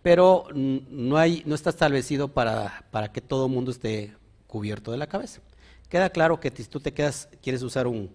Pero 0.01 0.47
no, 0.53 1.17
hay, 1.17 1.43
no 1.45 1.55
está 1.55 1.69
establecido 1.69 2.27
para, 2.29 2.85
para 2.91 3.11
que 3.11 3.21
todo 3.21 3.45
el 3.45 3.51
mundo 3.51 3.71
esté 3.71 4.15
cubierto 4.47 4.91
de 4.91 4.97
la 4.97 5.07
cabeza. 5.07 5.41
Queda 5.89 6.09
claro 6.09 6.39
que 6.39 6.51
si 6.51 6.65
tú 6.65 6.79
te 6.79 6.93
quedas, 6.93 7.29
quieres 7.41 7.61
usar 7.61 7.87
un, 7.87 8.09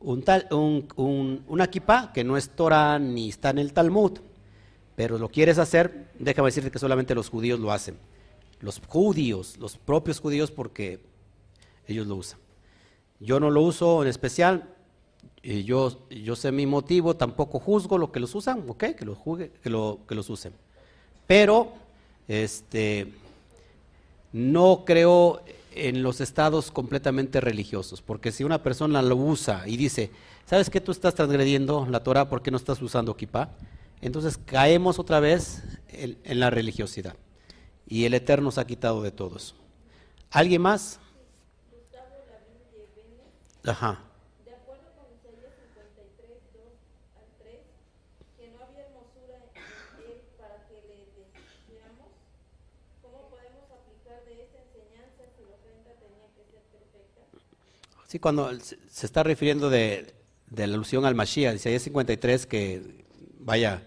un 0.00 0.22
tal, 0.22 0.46
un, 0.50 0.88
un- 0.96 1.44
una 1.48 1.68
kippah 1.68 2.12
que 2.12 2.24
no 2.24 2.36
es 2.36 2.50
Torah 2.50 2.98
ni 2.98 3.28
está 3.28 3.50
en 3.50 3.58
el 3.58 3.72
Talmud, 3.72 4.18
pero 4.96 5.18
lo 5.18 5.28
quieres 5.28 5.58
hacer, 5.58 6.08
déjame 6.18 6.48
decirte 6.48 6.70
que 6.70 6.78
solamente 6.78 7.14
los 7.14 7.28
judíos 7.30 7.60
lo 7.60 7.72
hacen. 7.72 7.96
Los 8.60 8.80
judíos, 8.86 9.56
los 9.58 9.78
propios 9.78 10.20
judíos, 10.20 10.50
porque 10.50 11.00
ellos 11.86 12.06
lo 12.06 12.16
usan. 12.16 12.38
Yo 13.18 13.40
no 13.40 13.50
lo 13.50 13.62
uso 13.62 14.02
en 14.02 14.08
especial, 14.08 14.68
yo, 15.42 16.06
yo 16.10 16.36
sé 16.36 16.52
mi 16.52 16.66
motivo, 16.66 17.16
tampoco 17.16 17.58
juzgo 17.58 17.96
lo 17.96 18.12
que 18.12 18.20
los 18.20 18.34
usan, 18.34 18.64
ok, 18.68 18.84
que 18.96 19.04
los, 19.06 19.18
que 19.62 19.70
lo, 19.70 20.00
que 20.06 20.14
los 20.14 20.28
usen. 20.28 20.52
Pero, 21.26 21.72
este, 22.28 23.12
no 24.32 24.84
creo 24.84 25.42
en 25.72 26.02
los 26.02 26.20
estados 26.20 26.70
completamente 26.70 27.40
religiosos, 27.40 28.02
porque 28.02 28.32
si 28.32 28.44
una 28.44 28.62
persona 28.62 29.02
lo 29.02 29.16
usa 29.16 29.66
y 29.66 29.76
dice, 29.76 30.10
¿sabes 30.46 30.70
que 30.70 30.80
tú 30.80 30.92
estás 30.92 31.14
transgrediendo 31.14 31.86
la 31.88 32.02
Torah 32.02 32.28
porque 32.28 32.50
no 32.50 32.56
estás 32.56 32.80
usando 32.82 33.16
kippah? 33.16 33.50
Entonces 34.00 34.38
caemos 34.38 34.98
otra 34.98 35.20
vez 35.20 35.62
en, 35.88 36.40
la 36.40 36.50
religiosidad. 36.50 37.16
Y 37.86 38.04
el 38.04 38.14
Eterno 38.14 38.46
nos 38.46 38.58
ha 38.58 38.66
quitado 38.66 39.02
de 39.02 39.10
todo 39.10 39.36
eso. 39.36 39.54
¿Alguien 40.30 40.62
más? 40.62 41.00
Ajá. 43.66 44.00
De 44.46 44.54
acuerdo 44.56 44.88
con 44.96 45.04
Isaías 45.12 45.52
53, 45.52 46.40
2 46.56 46.64
al 47.20 47.28
3, 47.44 47.60
que 48.40 48.48
no 48.56 48.64
había 48.64 48.88
hermosura 48.88 49.36
en 49.36 49.60
él 50.00 50.24
para 50.40 50.64
que 50.64 50.80
le 50.88 51.12
deseáramos, 51.12 52.08
¿cómo 53.04 53.28
podemos 53.28 53.68
aplicar 53.68 54.24
de 54.24 54.48
esta 54.48 54.64
enseñanza 54.64 55.28
si 55.36 55.44
la 55.44 55.60
ofrenda 55.60 55.92
tenía 56.00 56.24
que 56.32 56.48
ser 56.48 56.64
perfecta? 56.72 57.20
Sí, 58.10 58.18
cuando 58.18 58.50
se 58.58 59.06
está 59.06 59.22
refiriendo 59.22 59.70
de, 59.70 60.14
de 60.48 60.66
la 60.66 60.74
alusión 60.74 61.04
al 61.04 61.14
Mashiach, 61.14 61.52
dice 61.52 61.68
Isaías 61.68 61.82
53 61.84 62.44
que, 62.46 63.04
vaya, 63.38 63.86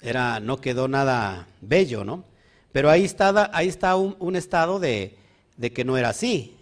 era, 0.00 0.38
no 0.38 0.60
quedó 0.60 0.86
nada 0.86 1.48
bello, 1.60 2.04
¿no? 2.04 2.22
Pero 2.70 2.90
ahí 2.90 3.04
está, 3.04 3.50
ahí 3.52 3.66
está 3.66 3.96
un, 3.96 4.14
un 4.20 4.36
estado 4.36 4.78
de, 4.78 5.18
de 5.56 5.72
que 5.72 5.84
no 5.84 5.96
era 5.96 6.10
así, 6.10 6.54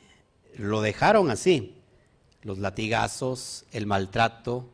lo 0.57 0.81
dejaron 0.81 1.31
así, 1.31 1.75
los 2.41 2.57
latigazos, 2.57 3.67
el 3.73 3.85
maltrato, 3.85 4.67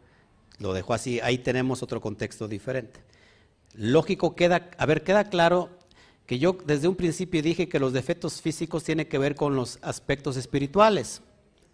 lo 0.61 0.75
dejó 0.75 0.95
así, 0.95 1.19
ahí 1.19 1.39
tenemos 1.39 1.83
otro 1.83 2.01
contexto 2.01 2.47
diferente. 2.47 3.01
Lógico 3.75 4.37
queda, 4.37 4.71
a 4.79 4.87
ver, 4.87 5.03
queda 5.03 5.25
claro 5.25 5.69
que 6.27 6.39
yo 6.39 6.57
desde 6.65 6.87
un 6.87 6.95
principio 6.95 7.43
dije 7.43 7.69
que 7.69 7.81
los 7.81 7.93
defectos 7.93 8.41
físicos 8.41 8.85
tienen 8.85 9.09
que 9.09 9.19
ver 9.19 9.35
con 9.35 9.57
los 9.57 9.81
aspectos 9.83 10.37
espirituales. 10.37 11.23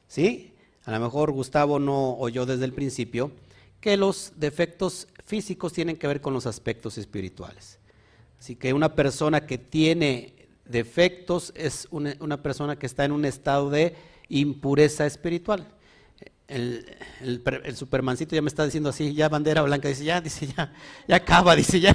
¿Sí? 0.09 0.55
A 0.85 0.91
lo 0.91 1.01
mejor 1.01 1.31
Gustavo 1.33 1.79
no 1.79 2.15
oyó 2.15 2.47
desde 2.47 2.65
el 2.65 2.73
principio 2.73 3.31
que 3.81 3.97
los 3.97 4.33
defectos 4.37 5.07
físicos 5.25 5.73
tienen 5.73 5.97
que 5.97 6.07
ver 6.07 6.21
con 6.21 6.33
los 6.33 6.47
aspectos 6.47 6.99
espirituales. 6.99 7.79
Así 8.41 8.57
que 8.57 8.73
una 8.73 8.95
persona 8.95 9.47
que 9.47 9.59
tiene 9.59 10.35
defectos 10.65 11.53
es 11.55 11.87
una, 11.91 12.43
persona 12.43 12.77
que 12.77 12.87
está 12.87 13.05
en 13.05 13.13
un 13.13 13.25
estado 13.25 13.71
de 13.71 13.95
impureza 14.29 15.07
espiritual. 15.07 15.69
El 16.49 17.77
supermancito 17.77 18.35
ya 18.35 18.41
me 18.41 18.49
está 18.49 18.65
diciendo 18.65 18.89
así, 18.89 19.13
ya 19.13 19.29
bandera 19.29 19.61
blanca, 19.63 19.89
dice, 19.89 20.05
ya, 20.05 20.21
dice, 20.21 20.47
ya, 20.47 20.73
ya 21.07 21.17
acaba, 21.17 21.55
dice, 21.55 21.79
ya, 21.79 21.95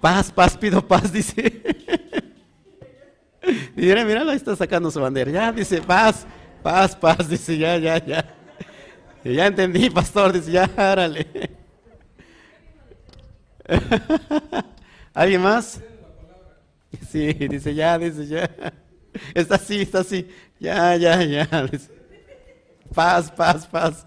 paz, 0.00 0.32
paz, 0.32 0.58
pido 0.58 0.86
paz, 0.86 1.12
dice. 1.12 1.62
Y 3.76 3.80
mira, 3.82 4.04
mira, 4.04 4.22
ahí 4.22 4.36
está 4.36 4.56
sacando 4.56 4.90
su 4.90 5.00
bandera. 5.00 5.30
Ya, 5.30 5.52
dice, 5.52 5.80
paz, 5.80 6.26
paz, 6.64 6.96
paz, 6.96 7.28
dice, 7.28 7.58
ya, 7.58 7.76
ya, 7.76 7.98
ya. 7.98 8.24
Ya 9.22 9.46
entendí, 9.46 9.90
pastor, 9.90 10.32
dice, 10.32 10.50
ya, 10.50 10.64
árale. 10.76 11.26
¿Alguien 15.14 15.42
más? 15.42 15.80
Sí, 17.10 17.32
dice, 17.34 17.74
ya, 17.74 17.98
dice, 17.98 18.26
ya. 18.26 18.50
Está 19.34 19.56
así, 19.56 19.82
está 19.82 20.00
así. 20.00 20.26
Ya, 20.58 20.96
ya, 20.96 21.22
ya. 21.22 21.46
Paz, 22.94 23.30
paz, 23.30 23.66
paz. 23.66 24.06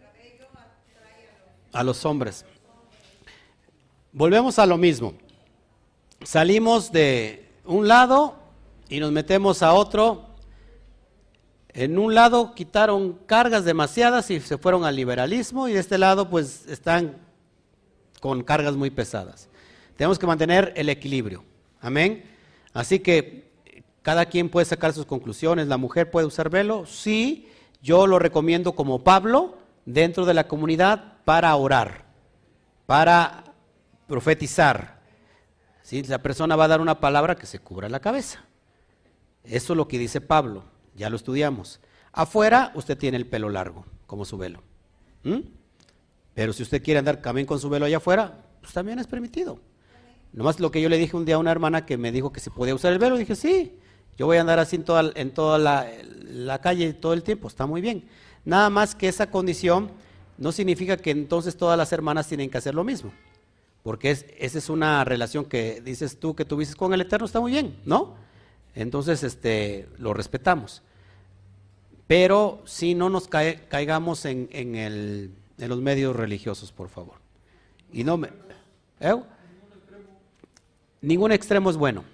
cabello 0.00 0.46
atrae 0.52 1.28
a 1.72 1.80
los... 1.80 1.80
a 1.80 1.84
los 1.84 2.04
hombres. 2.04 2.44
Volvemos 4.12 4.58
a 4.58 4.66
lo 4.66 4.76
mismo. 4.76 5.14
Salimos 6.22 6.92
de 6.92 7.48
un 7.64 7.88
lado 7.88 8.36
y 8.88 9.00
nos 9.00 9.10
metemos 9.12 9.62
a 9.62 9.72
otro. 9.72 10.26
En 11.70 11.98
un 11.98 12.14
lado 12.14 12.54
quitaron 12.54 13.18
cargas 13.26 13.64
demasiadas 13.64 14.30
y 14.30 14.40
se 14.40 14.58
fueron 14.58 14.84
al 14.84 14.96
liberalismo 14.96 15.68
y 15.68 15.72
de 15.72 15.80
este 15.80 15.98
lado 15.98 16.28
pues 16.28 16.66
están 16.66 17.16
con 18.20 18.42
cargas 18.42 18.76
muy 18.76 18.90
pesadas. 18.90 19.48
Tenemos 19.96 20.18
que 20.18 20.26
mantener 20.26 20.72
el 20.76 20.88
equilibrio. 20.88 21.44
Amén. 21.80 22.24
Así 22.72 23.00
que 23.00 23.50
cada 24.02 24.26
quien 24.26 24.48
puede 24.48 24.66
sacar 24.66 24.92
sus 24.92 25.06
conclusiones. 25.06 25.66
¿La 25.68 25.76
mujer 25.76 26.10
puede 26.10 26.26
usar 26.26 26.50
velo? 26.50 26.86
Sí, 26.86 27.48
yo 27.82 28.06
lo 28.06 28.18
recomiendo 28.18 28.72
como 28.72 29.02
Pablo 29.02 29.58
dentro 29.84 30.24
de 30.24 30.34
la 30.34 30.46
comunidad 30.46 31.18
para 31.24 31.54
orar, 31.56 32.04
para 32.86 33.44
profetizar. 34.06 35.00
Si 35.82 36.02
la 36.04 36.22
persona 36.22 36.56
va 36.56 36.64
a 36.64 36.68
dar 36.68 36.80
una 36.80 37.00
palabra 37.00 37.36
que 37.36 37.46
se 37.46 37.58
cubra 37.58 37.88
la 37.88 38.00
cabeza. 38.00 38.44
Eso 39.44 39.72
es 39.72 39.76
lo 39.76 39.88
que 39.88 39.98
dice 39.98 40.20
Pablo, 40.20 40.64
ya 40.94 41.10
lo 41.10 41.16
estudiamos. 41.16 41.80
Afuera 42.12 42.72
usted 42.74 42.98
tiene 42.98 43.16
el 43.16 43.26
pelo 43.26 43.48
largo, 43.48 43.86
como 44.06 44.24
su 44.24 44.36
velo. 44.36 44.62
¿Mm? 45.22 45.40
Pero 46.34 46.52
si 46.52 46.62
usted 46.62 46.82
quiere 46.82 46.98
andar 46.98 47.18
también 47.18 47.46
con 47.46 47.58
su 47.58 47.68
velo 47.68 47.86
allá 47.86 47.98
afuera, 47.98 48.44
pues 48.60 48.72
también 48.72 48.98
es 48.98 49.06
permitido. 49.06 49.58
Nomás 50.32 50.60
lo 50.60 50.70
que 50.70 50.80
yo 50.80 50.88
le 50.88 50.96
dije 50.96 51.16
un 51.16 51.24
día 51.24 51.34
a 51.34 51.38
una 51.38 51.50
hermana 51.50 51.86
que 51.86 51.96
me 51.96 52.12
dijo 52.12 52.32
que 52.32 52.40
se 52.40 52.50
podía 52.50 52.74
usar 52.74 52.92
el 52.92 52.98
velo, 52.98 53.16
dije, 53.16 53.34
sí, 53.34 53.72
yo 54.16 54.26
voy 54.26 54.36
a 54.36 54.42
andar 54.42 54.58
así 54.58 54.76
en 54.76 54.84
toda, 54.84 55.10
en 55.14 55.32
toda 55.32 55.58
la, 55.58 56.60
calle 56.60 56.92
todo 56.92 57.14
el 57.14 57.22
tiempo, 57.22 57.48
está 57.48 57.66
muy 57.66 57.80
bien. 57.80 58.04
Nada 58.44 58.70
más 58.70 58.94
que 58.94 59.08
esa 59.08 59.30
condición 59.30 59.90
no 60.38 60.52
significa 60.52 60.96
que 60.96 61.10
entonces 61.10 61.56
todas 61.56 61.76
las 61.76 61.92
hermanas 61.92 62.28
tienen 62.28 62.48
que 62.48 62.58
hacer 62.58 62.74
lo 62.74 62.84
mismo. 62.84 63.12
Porque 63.82 64.10
es, 64.10 64.26
esa 64.38 64.58
es 64.58 64.68
una 64.68 65.04
relación 65.04 65.46
que 65.46 65.80
dices 65.80 66.20
tú 66.20 66.36
que 66.36 66.44
tuviste 66.44 66.76
con 66.76 66.92
el 66.94 67.00
Eterno, 67.00 67.26
está 67.26 67.40
muy 67.40 67.52
bien, 67.52 67.76
¿no? 67.84 68.14
Entonces, 68.74 69.22
este, 69.24 69.88
lo 69.98 70.14
respetamos. 70.14 70.82
Pero 72.06 72.62
si 72.66 72.94
no 72.94 73.08
nos 73.08 73.26
caigamos 73.26 74.24
en 74.26 74.48
el- 74.76 75.32
en 75.60 75.68
los 75.68 75.80
medios 75.80 76.16
religiosos, 76.16 76.72
por 76.72 76.88
favor. 76.88 77.16
Y 77.92 78.04
no 78.04 78.16
me... 78.16 78.28
¿Eh? 79.00 79.14
Ningún 81.00 81.32
extremo 81.32 81.70
es 81.70 81.76
bueno. 81.76 82.04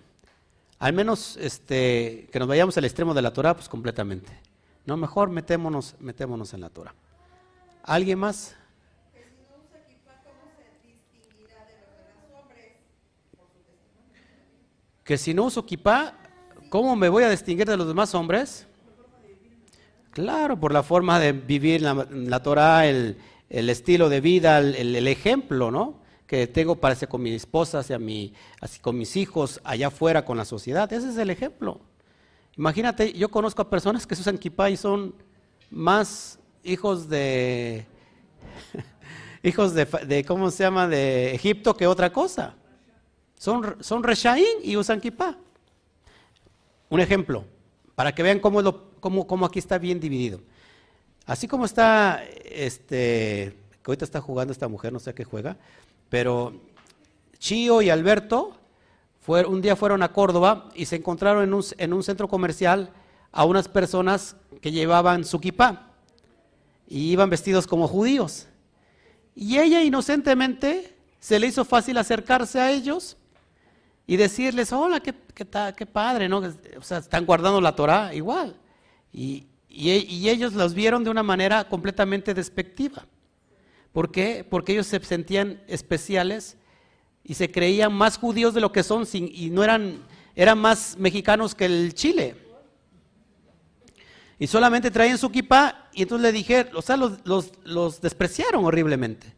Al 0.79 0.93
menos 0.93 1.37
este, 1.39 2.29
que 2.31 2.39
nos 2.39 2.49
vayamos 2.49 2.77
al 2.77 2.85
extremo 2.85 3.15
de 3.15 3.23
la 3.23 3.33
Torah, 3.33 3.55
pues 3.55 3.69
completamente. 3.69 4.33
No, 4.85 4.97
mejor 4.97 5.31
metémonos, 5.31 5.97
metémonos 5.99 6.53
en 6.55 6.61
la 6.61 6.71
Torah. 6.71 6.95
¿Alguien 7.83 8.19
más? 8.19 8.55
Que 15.03 15.17
si 15.17 15.33
no 15.33 15.45
uso 15.45 15.65
kipá, 15.65 16.15
¿cómo 16.69 16.97
me 16.97 17.09
voy 17.09 17.23
a 17.23 17.31
distinguir 17.31 17.67
de 17.69 17.77
los 17.77 17.87
demás 17.87 18.15
hombres? 18.15 18.67
Claro, 20.11 20.59
por 20.59 20.73
la 20.73 20.83
forma 20.83 21.21
de 21.21 21.33
vivir 21.33 21.83
la, 21.83 22.07
la 22.11 22.43
Torah, 22.43 22.87
el, 22.87 23.19
el 23.49 23.71
estilo 23.71 24.09
de 24.09 24.21
vida, 24.21 24.59
el, 24.59 25.07
ejemplo, 25.09 25.71
¿no? 25.71 26.01
Que 26.27 26.47
tengo 26.47 26.77
para 26.77 26.93
hacer 26.95 27.09
con 27.09 27.23
mi 27.23 27.33
esposa, 27.33 27.79
hacia 27.81 27.99
mi, 27.99 28.33
así 28.61 28.81
con 28.81 28.99
mis 28.99 29.17
hijos, 29.17 29.61
allá 29.65 29.89
afuera 29.89 30.25
con 30.25 30.37
la 30.37 30.45
sociedad. 30.45 30.93
Ese 30.93 31.11
es 31.11 31.17
el 31.17 31.31
ejemplo. 31.31 31.81
Imagínate, 32.57 33.13
yo 33.13 33.29
conozco 33.31 33.63
a 33.63 33.71
personas 33.71 34.07
que 34.07 34.15
usan 34.15 34.39
kipá 34.39 34.71
y 34.71 34.77
son 34.77 35.15
más 35.71 36.39
hijos 36.65 37.09
de, 37.09 37.87
hijos 39.43 39.75
de, 39.75 39.85
de, 40.07 40.25
¿cómo 40.25 40.51
se 40.51 40.65
llama?, 40.65 40.89
de 40.89 41.35
Egipto 41.35 41.77
que 41.77 41.87
otra 41.87 42.13
cosa. 42.13 42.55
Son, 43.39 43.77
son 43.81 44.03
reshaín 44.03 44.47
y 44.63 44.77
usan 44.77 45.01
kipá. 45.01 45.37
Un 46.89 47.01
ejemplo, 47.01 47.45
para 47.95 48.15
que 48.15 48.23
vean 48.23 48.41
cómo, 48.41 48.63
lo- 48.63 48.91
cómo- 49.01 49.27
cómo 49.27 49.45
aquí 49.47 49.59
está 49.59 49.79
bien 49.79 50.01
dividido. 50.01 50.41
Así 51.27 51.49
como 51.49 51.65
está, 51.65 52.23
este, 52.45 53.57
que 53.83 53.91
ahorita 53.91 54.05
está 54.05 54.21
jugando 54.21 54.53
esta 54.53 54.69
mujer, 54.69 54.93
no 54.93 55.01
sé 55.01 55.11
a 55.11 55.15
qué 55.15 55.25
juega, 55.25 55.57
pero 56.09 56.55
Chío 57.39 57.83
y 57.83 57.91
Alberto 57.91 58.57
fue- 59.21 59.45
un 59.45 59.61
día 59.61 59.75
fueron 59.77 60.03
a 60.03 60.13
Córdoba 60.13 60.69
y 60.75 60.87
se 60.87 60.97
encontraron 60.97 61.43
en 61.43 61.53
un, 61.55 61.65
en 61.79 61.93
un 61.93 62.03
centro 62.05 62.29
comercial 62.29 62.91
a 63.33 63.45
unas 63.45 63.69
personas 63.69 64.37
que 64.63 64.71
llevaban 64.71 65.25
su 65.25 65.41
kipá 65.41 65.91
y 66.87 67.11
iban 67.11 67.29
vestidos 67.29 67.67
como 67.67 67.89
judíos. 67.89 68.47
Y 69.35 69.59
ella 69.59 69.83
inocentemente 69.83 70.97
se 71.19 71.39
le 71.41 71.49
hizo 71.49 71.65
fácil 71.65 71.99
acercarse 71.99 72.61
a 72.61 72.71
ellos 72.71 73.17
y 74.07 74.17
decirles, 74.17 74.73
hola, 74.73 75.01
qué, 75.01 75.13
qué, 75.35 75.47
qué 75.77 75.87
padre, 75.87 76.29
¿no? 76.29 76.39
O 76.79 76.83
sea, 76.83 76.99
están 76.99 77.27
guardando 77.27 77.61
la 77.61 77.75
Torah 77.75 78.15
igual. 78.15 78.57
Y, 79.13 79.47
y 79.85 80.29
ellos 80.29 80.55
los 80.55 80.75
vieron 80.75 81.05
de 81.05 81.11
una 81.11 81.23
manera 81.23 81.69
completamente 81.69 82.33
despectiva. 82.35 83.05
¿Por 83.93 84.11
qué? 84.11 84.47
Porque 84.49 84.73
ellos 84.73 84.87
se 84.87 85.01
sentían 85.03 85.63
especiales 85.69 86.57
y 87.25 87.35
se 87.35 87.51
creían 87.51 87.93
más 87.93 88.19
judíos 88.19 88.55
de 88.55 88.61
lo 88.61 88.71
que 88.73 88.83
son 88.83 89.07
sin- 89.07 89.31
y 89.33 89.51
no 89.51 89.65
eran, 89.65 90.03
eran 90.35 90.59
más 90.59 90.97
mexicanos 90.99 91.55
que 91.55 91.65
el 91.65 91.95
Chile. 91.95 92.37
Y 94.39 94.47
solamente 94.47 94.91
traían 94.91 95.17
su 95.17 95.31
kippah 95.31 95.89
y 95.95 96.03
entonces 96.03 96.23
le 96.23 96.33
dije, 96.33 96.67
o 96.75 96.83
sea, 96.83 96.97
los, 96.97 97.19
los- 97.65 98.01
despreciaron 98.01 98.65
horriblemente. 98.65 99.35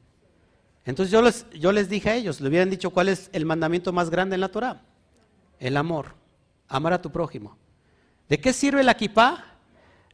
Entonces 0.85 1.13
yo 1.13 1.23
les, 1.23 1.47
yo 1.51 1.71
les 1.71 1.89
dije 1.89 2.11
a 2.11 2.15
ellos, 2.17 2.41
le 2.41 2.49
hubieran 2.49 2.71
dicho 2.71 2.91
cuál 2.91 3.09
es 3.09 3.31
el 3.33 3.45
mandamiento 3.47 3.93
más 3.93 4.11
grande 4.11 4.35
en 4.35 4.41
la 4.41 4.49
Torah. 4.49 4.83
El 5.61 5.77
amor, 5.77 6.15
amar 6.67 6.95
a 6.95 7.03
tu 7.03 7.13
prójimo. 7.13 7.57
¿De 8.29 8.41
qué 8.41 8.53
sirve 8.53 8.83
la 8.83 8.95
kippah? 8.97 9.48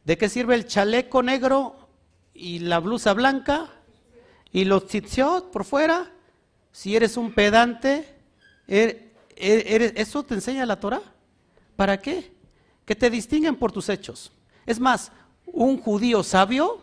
¿De 0.05 0.17
qué 0.17 0.29
sirve 0.29 0.55
el 0.55 0.65
chaleco 0.67 1.21
negro 1.23 1.75
y 2.33 2.59
la 2.59 2.79
blusa 2.79 3.13
blanca 3.13 3.69
y 4.51 4.65
los 4.65 4.87
tzitziot 4.87 5.51
por 5.51 5.65
fuera? 5.65 6.11
Si 6.71 6.95
eres 6.95 7.17
un 7.17 7.33
pedante, 7.33 8.07
er- 8.67 9.11
er- 9.35 9.63
eres- 9.67 9.93
¿eso 9.95 10.23
te 10.23 10.35
enseña 10.35 10.65
la 10.65 10.79
Torah? 10.79 11.01
¿Para 11.75 11.99
qué? 12.01 12.31
Que 12.85 12.95
te 12.95 13.09
distinguen 13.09 13.55
por 13.55 13.71
tus 13.71 13.89
hechos. 13.89 14.31
Es 14.65 14.79
más, 14.79 15.11
un 15.45 15.79
judío 15.81 16.21
sabio 16.23 16.79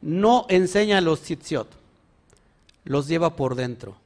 no 0.00 0.46
enseña 0.48 1.00
los 1.00 1.22
tzitziot, 1.22 1.68
los 2.84 3.06
lleva 3.06 3.36
por 3.36 3.54
dentro, 3.54 3.96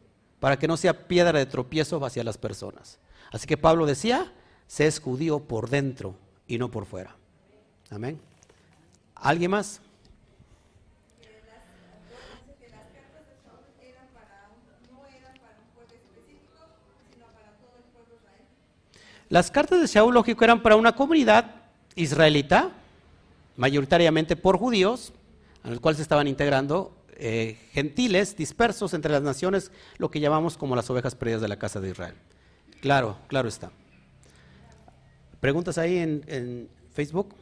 para 0.41 0.59
que 0.59 0.68
no 0.68 0.76
sea 0.76 1.09
piedra 1.09 1.39
de 1.39 1.47
tropiezo 1.47 2.05
hacia 2.05 2.22
las 2.24 2.37
personas. 2.37 2.99
Así 3.32 3.47
que 3.47 3.57
Pablo 3.57 3.87
decía, 3.87 4.30
se 4.66 4.87
es 4.87 5.01
judío 5.01 5.41
por 5.41 5.70
dentro 5.70 6.16
y 6.47 6.59
no 6.59 6.70
por 6.70 6.84
fuera. 6.84 7.16
Amén. 7.91 8.20
¿Alguien 9.14 9.51
más? 9.51 9.80
Las 19.28 19.51
cartas 19.51 19.80
de 19.80 19.89
Saúl, 19.89 20.14
lógico, 20.14 20.45
eran 20.45 20.62
para 20.62 20.76
una 20.76 20.95
comunidad 20.95 21.57
israelita, 21.97 22.70
mayoritariamente 23.57 24.37
por 24.37 24.57
judíos, 24.57 25.12
en 25.64 25.72
el 25.72 25.80
cual 25.80 25.97
se 25.97 26.03
estaban 26.03 26.28
integrando 26.28 26.97
eh, 27.16 27.59
gentiles 27.72 28.37
dispersos 28.37 28.95
entre 28.95 29.11
las 29.11 29.22
naciones, 29.22 29.72
lo 29.99 30.12
que 30.12 30.20
llamamos 30.20 30.57
como 30.57 30.76
las 30.76 30.89
ovejas 30.91 31.16
perdidas 31.16 31.41
de 31.41 31.49
la 31.49 31.59
casa 31.59 31.80
de 31.80 31.91
Israel. 31.91 32.14
Claro, 32.80 33.16
claro 33.26 33.49
está. 33.49 33.72
¿Preguntas 35.41 35.76
ahí 35.78 35.99
en, 35.99 36.22
en 36.28 36.68
Facebook? 36.93 37.34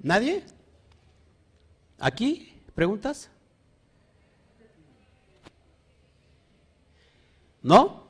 ¿Nadie? 0.00 0.44
¿Aquí? 1.98 2.52
¿Preguntas? 2.74 3.30
¿No? 7.62 8.08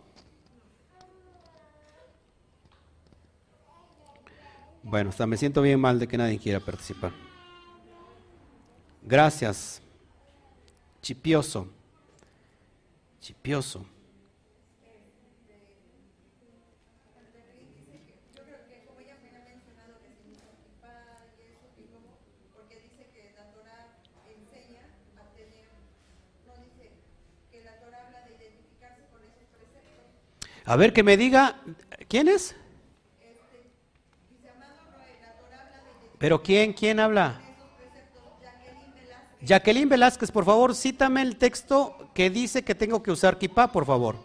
Bueno, 4.83 5.11
hasta 5.11 5.27
me 5.27 5.37
siento 5.37 5.61
bien 5.63 5.81
mal 5.81 5.99
de 5.99 6.09
que 6.09 6.17
nadie 6.17 6.39
quiera 6.39 6.61
participar. 6.61 7.13
Gracias. 9.03 9.83
chipioso. 11.03 11.69
Chipioso. 13.21 13.85
Yo 18.35 18.43
creo 18.45 18.61
que 18.69 18.85
como 18.87 19.01
ella 19.01 19.17
me 19.23 19.29
ha 19.29 19.45
mencionado 19.45 20.01
que 20.01 20.09
significa 20.13 20.53
equipar 20.57 21.25
y 21.37 21.43
eso, 21.53 21.69
y 21.77 21.85
como, 21.93 22.17
porque 22.55 22.81
dice 22.81 23.09
que 23.13 23.33
la 23.37 23.51
Torah 23.53 23.97
enseña 24.25 24.89
a 25.17 25.25
tener, 25.37 25.69
no 26.47 26.53
dice 26.65 26.93
que 27.51 27.65
la 27.65 27.81
Torah 27.81 28.07
habla 28.07 28.25
de 28.29 28.37
identificarse 28.37 29.05
con 29.13 29.21
esos 29.25 29.45
preceptos. 29.53 30.09
A 30.69 30.77
ver 30.77 30.93
que 30.93 31.03
me 31.03 31.17
diga, 31.17 31.63
¿quién 32.09 32.29
es? 32.29 32.55
¿Pero 36.19 36.43
quién? 36.43 36.75
¿Quién 36.75 37.01
habla? 37.01 37.41
Jacqueline 39.41 39.89
Velázquez, 39.89 40.31
por 40.31 40.45
favor, 40.45 40.75
cítame 40.75 41.23
el 41.23 41.39
texto 41.39 42.11
que 42.13 42.29
dice 42.29 42.65
que 42.65 42.75
tengo 42.75 43.03
que 43.03 43.11
usar 43.11 43.39
kipá, 43.39 43.73
por 43.73 43.87
favor. 43.87 44.17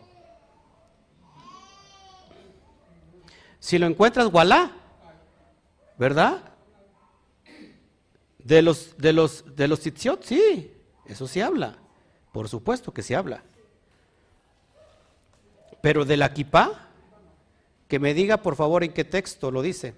Si 3.61 3.77
lo 3.77 3.87
encuentras, 3.87 4.29
voilà, 4.29 4.73
¿verdad? 5.97 6.43
De 8.39 8.61
los, 8.61 8.97
de 8.97 9.13
los, 9.13 9.55
de 9.55 9.69
los 9.69 9.79
sí, 9.79 10.73
eso 11.05 11.25
sí 11.25 11.39
habla, 11.39 11.77
por 12.33 12.49
supuesto 12.49 12.93
que 12.93 13.01
sí 13.01 13.13
habla. 13.13 13.45
Pero 15.83 16.05
de 16.05 16.15
la 16.15 16.33
kipá, 16.33 16.87
que 17.89 17.99
me 17.99 18.13
diga 18.13 18.37
por 18.37 18.55
favor 18.55 18.85
en 18.85 18.93
qué 18.93 19.03
texto 19.03 19.51
lo 19.51 19.61
dice. 19.61 19.93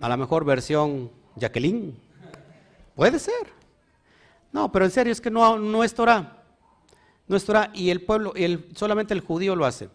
A 0.00 0.06
la 0.06 0.18
mejor 0.18 0.44
versión 0.44 1.10
Jacqueline. 1.36 1.96
Puede 2.94 3.20
ser. 3.20 3.54
No, 4.52 4.70
pero 4.70 4.84
en 4.84 4.90
serio 4.90 5.14
es 5.14 5.22
que 5.22 5.30
no, 5.30 5.58
no 5.58 5.82
es 5.82 5.94
Torah. 5.94 6.42
No 7.26 7.38
es 7.38 7.44
Torah 7.46 7.70
y 7.72 7.88
el 7.88 8.02
pueblo, 8.02 8.34
solamente 8.74 9.14
el 9.14 9.20
judío 9.20 9.56
lo 9.56 9.64
hace. 9.64 9.88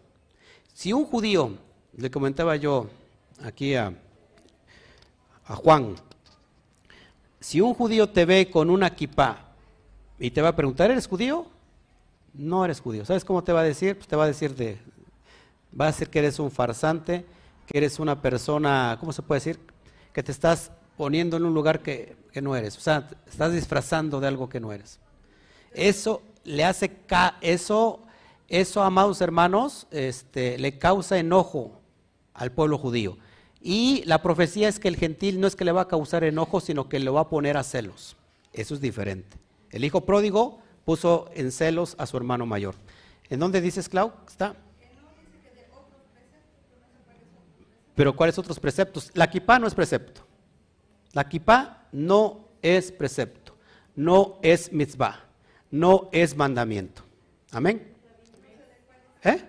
Si 0.72 0.92
un 0.92 1.04
judío, 1.04 1.56
le 1.96 2.10
comentaba 2.10 2.56
yo 2.56 2.90
aquí 3.40 3.76
a, 3.76 3.94
a 5.46 5.54
Juan, 5.54 5.94
si 7.38 7.60
un 7.60 7.72
judío 7.72 8.08
te 8.08 8.24
ve 8.24 8.50
con 8.50 8.68
una 8.68 8.96
kipá 8.96 9.52
y 10.18 10.32
te 10.32 10.42
va 10.42 10.48
a 10.48 10.56
preguntar, 10.56 10.90
¿eres 10.90 11.06
judío? 11.06 11.53
No 12.34 12.64
eres 12.64 12.80
judío. 12.80 13.04
¿Sabes 13.04 13.24
cómo 13.24 13.42
te 13.44 13.52
va 13.52 13.60
a 13.60 13.64
decir? 13.64 13.96
Pues 13.96 14.08
te 14.08 14.16
va 14.16 14.24
a 14.24 14.28
decir 14.28 14.54
de, 14.54 14.78
va 15.78 15.86
a 15.86 15.88
decir 15.88 16.08
que 16.10 16.18
eres 16.18 16.38
un 16.38 16.50
farsante, 16.50 17.24
que 17.66 17.78
eres 17.78 17.98
una 17.98 18.20
persona, 18.20 18.96
¿cómo 19.00 19.12
se 19.12 19.22
puede 19.22 19.38
decir? 19.40 19.60
Que 20.12 20.22
te 20.22 20.32
estás 20.32 20.70
poniendo 20.96 21.36
en 21.36 21.44
un 21.44 21.54
lugar 21.54 21.80
que, 21.82 22.16
que 22.32 22.42
no 22.42 22.56
eres. 22.56 22.76
O 22.76 22.80
sea, 22.80 23.08
estás 23.26 23.52
disfrazando 23.52 24.20
de 24.20 24.26
algo 24.28 24.48
que 24.48 24.60
no 24.60 24.72
eres. 24.72 24.98
Eso 25.72 26.22
le 26.44 26.64
hace, 26.64 26.88
ca- 27.06 27.36
eso, 27.40 28.00
eso, 28.48 28.82
amados 28.82 29.20
hermanos, 29.20 29.86
este, 29.90 30.58
le 30.58 30.78
causa 30.78 31.18
enojo 31.18 31.80
al 32.34 32.52
pueblo 32.52 32.78
judío. 32.78 33.16
Y 33.60 34.02
la 34.06 34.22
profecía 34.22 34.68
es 34.68 34.78
que 34.78 34.88
el 34.88 34.96
gentil 34.96 35.40
no 35.40 35.46
es 35.46 35.56
que 35.56 35.64
le 35.64 35.72
va 35.72 35.82
a 35.82 35.88
causar 35.88 36.22
enojo, 36.24 36.60
sino 36.60 36.88
que 36.88 36.98
lo 37.00 37.14
va 37.14 37.22
a 37.22 37.28
poner 37.28 37.56
a 37.56 37.62
celos. 37.62 38.16
Eso 38.52 38.74
es 38.74 38.80
diferente. 38.80 39.38
El 39.70 39.84
hijo 39.84 40.02
pródigo 40.02 40.58
puso 40.84 41.30
en 41.34 41.50
celos 41.52 41.94
a 41.98 42.06
su 42.06 42.16
hermano 42.16 42.46
mayor. 42.46 42.74
¿En 43.30 43.40
dónde 43.40 43.60
dices, 43.60 43.88
Clau? 43.88 44.12
Está. 44.28 44.54
Pero 47.94 48.14
¿cuáles 48.16 48.38
otros 48.38 48.58
preceptos? 48.58 49.10
La 49.14 49.30
kipá 49.30 49.58
no 49.58 49.66
es 49.66 49.74
precepto. 49.74 50.26
La 51.12 51.28
kipá 51.28 51.86
no 51.92 52.48
es 52.60 52.90
precepto. 52.90 53.56
No 53.94 54.38
es 54.42 54.72
mitzvah. 54.72 55.20
No 55.70 56.08
es 56.12 56.36
mandamiento. 56.36 57.02
Amén. 57.52 57.94
¿Eh? 59.22 59.42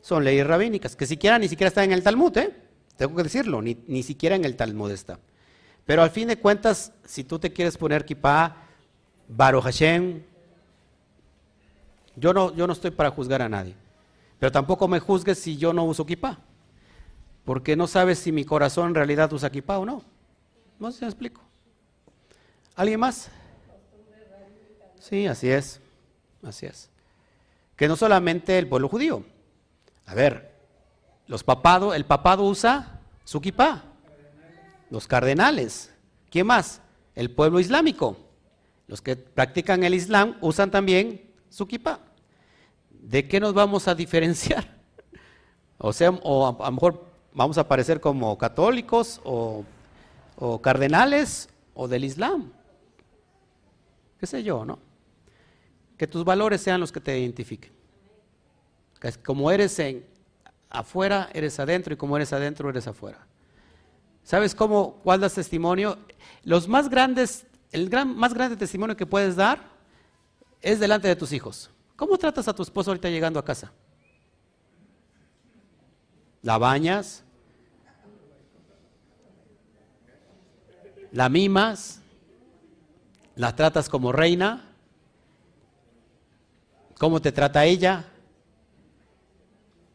Son 0.00 0.24
leyes 0.24 0.46
rabínicas, 0.46 0.96
que 0.96 1.06
siquiera 1.06 1.38
ni 1.38 1.48
siquiera 1.48 1.68
están 1.68 1.84
en 1.84 1.92
el 1.92 2.02
Talmud, 2.02 2.36
¿eh? 2.38 2.54
Tengo 2.96 3.14
que 3.16 3.22
decirlo, 3.24 3.60
ni, 3.60 3.76
ni 3.86 4.02
siquiera 4.02 4.36
en 4.36 4.44
el 4.44 4.56
Talmud 4.56 4.90
está. 4.90 5.18
Pero 5.84 6.02
al 6.02 6.10
fin 6.10 6.28
de 6.28 6.38
cuentas, 6.38 6.92
si 7.04 7.24
tú 7.24 7.38
te 7.38 7.52
quieres 7.52 7.76
poner 7.76 8.04
kipá, 8.04 8.56
Baruch 9.28 9.64
Hashem, 9.64 10.22
yo 12.20 12.32
no, 12.32 12.54
yo 12.54 12.66
no 12.66 12.72
estoy 12.74 12.90
para 12.90 13.10
juzgar 13.10 13.42
a 13.42 13.48
nadie. 13.48 13.74
Pero 14.38 14.52
tampoco 14.52 14.86
me 14.86 15.00
juzgues 15.00 15.38
si 15.38 15.56
yo 15.56 15.72
no 15.72 15.84
uso 15.84 16.06
kipá. 16.06 16.38
Porque 17.44 17.74
no 17.76 17.86
sabes 17.86 18.18
si 18.18 18.30
mi 18.30 18.44
corazón 18.44 18.88
en 18.88 18.94
realidad 18.94 19.32
usa 19.32 19.50
kipá 19.50 19.78
o 19.78 19.86
no. 19.86 20.04
No 20.78 20.90
sé 20.90 20.98
si 20.98 21.04
me 21.04 21.10
explico. 21.10 21.42
¿Alguien 22.76 23.00
más? 23.00 23.30
Sí, 24.98 25.26
así 25.26 25.50
es. 25.50 25.80
Así 26.42 26.66
es. 26.66 26.90
Que 27.76 27.88
no 27.88 27.96
solamente 27.96 28.58
el 28.58 28.68
pueblo 28.68 28.88
judío. 28.88 29.24
A 30.06 30.14
ver, 30.14 30.54
los 31.26 31.42
papados, 31.44 31.94
el 31.94 32.04
papado 32.04 32.44
usa 32.44 33.00
su 33.24 33.40
kipá. 33.40 33.84
Los 34.90 35.06
cardenales. 35.06 35.92
¿Quién 36.30 36.46
más? 36.46 36.80
El 37.14 37.30
pueblo 37.30 37.60
islámico. 37.60 38.16
Los 38.86 39.00
que 39.00 39.16
practican 39.16 39.84
el 39.84 39.94
Islam 39.94 40.36
usan 40.40 40.70
también 40.70 41.30
su 41.48 41.66
kipá. 41.66 42.00
¿De 43.02 43.26
qué 43.26 43.40
nos 43.40 43.54
vamos 43.54 43.88
a 43.88 43.94
diferenciar? 43.94 44.78
O 45.82 45.94
sea, 45.94 46.10
o 46.10 46.46
a, 46.46 46.66
lo 46.66 46.72
mejor 46.72 47.06
vamos 47.32 47.56
a 47.56 47.66
parecer 47.66 48.02
como 48.02 48.36
católicos 48.36 49.18
o, 49.24 49.64
o 50.36 50.60
cardenales 50.60 51.48
o 51.72 51.88
del 51.88 52.04
Islam. 52.04 52.52
¿Qué 54.18 54.26
sé 54.26 54.42
yo, 54.42 54.66
no? 54.66 54.78
Que 55.96 56.06
tus 56.06 56.22
valores 56.22 56.60
sean 56.60 56.80
los 56.80 56.92
que 56.92 57.00
te 57.00 57.18
identifiquen. 57.18 57.72
Que 59.00 59.10
como 59.14 59.50
eres 59.50 59.78
en 59.78 60.04
afuera, 60.68 61.30
eres 61.32 61.58
adentro 61.58 61.94
y 61.94 61.96
como 61.96 62.14
eres 62.16 62.34
adentro, 62.34 62.68
eres 62.68 62.86
afuera. 62.86 63.26
¿Sabes 64.22 64.54
cómo, 64.54 65.00
cuál 65.02 65.20
das 65.20 65.34
testimonio? 65.34 65.96
Los 66.44 66.68
más 66.68 66.90
grandes, 66.90 67.46
el 67.72 67.88
gran, 67.88 68.14
más 68.14 68.34
grande 68.34 68.56
testimonio 68.56 68.96
que 68.96 69.06
puedes 69.06 69.34
dar 69.34 69.60
es 70.60 70.78
delante 70.78 71.08
de 71.08 71.16
tus 71.16 71.32
hijos. 71.32 71.70
¿Cómo 72.00 72.16
tratas 72.16 72.48
a 72.48 72.54
tu 72.54 72.62
esposo 72.62 72.90
ahorita 72.90 73.10
llegando 73.10 73.38
a 73.38 73.44
casa? 73.44 73.70
¿La 76.40 76.56
bañas? 76.56 77.22
¿La 81.12 81.28
mimas? 81.28 82.00
¿La 83.36 83.54
tratas 83.54 83.90
como 83.90 84.12
reina? 84.12 84.74
¿Cómo 86.98 87.20
te 87.20 87.32
trata 87.32 87.66
ella? 87.66 88.08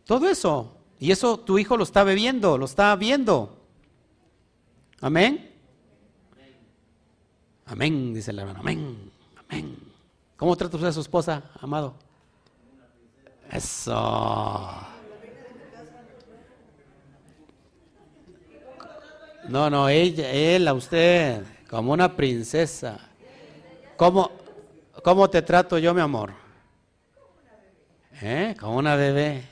Todo 0.03 0.29
eso. 0.29 0.77
Y 0.99 1.09
eso 1.09 1.39
tu 1.39 1.57
hijo 1.57 1.75
lo 1.75 1.85
está 1.85 2.03
bebiendo, 2.03 2.59
lo 2.59 2.65
está 2.65 2.95
viendo. 2.95 3.65
Amén. 5.01 5.51
Amén, 7.65 8.13
dice 8.13 8.29
el 8.29 8.37
hermano. 8.37 8.59
Amén. 8.59 9.11
Amén. 9.49 9.84
¿Cómo 10.37 10.55
trata 10.55 10.75
usted 10.75 10.89
a 10.89 10.93
su 10.93 11.01
esposa, 11.01 11.43
amado? 11.61 11.95
Eso. 13.51 14.71
No, 19.47 19.69
no, 19.69 19.87
ella, 19.87 20.31
él 20.31 20.67
a 20.67 20.73
usted, 20.73 21.43
como 21.69 21.93
una 21.93 22.15
princesa. 22.15 22.99
¿Cómo, 23.95 24.31
cómo 25.03 25.29
te 25.29 25.41
trato 25.41 25.77
yo, 25.77 25.93
mi 25.93 26.01
amor? 26.01 26.33
¿Eh? 28.21 28.55
Como 28.59 28.77
una 28.77 28.95
bebé. 28.95 29.43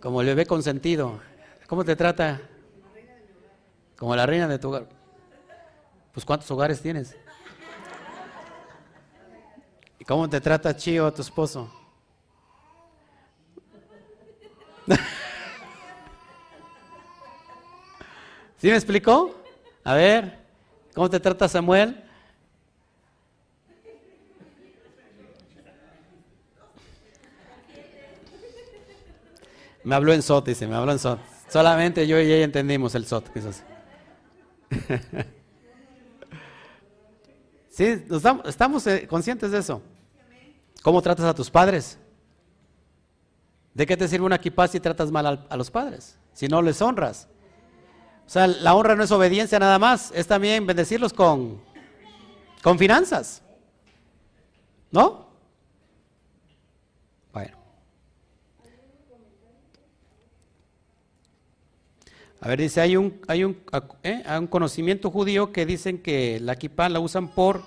Como 0.00 0.20
el 0.20 0.26
bebé 0.26 0.44
consentido. 0.44 1.20
¿Cómo 1.68 1.84
te 1.84 1.94
trata? 1.94 2.40
Como 3.96 4.16
la 4.16 4.26
reina 4.26 4.48
de 4.48 4.58
tu 4.58 4.68
hogar. 4.68 4.88
Pues 6.12 6.26
¿cuántos 6.26 6.50
hogares 6.50 6.82
tienes? 6.82 7.16
¿Y 10.02 10.04
cómo 10.04 10.28
te 10.28 10.40
trata 10.40 10.76
Chío, 10.76 11.12
tu 11.12 11.22
esposo? 11.22 11.70
¿Sí 18.58 18.66
me 18.66 18.74
explicó? 18.74 19.32
A 19.84 19.94
ver, 19.94 20.40
¿cómo 20.92 21.08
te 21.08 21.20
trata 21.20 21.48
Samuel? 21.48 22.02
Me 29.84 29.94
habló 29.94 30.12
en 30.12 30.22
SOT, 30.22 30.48
dice, 30.48 30.66
me 30.66 30.74
habló 30.74 30.90
en 30.90 30.98
SOT. 30.98 31.20
Solamente 31.48 32.08
yo 32.08 32.20
y 32.20 32.24
ella 32.24 32.42
entendimos 32.42 32.96
el 32.96 33.06
SOT, 33.06 33.36
así. 33.36 33.62
Sí, 37.72 38.04
estamos 38.44 38.86
eh, 38.86 39.06
conscientes 39.08 39.50
de 39.50 39.58
eso. 39.58 39.80
¿Cómo 40.82 41.00
tratas 41.00 41.26
a 41.26 41.34
tus 41.34 41.50
padres? 41.50 41.98
¿De 43.74 43.86
qué 43.86 43.96
te 43.96 44.08
sirve 44.08 44.26
una 44.26 44.36
equipa 44.36 44.66
si 44.68 44.80
tratas 44.80 45.10
mal 45.10 45.26
al- 45.26 45.46
a 45.48 45.56
los 45.56 45.70
padres? 45.70 46.18
Si 46.32 46.48
no 46.48 46.60
les 46.60 46.82
honras. 46.82 47.28
O 48.26 48.30
sea, 48.30 48.46
la 48.46 48.74
honra 48.74 48.94
no 48.94 49.02
es 49.04 49.10
obediencia 49.10 49.58
nada 49.58 49.78
más, 49.78 50.10
es 50.14 50.26
también 50.26 50.66
bendecirlos 50.66 51.12
con, 51.12 51.60
con 52.62 52.78
finanzas. 52.78 53.42
¿No? 54.90 55.26
Bueno. 57.32 57.56
A 62.40 62.48
ver, 62.48 62.60
dice, 62.60 62.80
hay 62.80 62.96
un, 62.96 63.20
hay 63.28 63.44
un, 63.44 63.58
¿eh? 64.02 64.22
hay 64.26 64.38
un 64.38 64.46
conocimiento 64.48 65.10
judío 65.10 65.52
que 65.52 65.64
dicen 65.64 66.02
que 66.02 66.40
la 66.40 66.56
kippah 66.56 66.88
la 66.88 67.00
usan 67.00 67.28
por 67.28 67.62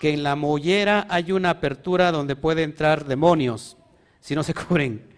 que 0.00 0.12
en 0.12 0.22
la 0.22 0.36
mollera 0.36 1.06
hay 1.08 1.32
una 1.32 1.50
apertura 1.50 2.12
donde 2.12 2.36
puede 2.36 2.62
entrar 2.62 3.06
demonios 3.06 3.76
si 4.20 4.34
no 4.34 4.42
se 4.42 4.54
cubren 4.68 5.08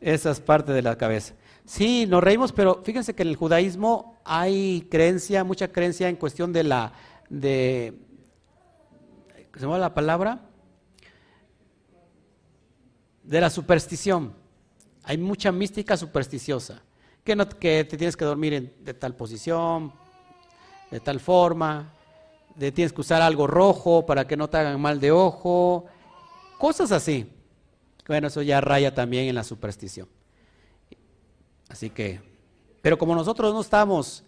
esas 0.00 0.40
partes 0.40 0.74
de 0.74 0.82
la 0.82 0.96
cabeza. 0.96 1.34
Sí, 1.64 2.06
nos 2.06 2.22
reímos, 2.22 2.52
pero 2.52 2.82
fíjense 2.84 3.14
que 3.14 3.22
en 3.22 3.28
el 3.28 3.36
judaísmo 3.36 4.20
hay 4.24 4.86
creencia, 4.90 5.44
mucha 5.44 5.68
creencia 5.68 6.08
en 6.08 6.16
cuestión 6.16 6.52
de 6.52 6.62
la, 6.62 6.92
de, 7.30 7.94
¿se 9.54 9.60
llama 9.60 9.78
la 9.78 9.94
palabra? 9.94 10.42
De 13.22 13.40
la 13.40 13.48
superstición. 13.48 14.34
Hay 15.04 15.16
mucha 15.16 15.52
mística 15.52 15.96
supersticiosa 15.96 16.82
que, 17.24 17.34
no, 17.34 17.48
que 17.48 17.84
te 17.84 17.96
tienes 17.96 18.16
que 18.16 18.26
dormir 18.26 18.76
de 18.80 18.94
tal 18.94 19.16
posición, 19.16 19.92
de 20.90 21.00
tal 21.00 21.18
forma, 21.18 21.93
de 22.54 22.72
tienes 22.72 22.92
que 22.92 23.00
usar 23.00 23.22
algo 23.22 23.46
rojo 23.46 24.06
para 24.06 24.26
que 24.26 24.36
no 24.36 24.48
te 24.48 24.56
hagan 24.58 24.80
mal 24.80 25.00
de 25.00 25.10
ojo, 25.10 25.86
cosas 26.58 26.92
así. 26.92 27.30
Bueno, 28.06 28.28
eso 28.28 28.42
ya 28.42 28.60
raya 28.60 28.94
también 28.94 29.28
en 29.28 29.34
la 29.34 29.44
superstición. 29.44 30.08
Así 31.68 31.90
que, 31.90 32.20
pero 32.82 32.98
como 32.98 33.14
nosotros 33.14 33.52
no 33.52 33.60
estamos, 33.60 34.24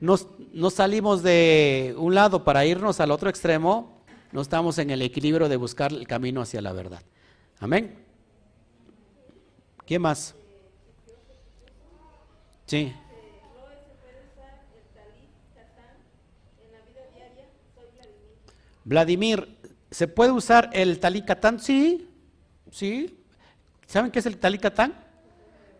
no, 0.00 0.16
no 0.52 0.70
salimos 0.70 1.22
de 1.22 1.94
un 1.96 2.14
lado 2.14 2.44
para 2.44 2.66
irnos 2.66 3.00
al 3.00 3.10
otro 3.10 3.30
extremo, 3.30 4.02
no 4.32 4.40
estamos 4.42 4.78
en 4.78 4.90
el 4.90 5.02
equilibrio 5.02 5.48
de 5.48 5.56
buscar 5.56 5.92
el 5.92 6.06
camino 6.06 6.42
hacia 6.42 6.60
la 6.60 6.72
verdad. 6.72 7.02
Amén. 7.58 8.04
¿Quién 9.86 10.02
más? 10.02 10.34
Sí. 12.66 12.92
Vladimir, 18.86 19.58
¿se 19.90 20.06
puede 20.06 20.30
usar 20.30 20.70
el 20.72 21.00
talicatán? 21.00 21.58
Sí, 21.58 22.08
sí. 22.70 23.18
¿Saben 23.84 24.12
qué 24.12 24.20
es 24.20 24.26
el 24.26 24.38
talicatán? 24.38 24.94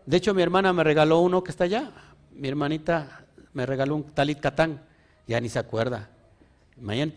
De 0.05 0.17
hecho, 0.17 0.33
mi 0.33 0.41
hermana 0.41 0.73
me 0.73 0.83
regaló 0.83 1.21
uno 1.21 1.41
que 1.41 1.51
está 1.51 1.63
allá. 1.63 1.89
Mi 2.31 2.49
hermanita 2.49 3.25
me 3.53 3.65
regaló 3.65 3.95
un 3.95 4.03
talicatán. 4.03 4.83
Ya 5.25 5.39
ni 5.39 5.47
se 5.47 5.57
acuerda. 5.57 6.09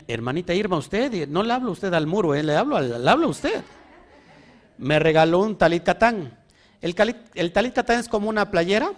hermanita 0.07 0.53
Irma, 0.53 0.77
usted, 0.77 1.27
no 1.27 1.43
le 1.43 1.51
hablo 1.51 1.71
usted 1.71 1.93
al 1.93 2.07
muro, 2.07 2.35
¿eh? 2.35 2.41
le, 2.41 2.55
hablo, 2.55 2.79
le 2.79 3.09
hablo 3.09 3.27
a 3.27 3.29
usted. 3.29 3.61
Me 4.77 4.97
regaló 4.97 5.39
un 5.39 5.57
talicatán. 5.57 6.39
El, 6.79 6.95
el 7.35 7.51
talicatán 7.51 7.99
es 7.99 8.07
como 8.07 8.29
una 8.29 8.49
playera 8.49 8.93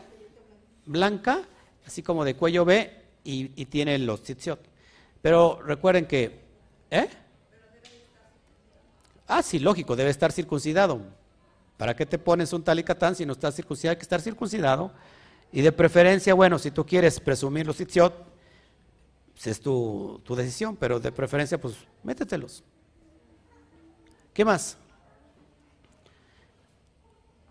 blanca, 0.85 1.41
así 1.87 2.03
como 2.03 2.23
de 2.23 2.35
cuello 2.35 2.65
B, 2.65 3.01
y, 3.23 3.65
tiene 3.65 3.97
los 3.97 4.21
tzitziot. 4.21 4.59
Pero 5.23 5.59
recuerden 5.65 6.05
que, 6.05 6.42
¿eh? 6.93 7.09
Ah, 9.27 9.41
sí, 9.41 9.59
lógico, 9.59 9.95
debe 9.95 10.11
estar 10.11 10.31
circuncidado. 10.31 11.01
¿Para 11.77 11.95
qué 11.95 12.05
te 12.05 12.19
pones 12.19 12.53
un 12.53 12.63
talicatán 12.63 13.15
si 13.15 13.25
no 13.25 13.33
estás 13.33 13.55
circuncidado? 13.55 13.91
Hay 13.93 13.97
que 13.97 14.03
estar 14.03 14.21
circuncidado. 14.21 14.91
Y 15.51 15.61
de 15.61 15.71
preferencia, 15.71 16.33
bueno, 16.33 16.59
si 16.59 16.71
tú 16.71 16.85
quieres 16.85 17.19
presumir 17.19 17.65
los 17.65 17.77
tzitziot, 17.77 18.13
pues 19.33 19.47
es 19.47 19.59
tu, 19.59 20.21
tu 20.23 20.35
decisión, 20.35 20.75
pero 20.75 20.99
de 20.99 21.11
preferencia, 21.11 21.59
pues 21.59 21.75
métetelos. 22.03 22.63
¿Qué 24.33 24.45
más? 24.45 24.77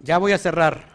Ya 0.00 0.18
voy 0.18 0.32
a 0.32 0.38
cerrar. 0.38 0.91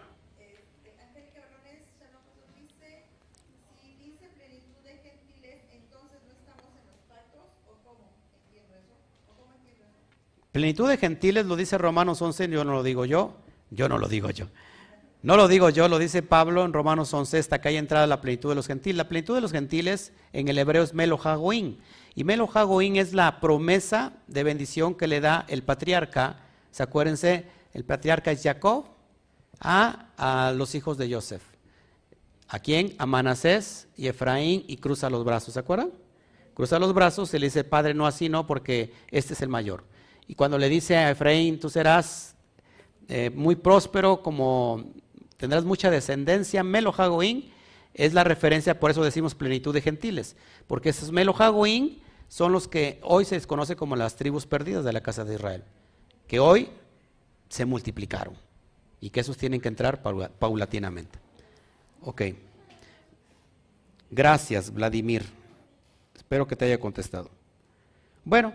Plenitud 10.58 10.90
de 10.90 10.98
gentiles 10.98 11.46
lo 11.46 11.56
dice 11.56 11.78
Romanos 11.78 12.20
11, 12.20 12.50
yo 12.50 12.64
no 12.64 12.74
lo 12.74 12.82
digo 12.82 13.06
yo, 13.06 13.36
yo 13.70 13.88
no 13.88 14.00
lo 14.00 14.08
digo 14.08 14.32
yo. 14.32 14.48
No 15.22 15.38
lo 15.38 15.48
digo 15.48 15.70
yo, 15.70 15.88
lo 15.88 16.00
dice 16.00 16.24
Pablo 16.24 16.66
en 16.66 16.74
Romanos 16.74 17.14
11, 17.14 17.38
hasta 17.38 17.62
que 17.62 17.68
haya 17.68 17.78
entrada 17.78 18.08
la 18.08 18.22
plenitud 18.22 18.50
de 18.50 18.56
los 18.56 18.66
gentiles. 18.66 18.98
La 18.98 19.08
plenitud 19.08 19.36
de 19.36 19.42
los 19.42 19.52
gentiles 19.52 20.14
en 20.34 20.48
el 20.48 20.58
hebreo 20.58 20.82
es 20.82 20.96
Melo 20.96 21.20
Y 22.16 22.24
Melo 22.24 22.50
es 22.96 23.14
la 23.14 23.40
promesa 23.40 24.14
de 24.26 24.44
bendición 24.44 24.96
que 24.96 25.06
le 25.06 25.22
da 25.22 25.46
el 25.48 25.62
patriarca. 25.62 26.40
¿Se 26.72 26.82
acuérdense? 26.82 27.46
El 27.76 27.86
patriarca 27.86 28.32
es 28.32 28.42
Jacob 28.42 28.86
a, 29.60 30.08
a 30.18 30.54
los 30.54 30.74
hijos 30.74 30.98
de 30.98 31.14
Joseph. 31.14 31.44
¿A 32.48 32.58
quién? 32.58 32.96
A 32.98 33.06
Manasés 33.06 33.90
y 33.96 34.08
Efraín 34.08 34.64
y 34.68 34.78
cruza 34.78 35.08
los 35.12 35.24
brazos. 35.24 35.54
¿Se 35.54 35.60
acuerdan? 35.60 35.92
Cruza 36.56 36.80
los 36.80 36.96
brazos 36.96 37.32
y 37.36 37.38
le 37.38 37.46
dice, 37.46 37.64
Padre, 37.64 37.94
no 37.94 38.08
así, 38.08 38.28
no, 38.28 38.48
porque 38.48 38.92
este 39.12 39.36
es 39.36 39.42
el 39.44 39.50
mayor. 39.50 39.84
Y 40.28 40.36
cuando 40.36 40.58
le 40.58 40.70
dice 40.70 40.98
a 40.98 41.12
Efraín, 41.12 41.60
tú 41.60 41.70
serás 41.70 42.36
eh, 43.08 43.30
muy 43.34 43.56
próspero, 43.56 44.22
como 44.22 44.84
tendrás 45.38 45.64
mucha 45.64 45.90
descendencia, 45.90 46.64
Melo 46.64 46.94
es 47.94 48.14
la 48.14 48.24
referencia, 48.24 48.80
por 48.80 48.92
eso 48.92 49.04
decimos 49.04 49.36
plenitud 49.36 49.74
de 49.74 49.82
gentiles, 49.82 50.36
porque 50.68 50.90
esos 50.90 51.12
Melo 51.12 51.34
son 52.28 52.52
los 52.52 52.68
que 52.68 53.00
hoy 53.04 53.24
se 53.24 53.36
desconoce 53.36 53.76
como 53.76 53.96
las 53.96 54.16
tribus 54.18 54.46
perdidas 54.46 54.84
de 54.84 54.94
la 54.94 55.02
casa 55.02 55.24
de 55.24 55.36
Israel, 55.36 55.64
que 56.28 56.40
hoy 56.40 56.70
se 57.48 57.66
multiplicaron 57.66 58.36
y 59.00 59.10
que 59.10 59.22
esos 59.22 59.38
tienen 59.38 59.62
que 59.62 59.70
entrar 59.70 60.02
paulatinamente. 60.02 61.20
Ok. 62.02 62.24
Gracias, 64.10 64.74
Vladimir. 64.74 65.26
Espero 66.16 66.48
que 66.48 66.56
te 66.56 66.66
haya 66.66 66.80
contestado. 66.80 67.30
Bueno. 68.26 68.54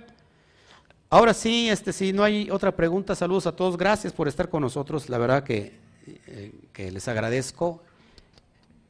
Ahora 1.12 1.34
sí, 1.34 1.68
este, 1.68 1.92
si 1.92 2.10
no 2.14 2.24
hay 2.24 2.50
otra 2.50 2.74
pregunta, 2.74 3.14
saludos 3.14 3.46
a 3.46 3.54
todos. 3.54 3.76
Gracias 3.76 4.14
por 4.14 4.28
estar 4.28 4.48
con 4.48 4.62
nosotros. 4.62 5.10
La 5.10 5.18
verdad 5.18 5.44
que, 5.44 5.78
eh, 6.06 6.90
les 6.90 7.06
agradezco. 7.06 7.82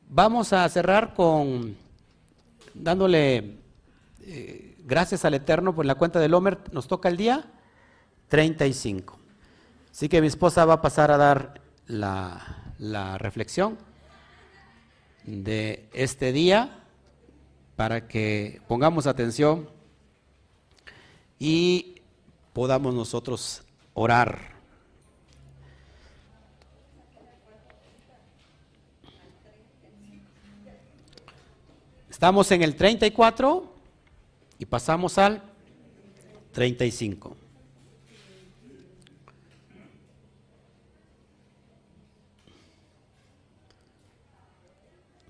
Vamos 0.09 0.53
a 0.53 0.69
cerrar 0.69 1.15
con 1.15 1.77
dándole 2.75 3.57
eh, 4.21 4.77
gracias 4.85 5.25
al 5.25 5.35
Eterno 5.35 5.75
por 5.75 5.85
la 5.85 5.97
cuenta 5.97 6.21
del 6.21 6.33
Homer. 6.35 6.61
Nos 6.71 6.87
toca 6.87 7.09
el 7.09 7.17
día 7.17 7.45
35. 8.29 9.19
Así 9.91 10.09
que 10.09 10.21
mi 10.21 10.29
esposa 10.29 10.65
va 10.65 10.75
a 10.75 10.81
pasar 10.81 11.11
a 11.11 11.17
dar 11.17 11.61
la, 11.89 12.73
la 12.79 13.19
reflexión 13.19 13.77
de 15.25 15.89
este 15.93 16.31
día 16.31 16.85
para 17.75 18.07
que 18.07 18.61
pongamos 18.69 19.09
atención 19.09 19.69
y 21.41 21.92
podamos 22.53 22.95
nosotros 22.95 23.63
orar. 23.95 24.53
Estamos 32.11 32.51
en 32.53 32.63
el 32.63 32.77
34 32.77 33.75
y 34.59 34.67
pasamos 34.67 35.19
al 35.19 35.43
35. 36.53 37.37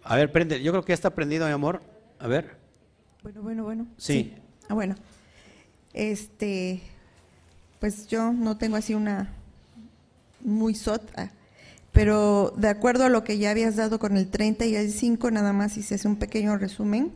A 0.05 0.17
ver, 0.17 0.31
prende. 0.31 0.63
Yo 0.63 0.73
creo 0.73 0.85
que 0.85 0.91
ya 0.91 0.95
está 0.95 1.11
prendido, 1.15 1.47
mi 1.47 1.53
amor. 1.53 1.81
A 2.19 2.27
ver. 2.27 2.57
Bueno, 3.23 3.41
bueno, 3.41 3.65
bueno. 3.65 3.87
Sí. 3.97 4.13
sí. 4.13 4.35
Ah, 4.69 4.75
bueno. 4.75 4.97
Este, 5.95 6.83
pues 7.83 8.07
yo 8.07 8.33
no 8.33 8.57
tengo 8.59 8.77
así 8.77 8.95
una 8.95 9.33
muy 10.41 10.73
sota, 10.77 11.33
pero 11.91 12.55
de 12.57 12.69
acuerdo 12.69 13.07
a 13.07 13.09
lo 13.09 13.25
que 13.25 13.39
ya 13.39 13.51
habías 13.51 13.75
dado 13.75 13.99
con 13.99 14.17
el 14.17 14.29
30 14.29 14.67
y 14.67 14.77
el 14.77 14.93
5, 14.93 15.33
nada 15.33 15.53
más 15.53 15.77
hice 15.77 16.07
un 16.07 16.15
pequeño 16.15 16.57
resumen, 16.57 17.11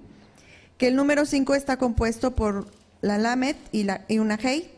que 0.77 0.89
el 0.89 0.97
número 0.97 1.25
5 1.25 1.55
está 1.55 1.77
compuesto 1.77 2.35
por 2.35 2.67
la 3.01 3.17
Lamet 3.17 3.57
y, 3.71 4.19
una 4.19 4.35
Hei, 4.43 4.69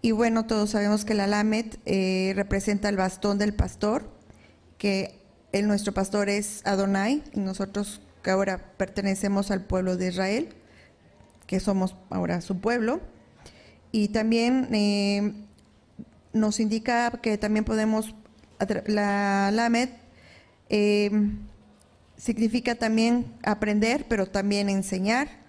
y 0.00 0.12
bueno, 0.12 0.46
todos 0.46 0.70
sabemos 0.70 1.04
que 1.04 1.14
la 1.14 1.26
Lamet 1.26 1.80
eh, 1.86 2.32
representa 2.36 2.88
el 2.88 2.96
bastón 2.96 3.36
del 3.36 3.52
pastor, 3.52 4.04
que 4.78 5.18
el, 5.50 5.66
nuestro 5.66 5.92
pastor 5.92 6.28
es 6.28 6.64
Adonai, 6.64 7.24
y 7.34 7.40
nosotros 7.40 8.00
que 8.22 8.30
ahora 8.30 8.58
pertenecemos 8.76 9.50
al 9.50 9.64
pueblo 9.64 9.96
de 9.96 10.06
Israel, 10.06 10.50
que 11.48 11.58
somos 11.58 11.96
ahora 12.10 12.40
su 12.42 12.60
pueblo. 12.60 13.00
Y 13.92 14.08
también 14.08 14.68
eh, 14.72 15.32
nos 16.32 16.60
indica 16.60 17.10
que 17.22 17.38
también 17.38 17.64
podemos, 17.64 18.14
la 18.86 19.50
LAMED 19.52 19.90
eh, 20.68 21.10
significa 22.16 22.74
también 22.76 23.32
aprender, 23.42 24.06
pero 24.08 24.26
también 24.26 24.68
enseñar. 24.68 25.40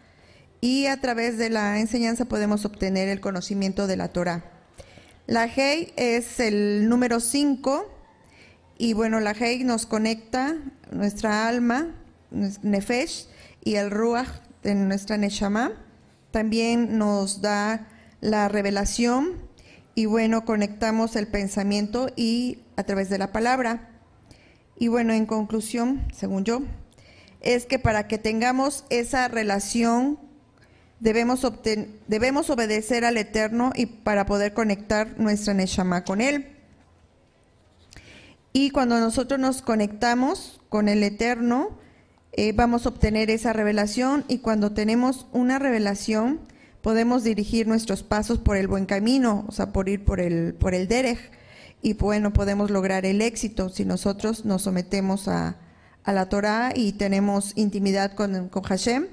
y 0.63 0.85
a 0.85 1.01
través 1.01 1.39
de 1.39 1.49
la 1.49 1.79
enseñanza 1.79 2.25
podemos 2.25 2.65
obtener 2.65 3.07
el 3.09 3.19
conocimiento 3.19 3.87
de 3.87 3.97
la 3.97 4.09
Torah. 4.09 4.43
La 5.25 5.45
Hei 5.45 5.91
es 5.95 6.39
el 6.39 6.87
número 6.87 7.19
5 7.19 7.85
y 8.77 8.93
bueno, 8.93 9.19
la 9.19 9.31
Hei 9.31 9.63
nos 9.63 9.85
conecta 9.85 10.55
nuestra 10.91 11.47
alma, 11.47 11.95
Nefesh, 12.31 13.27
y 13.63 13.75
el 13.75 13.91
Ruach 13.91 14.27
de 14.63 14.75
nuestra 14.75 15.17
Neshama. 15.17 15.71
También 16.31 16.97
nos 16.97 17.41
da 17.41 17.87
la 18.21 18.47
revelación 18.47 19.49
y 19.93 20.05
bueno, 20.05 20.45
conectamos 20.45 21.15
el 21.15 21.27
pensamiento 21.27 22.09
y 22.15 22.59
a 22.77 22.83
través 22.83 23.09
de 23.09 23.17
la 23.17 23.31
palabra. 23.31 23.89
Y 24.77 24.87
bueno, 24.87 25.13
en 25.13 25.25
conclusión, 25.25 26.07
según 26.13 26.45
yo, 26.45 26.61
es 27.41 27.65
que 27.65 27.79
para 27.79 28.07
que 28.07 28.17
tengamos 28.17 28.85
esa 28.89 29.27
relación 29.27 30.17
debemos, 30.99 31.45
debemos 32.07 32.49
obedecer 32.49 33.03
al 33.03 33.17
Eterno 33.17 33.73
y 33.75 33.87
para 33.87 34.25
poder 34.25 34.53
conectar 34.53 35.19
nuestra 35.19 35.53
Neshama 35.53 36.03
con 36.03 36.21
Él. 36.21 36.47
Y 38.53 38.69
cuando 38.69 38.99
nosotros 38.99 39.39
nos 39.39 39.61
conectamos 39.61 40.61
con 40.69 40.87
el 40.87 41.03
Eterno, 41.03 41.77
eh, 42.33 42.53
vamos 42.53 42.85
a 42.85 42.89
obtener 42.89 43.29
esa 43.29 43.53
revelación 43.53 44.23
y 44.27 44.39
cuando 44.39 44.71
tenemos 44.71 45.27
una 45.31 45.59
revelación 45.59 46.39
podemos 46.81 47.23
dirigir 47.23 47.67
nuestros 47.67 48.03
pasos 48.03 48.39
por 48.39 48.57
el 48.57 48.67
buen 48.67 48.85
camino, 48.85 49.45
o 49.47 49.51
sea, 49.51 49.71
por 49.71 49.89
ir 49.89 50.03
por 50.03 50.19
el, 50.19 50.53
por 50.53 50.73
el 50.73 50.87
derech 50.87 51.31
y 51.81 51.93
bueno, 51.93 52.33
podemos 52.33 52.69
lograr 52.69 53.05
el 53.05 53.21
éxito 53.21 53.69
si 53.69 53.85
nosotros 53.85 54.45
nos 54.45 54.63
sometemos 54.63 55.27
a, 55.27 55.57
a 56.03 56.13
la 56.13 56.29
Torah 56.29 56.73
y 56.75 56.93
tenemos 56.93 57.53
intimidad 57.55 58.13
con, 58.13 58.49
con 58.49 58.63
Hashem 58.63 59.07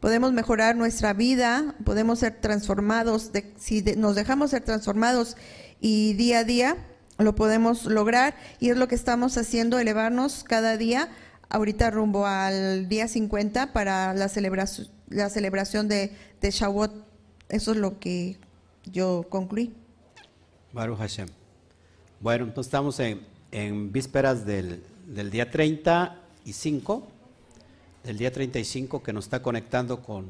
podemos 0.00 0.32
mejorar 0.32 0.76
nuestra 0.76 1.12
vida, 1.12 1.74
podemos 1.84 2.18
ser 2.20 2.40
transformados, 2.40 3.30
si 3.58 3.82
nos 3.82 4.14
dejamos 4.14 4.50
ser 4.50 4.62
transformados 4.62 5.36
y 5.80 6.14
día 6.14 6.40
a 6.40 6.44
día 6.44 6.76
lo 7.18 7.34
podemos 7.34 7.84
lograr 7.84 8.34
y 8.58 8.70
es 8.70 8.78
lo 8.78 8.88
que 8.88 8.94
estamos 8.94 9.36
haciendo, 9.36 9.78
elevarnos 9.78 10.42
cada 10.42 10.78
día, 10.78 11.10
ahorita 11.50 11.90
rumbo 11.90 12.26
al 12.26 12.88
día 12.88 13.08
50 13.08 13.72
para 13.74 14.14
la 14.14 14.28
celebración, 14.28 14.88
la 15.08 15.28
celebración 15.28 15.86
de, 15.86 16.16
de 16.40 16.50
Shavuot. 16.50 17.09
Eso 17.50 17.72
es 17.72 17.76
lo 17.76 17.98
que 17.98 18.38
yo 18.84 19.26
concluí. 19.28 19.74
Baruch 20.72 20.98
Hashem. 20.98 21.28
Bueno, 22.20 22.44
entonces 22.44 22.68
estamos 22.68 22.98
en, 23.00 23.26
en 23.50 23.92
vísperas 23.92 24.46
del, 24.46 24.82
del 25.06 25.30
día 25.30 25.50
35 25.50 27.08
del 28.04 28.16
día 28.16 28.32
35 28.32 29.02
que 29.02 29.12
nos 29.12 29.24
está 29.24 29.42
conectando 29.42 30.02
con 30.02 30.26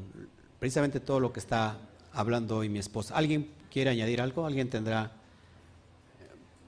precisamente 0.59 0.99
todo 0.99 1.19
lo 1.19 1.31
que 1.31 1.39
está 1.39 1.77
hablando 2.13 2.57
hoy 2.57 2.69
mi 2.69 2.79
esposa. 2.79 3.15
¿Alguien 3.15 3.49
quiere 3.71 3.89
añadir 3.89 4.21
algo? 4.21 4.45
¿Alguien 4.45 4.69
tendrá 4.69 5.11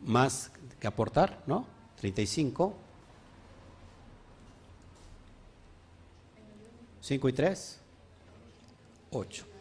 más 0.05 0.51
que 0.80 0.88
aportar? 0.88 1.43
¿No? 1.45 1.67
35. 1.97 2.73
5 7.01 7.30
y 7.30 7.34
3. 7.34 7.80
8. 9.11 9.52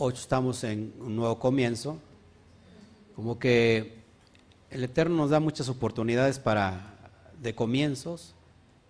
8 0.00 0.20
estamos 0.20 0.64
en 0.64 0.92
un 1.00 1.14
nuevo 1.14 1.38
comienzo. 1.38 1.98
Como 3.14 3.38
que 3.38 4.02
el 4.70 4.84
Eterno 4.84 5.16
nos 5.16 5.30
da 5.30 5.40
muchas 5.40 5.68
oportunidades 5.68 6.38
para 6.38 6.96
de 7.40 7.54
comienzos 7.54 8.34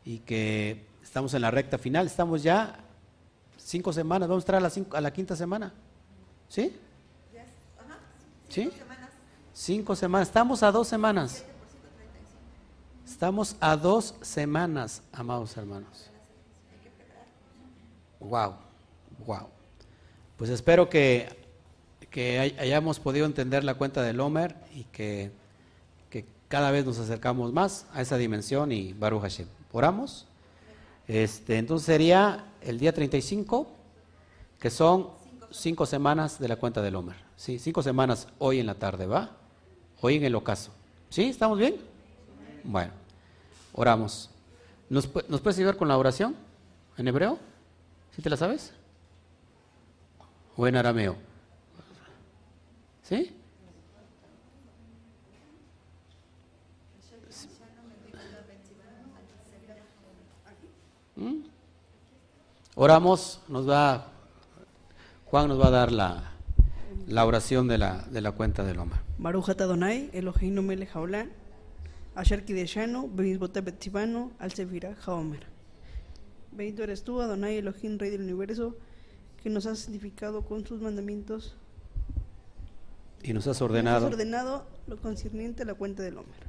y 0.04 0.18
que 0.18 0.90
Estamos 1.10 1.34
en 1.34 1.42
la 1.42 1.50
recta 1.50 1.76
final, 1.76 2.06
estamos 2.06 2.40
ya 2.40 2.78
cinco 3.56 3.92
semanas, 3.92 4.28
vamos 4.28 4.42
a 4.42 4.44
entrar 4.44 4.58
a 4.58 4.60
la, 4.60 4.70
cinco, 4.70 4.96
a 4.96 5.00
la 5.00 5.12
quinta 5.12 5.34
semana. 5.34 5.72
¿Sí? 6.48 6.78
¿Sí? 8.48 8.70
Cinco 9.52 9.96
semanas, 9.96 10.28
estamos 10.28 10.62
a 10.62 10.70
dos 10.70 10.86
semanas. 10.86 11.44
Estamos 13.04 13.56
a 13.58 13.76
dos 13.76 14.14
semanas, 14.20 15.02
amados 15.12 15.56
hermanos. 15.56 16.10
Wow, 18.20 18.54
wow. 19.26 19.48
Pues 20.40 20.48
espero 20.48 20.88
que, 20.88 21.28
hayamos 22.58 22.98
podido 22.98 23.26
entender 23.26 23.62
la 23.62 23.74
cuenta 23.74 24.02
del 24.02 24.18
Homer 24.20 24.56
y 24.74 24.84
que, 24.84 25.32
que 26.08 26.24
cada 26.48 26.70
vez 26.70 26.86
nos 26.86 26.98
acercamos 26.98 27.52
más 27.52 27.84
a 27.92 28.00
esa 28.00 28.16
dimensión 28.16 28.72
y 28.72 28.94
Baruch 28.94 29.20
Hashem. 29.20 29.46
¿Oramos? 29.70 30.26
Este, 31.06 31.58
entonces 31.58 31.84
sería 31.84 32.46
el 32.62 32.78
día 32.78 32.94
35, 32.94 33.68
que 34.58 34.70
son 34.70 35.08
cinco 35.50 35.84
semanas 35.84 36.38
de 36.38 36.48
la 36.48 36.56
cuenta 36.56 36.80
del 36.80 36.96
Homer. 36.96 37.16
Sí, 37.36 37.58
cinco 37.58 37.82
semanas 37.82 38.26
hoy 38.38 38.60
en 38.60 38.66
la 38.66 38.76
tarde, 38.76 39.04
¿va? 39.04 39.36
Hoy 40.00 40.16
en 40.16 40.24
el 40.24 40.34
ocaso. 40.34 40.72
¿Sí? 41.10 41.24
¿Estamos 41.24 41.58
bien? 41.58 41.76
Bueno, 42.64 42.92
oramos. 43.74 44.30
¿Nos, 44.88 45.06
¿nos 45.28 45.42
puedes 45.42 45.58
ayudar 45.58 45.76
con 45.76 45.88
la 45.88 45.98
oración 45.98 46.34
en 46.96 47.08
hebreo? 47.08 47.38
¿Sí 48.16 48.22
te 48.22 48.30
la 48.30 48.38
sabes? 48.38 48.72
¿O 50.56 50.66
en 50.66 50.76
arameo? 50.76 51.16
¿Sí? 53.02 53.34
¿Mm? 61.16 61.42
Oramos, 62.74 63.40
nos 63.48 63.68
va, 63.68 64.06
Juan 65.26 65.48
nos 65.48 65.60
va 65.60 65.66
a 65.66 65.70
dar 65.70 65.92
la, 65.92 66.32
la 67.06 67.26
oración 67.26 67.68
de 67.68 67.78
la, 67.78 68.06
de 68.10 68.20
la 68.20 68.32
cuenta 68.32 68.64
del 68.64 68.76
Loma. 68.76 69.02
Baruch 69.18 69.50
Adonai, 69.50 70.08
Eloheinu 70.12 70.62
melech 70.62 70.94
haolam, 70.94 71.28
asher 72.14 72.44
kideshanu, 72.44 73.08
bemizbote 73.12 73.60
betzivanu, 73.60 74.32
al 74.38 74.52
sefirah 74.52 74.96
haomer. 75.04 75.46
Bendito 76.52 76.82
eres 76.82 77.04
tú, 77.04 77.20
Adonai, 77.20 77.58
Elohim, 77.58 77.98
Rey 77.98 78.10
del 78.10 78.22
Universo, 78.22 78.76
que 79.42 79.50
nos 79.50 79.66
has 79.66 79.80
santificado 79.80 80.42
con 80.42 80.66
sus 80.66 80.80
mandamientos. 80.80 81.54
Y 83.22 83.32
nos 83.32 83.46
has 83.46 83.60
ordenado. 83.60 84.00
Nos 84.00 84.08
has 84.08 84.12
ordenado 84.14 84.66
lo 84.86 84.96
concerniente 84.96 85.62
a 85.62 85.66
la 85.66 85.74
cuenta 85.74 86.02
del 86.02 86.18
Homer. 86.18 86.48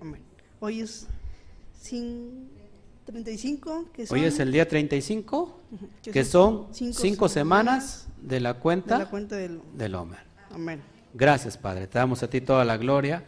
Amén. 0.00 0.22
Hoy 0.60 0.80
es 0.80 1.06
sin 1.80 2.48
35, 3.06 3.86
que 3.92 4.06
Hoy 4.10 4.24
es 4.24 4.38
el 4.38 4.52
día 4.52 4.68
35, 4.68 5.60
que, 6.02 6.24
son 6.24 6.68
cinco, 6.72 7.28
semanas, 7.28 8.08
de 8.20 8.40
la 8.40 8.54
cuenta, 8.54 9.08
del, 9.28 9.60
del 9.74 9.94
Homer. 9.94 10.20
Amén. 10.50 10.80
Gracias, 11.14 11.56
Padre. 11.56 11.86
Te 11.86 11.98
damos 11.98 12.22
a 12.22 12.30
ti 12.30 12.40
toda 12.40 12.64
la 12.64 12.76
gloria. 12.76 13.24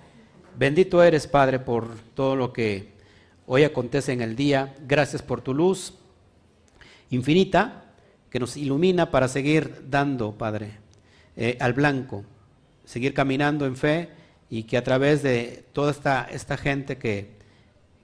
Bendito 0.59 1.03
eres, 1.03 1.27
Padre, 1.27 1.59
por 1.59 1.97
todo 2.15 2.37
lo 2.37 2.53
que 2.53 2.93
hoy 3.47 3.65
acontece 3.65 4.13
en 4.13 4.21
el 4.21 4.37
día. 4.37 4.77
Gracias 4.87 5.23
por 5.23 5.41
tu 5.41 5.55
luz 5.55 5.95
infinita 7.11 7.80
que 8.31 8.39
nos 8.39 8.57
ilumina 8.57 9.11
para 9.11 9.29
seguir 9.29 9.85
dando, 9.91 10.33
Padre, 10.33 10.73
eh, 11.37 11.59
al 11.61 11.73
blanco, 11.73 12.25
seguir 12.85 13.13
caminando 13.13 13.67
en 13.67 13.77
fe 13.77 14.09
y 14.49 14.63
que 14.65 14.77
a 14.77 14.85
través 14.85 15.23
de 15.23 15.65
toda 15.73 15.91
esta, 15.91 16.29
esta 16.31 16.57
gente 16.57 16.97
que, 16.97 17.31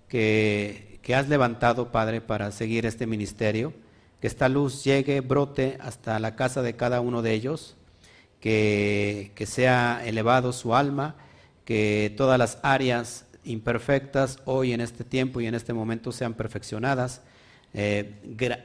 que 0.08 0.86
que 1.06 1.14
has 1.14 1.28
levantado, 1.28 1.92
Padre, 1.92 2.20
para 2.20 2.50
seguir 2.50 2.84
este 2.84 3.06
ministerio. 3.06 3.72
Que 4.20 4.26
esta 4.26 4.48
luz 4.48 4.82
llegue, 4.82 5.20
brote 5.20 5.78
hasta 5.80 6.18
la 6.18 6.34
casa 6.34 6.62
de 6.62 6.74
cada 6.74 7.00
uno 7.00 7.22
de 7.22 7.32
ellos, 7.32 7.76
que, 8.40 9.30
que 9.36 9.46
sea 9.46 10.02
elevado 10.04 10.52
su 10.52 10.74
alma, 10.74 11.14
que 11.64 12.12
todas 12.16 12.40
las 12.40 12.58
áreas 12.64 13.24
imperfectas 13.44 14.40
hoy 14.46 14.72
en 14.72 14.80
este 14.80 15.04
tiempo 15.04 15.40
y 15.40 15.46
en 15.46 15.54
este 15.54 15.72
momento 15.72 16.10
sean 16.10 16.34
perfeccionadas 16.34 17.20
eh, 17.76 18.14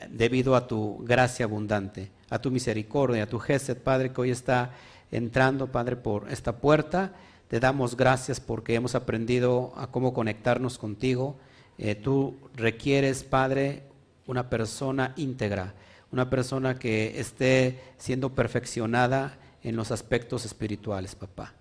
debido 0.09 0.55
a 0.55 0.65
tu 0.65 1.03
gracia 1.03 1.45
abundante, 1.45 2.09
a 2.31 2.39
tu 2.39 2.49
misericordia, 2.49 3.23
a 3.23 3.27
tu 3.27 3.37
gesed, 3.37 3.77
Padre, 3.77 4.11
que 4.11 4.21
hoy 4.21 4.31
está 4.31 4.71
entrando, 5.11 5.67
Padre, 5.67 5.97
por 5.97 6.31
esta 6.31 6.57
puerta. 6.57 7.13
Te 7.47 7.59
damos 7.59 7.95
gracias 7.95 8.39
porque 8.39 8.73
hemos 8.73 8.95
aprendido 8.95 9.73
a 9.75 9.87
cómo 9.87 10.13
conectarnos 10.13 10.77
contigo 10.77 11.35
eh, 11.83 11.95
tú 11.95 12.37
requieres, 12.55 13.23
Padre, 13.23 13.81
una 14.27 14.51
persona 14.51 15.13
íntegra, 15.17 15.73
una 16.11 16.29
persona 16.29 16.77
que 16.77 17.19
esté 17.19 17.79
siendo 17.97 18.35
perfeccionada 18.35 19.39
en 19.63 19.75
los 19.75 19.89
aspectos 19.89 20.45
espirituales, 20.45 21.15
papá. 21.15 21.53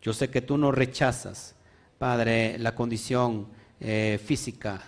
Yo 0.00 0.14
sé 0.14 0.30
que 0.30 0.40
tú 0.40 0.56
no 0.56 0.72
rechazas, 0.72 1.54
Padre, 1.98 2.58
la 2.58 2.74
condición 2.74 3.48
eh, 3.80 4.18
física, 4.24 4.80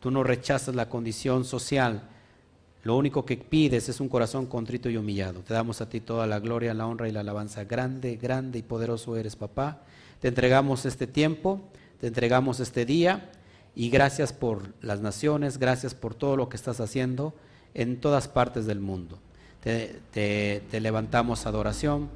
tú 0.00 0.10
no 0.10 0.22
rechazas 0.22 0.74
la 0.74 0.88
condición 0.88 1.44
social. 1.44 2.02
Lo 2.84 2.96
único 2.96 3.24
que 3.24 3.36
pides 3.36 3.88
es 3.88 4.00
un 4.00 4.08
corazón 4.08 4.46
contrito 4.46 4.88
y 4.88 4.96
humillado. 4.96 5.40
Te 5.40 5.54
damos 5.54 5.80
a 5.80 5.88
ti 5.88 6.00
toda 6.00 6.26
la 6.26 6.38
gloria, 6.38 6.74
la 6.74 6.86
honra 6.86 7.08
y 7.08 7.12
la 7.12 7.20
alabanza. 7.20 7.64
Grande, 7.64 8.16
grande 8.16 8.58
y 8.60 8.62
poderoso 8.62 9.16
eres, 9.16 9.36
papá. 9.36 9.82
Te 10.20 10.28
entregamos 10.28 10.86
este 10.86 11.06
tiempo, 11.06 11.60
te 12.00 12.06
entregamos 12.06 12.60
este 12.60 12.84
día 12.84 13.30
y 13.74 13.90
gracias 13.90 14.32
por 14.32 14.74
las 14.80 15.00
naciones, 15.00 15.58
gracias 15.58 15.94
por 15.94 16.14
todo 16.14 16.36
lo 16.36 16.48
que 16.48 16.56
estás 16.56 16.80
haciendo 16.80 17.34
en 17.74 18.00
todas 18.00 18.28
partes 18.28 18.66
del 18.66 18.80
mundo. 18.80 19.18
te, 19.62 20.62
levantamos 20.72 21.46
adoración, 21.46 22.08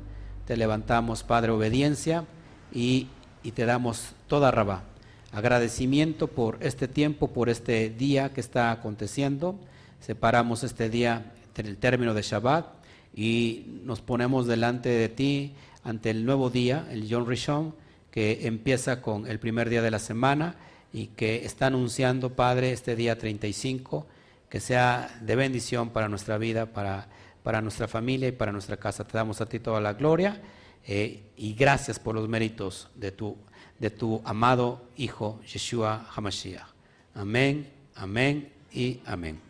te 0.47 0.57
levantamos, 0.57 1.23
Padre, 1.23 1.53
obediencia 1.53 2.25
y, 2.73 3.09
y 3.43 3.53
te 3.53 3.65
damos 3.67 4.13
toda 4.27 4.51
rabá. 4.51 4.85
Agradecimiento 5.33 6.29
por 6.29 6.59
este 6.61 6.89
tiempo, 6.89 7.29
por 7.29 7.49
este 7.49 7.89
día 7.89 8.35
que 8.35 8.43
está 8.43 8.71
aconteciendo. 8.71 9.59
Separamos 9.99 10.63
este 10.63 10.91
día 10.91 11.33
en 11.57 11.67
el 11.67 11.79
término 11.79 12.13
de 12.13 12.21
Shabbat 12.21 12.67
y 13.15 13.65
nos 13.83 14.03
ponemos 14.03 14.47
delante 14.47 14.91
de 14.91 15.09
ti 15.09 15.55
ante 15.85 16.11
el 16.11 16.27
nuevo 16.27 16.51
día, 16.51 16.87
el 16.91 17.09
Yom 17.09 17.27
Rishon, 17.27 17.75
que 18.11 18.47
empieza 18.47 19.01
con 19.01 19.27
el 19.27 19.39
primer 19.39 19.71
día 19.71 19.81
de 19.81 19.91
la 19.91 19.99
semana 19.99 20.57
y 20.93 21.07
que 21.07 21.47
está 21.47 21.69
anunciando, 21.69 22.35
Padre, 22.35 22.73
este 22.73 22.95
día 22.95 23.17
35, 23.17 24.07
que 24.51 24.61
sea 24.61 25.19
de 25.23 25.35
bendición 25.35 25.91
para 25.91 26.11
nuestra 26.11 26.37
vida, 26.37 26.67
para, 26.67 27.09
para 27.43 27.63
nuestra 27.63 27.89
familia 27.89 28.29
y 28.29 28.33
para 28.33 28.53
nuestra 28.53 28.77
casa. 28.77 29.05
Te 29.05 29.17
damos 29.17 29.41
a 29.41 29.49
ti 29.49 29.61
toda 29.61 29.81
la 29.81 29.95
gloria 29.95 30.43
eh, 30.87 31.23
y 31.39 31.55
gracias 31.55 31.99
por 31.99 32.15
los 32.15 32.29
méritos 32.29 32.91
de 32.97 33.13
tu, 33.13 33.39
de 33.83 33.91
tu 33.91 34.23
amado 34.25 34.81
Hijo 34.97 35.41
Yeshua 35.45 36.07
Hamashiach. 36.15 36.69
Amén, 37.17 37.69
amén 37.97 38.53
y 38.73 39.01
amén. 39.05 39.41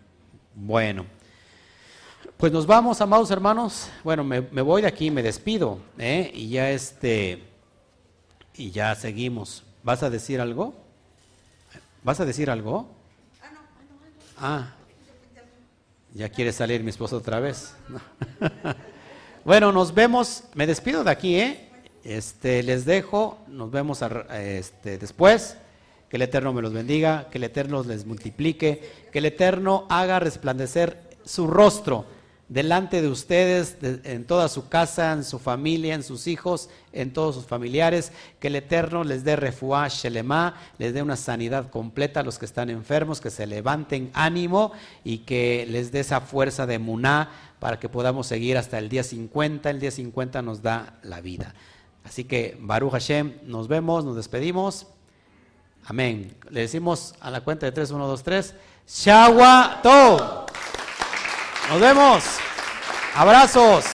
Bueno. 0.55 1.05
Pues 2.39 2.51
nos 2.51 2.67
vamos, 2.67 2.99
amados 3.03 3.31
hermanos. 3.31 3.91
Bueno, 4.03 4.25
me, 4.25 4.41
voy 4.41 4.81
de 4.81 4.89
aquí, 4.89 5.11
me 5.11 5.23
despido, 5.23 5.79
¿eh? 5.99 6.31
y 6.33 6.49
ya 6.49 6.71
este, 6.71 7.43
y 8.55 8.71
ya 8.71 8.95
seguimos. 8.95 9.65
¿Vas 9.83 10.03
a 10.03 10.09
decir 10.09 10.41
algo? 10.41 10.75
¿Vas 12.03 12.19
a 12.19 12.25
decir 12.25 12.49
algo? 12.49 12.89
Ah, 14.39 14.73
ya 16.15 16.31
quiere 16.31 16.53
salir 16.55 16.83
mi 16.83 16.89
esposo 16.89 17.19
otra 17.19 17.39
vez. 17.39 17.75
bueno, 19.45 19.73
nos 19.73 19.93
vemos. 19.93 20.45
Me 20.55 20.67
despido 20.67 21.05
de 21.05 21.11
aquí, 21.11 21.39
¿eh? 21.39 21.72
Este, 22.05 22.63
les 22.63 22.85
dejo. 22.85 23.39
Nos 23.49 23.71
vemos 23.71 24.03
a- 24.03 24.27
este, 24.43 24.99
después. 24.99 25.57
Que 26.09 26.17
el 26.17 26.23
Eterno 26.23 26.53
me 26.53 26.61
los 26.61 26.75
bendiga, 26.75 27.29
que 27.31 27.39
el 27.39 27.45
Eterno 27.45 27.83
les 27.85 28.05
multiplique, 28.05 28.83
que 29.11 29.19
el 29.21 29.25
Eterno 29.25 29.87
haga 29.89 30.19
resplandecer 30.21 30.99
su 31.25 31.47
rostro 31.47 32.05
delante 32.51 33.01
de 33.01 33.09
ustedes, 33.09 33.81
de- 33.81 34.01
en 34.05 34.27
toda 34.27 34.51
su 34.51 34.69
casa, 34.69 35.13
en 35.13 35.25
su 35.25 35.39
familia, 35.39 35.95
en 35.95 36.03
sus 36.03 36.27
hijos, 36.27 36.69
en 36.93 37.15
todos 37.15 37.35
sus 37.35 37.47
familiares, 37.47 38.13
que 38.41 38.49
el 38.49 38.57
Eterno 38.57 39.05
les 39.05 39.25
dé 39.25 39.37
refuá, 39.37 39.89
shelema, 39.89 40.55
les 40.77 40.93
dé 40.93 41.01
una 41.01 41.17
sanidad 41.17 41.71
completa 41.71 42.21
a 42.21 42.25
los 42.25 42.39
que 42.39 42.45
están 42.45 42.69
enfermos, 42.69 43.23
que 43.23 43.31
se 43.31 43.47
levanten 43.47 44.11
ánimo 44.13 44.73
y 45.05 45.19
que 45.21 45.65
les 45.67 45.93
dé 45.93 46.01
esa 46.01 46.21
fuerza 46.21 46.67
de 46.67 46.79
muná 46.79 47.31
para 47.59 47.81
que 47.81 47.89
podamos 47.89 48.27
seguir 48.27 48.59
hasta 48.59 48.77
el 48.77 48.91
día 48.91 49.03
50. 49.03 49.71
El 49.71 49.81
día 49.81 49.91
50 49.91 50.43
nos 50.43 50.61
da 50.61 50.99
la 51.05 51.23
vida. 51.23 51.55
Así 52.05 52.25
que, 52.25 52.57
Baruch 52.61 52.93
Hashem, 52.93 53.39
nos 53.45 53.69
vemos, 53.69 54.05
nos 54.05 54.17
despedimos. 54.17 54.87
Amén. 55.85 56.37
Le 56.51 56.61
decimos 56.61 57.15
a 57.21 57.31
la 57.31 57.41
cuenta 57.41 57.67
de 57.67 57.73
3, 57.73 57.91
1, 57.91 58.07
2, 58.07 58.23
3. 58.23 58.55
Shawa. 58.87 59.81
Nos 61.69 61.81
vemos. 61.81 62.25
Abrazos. 63.15 63.85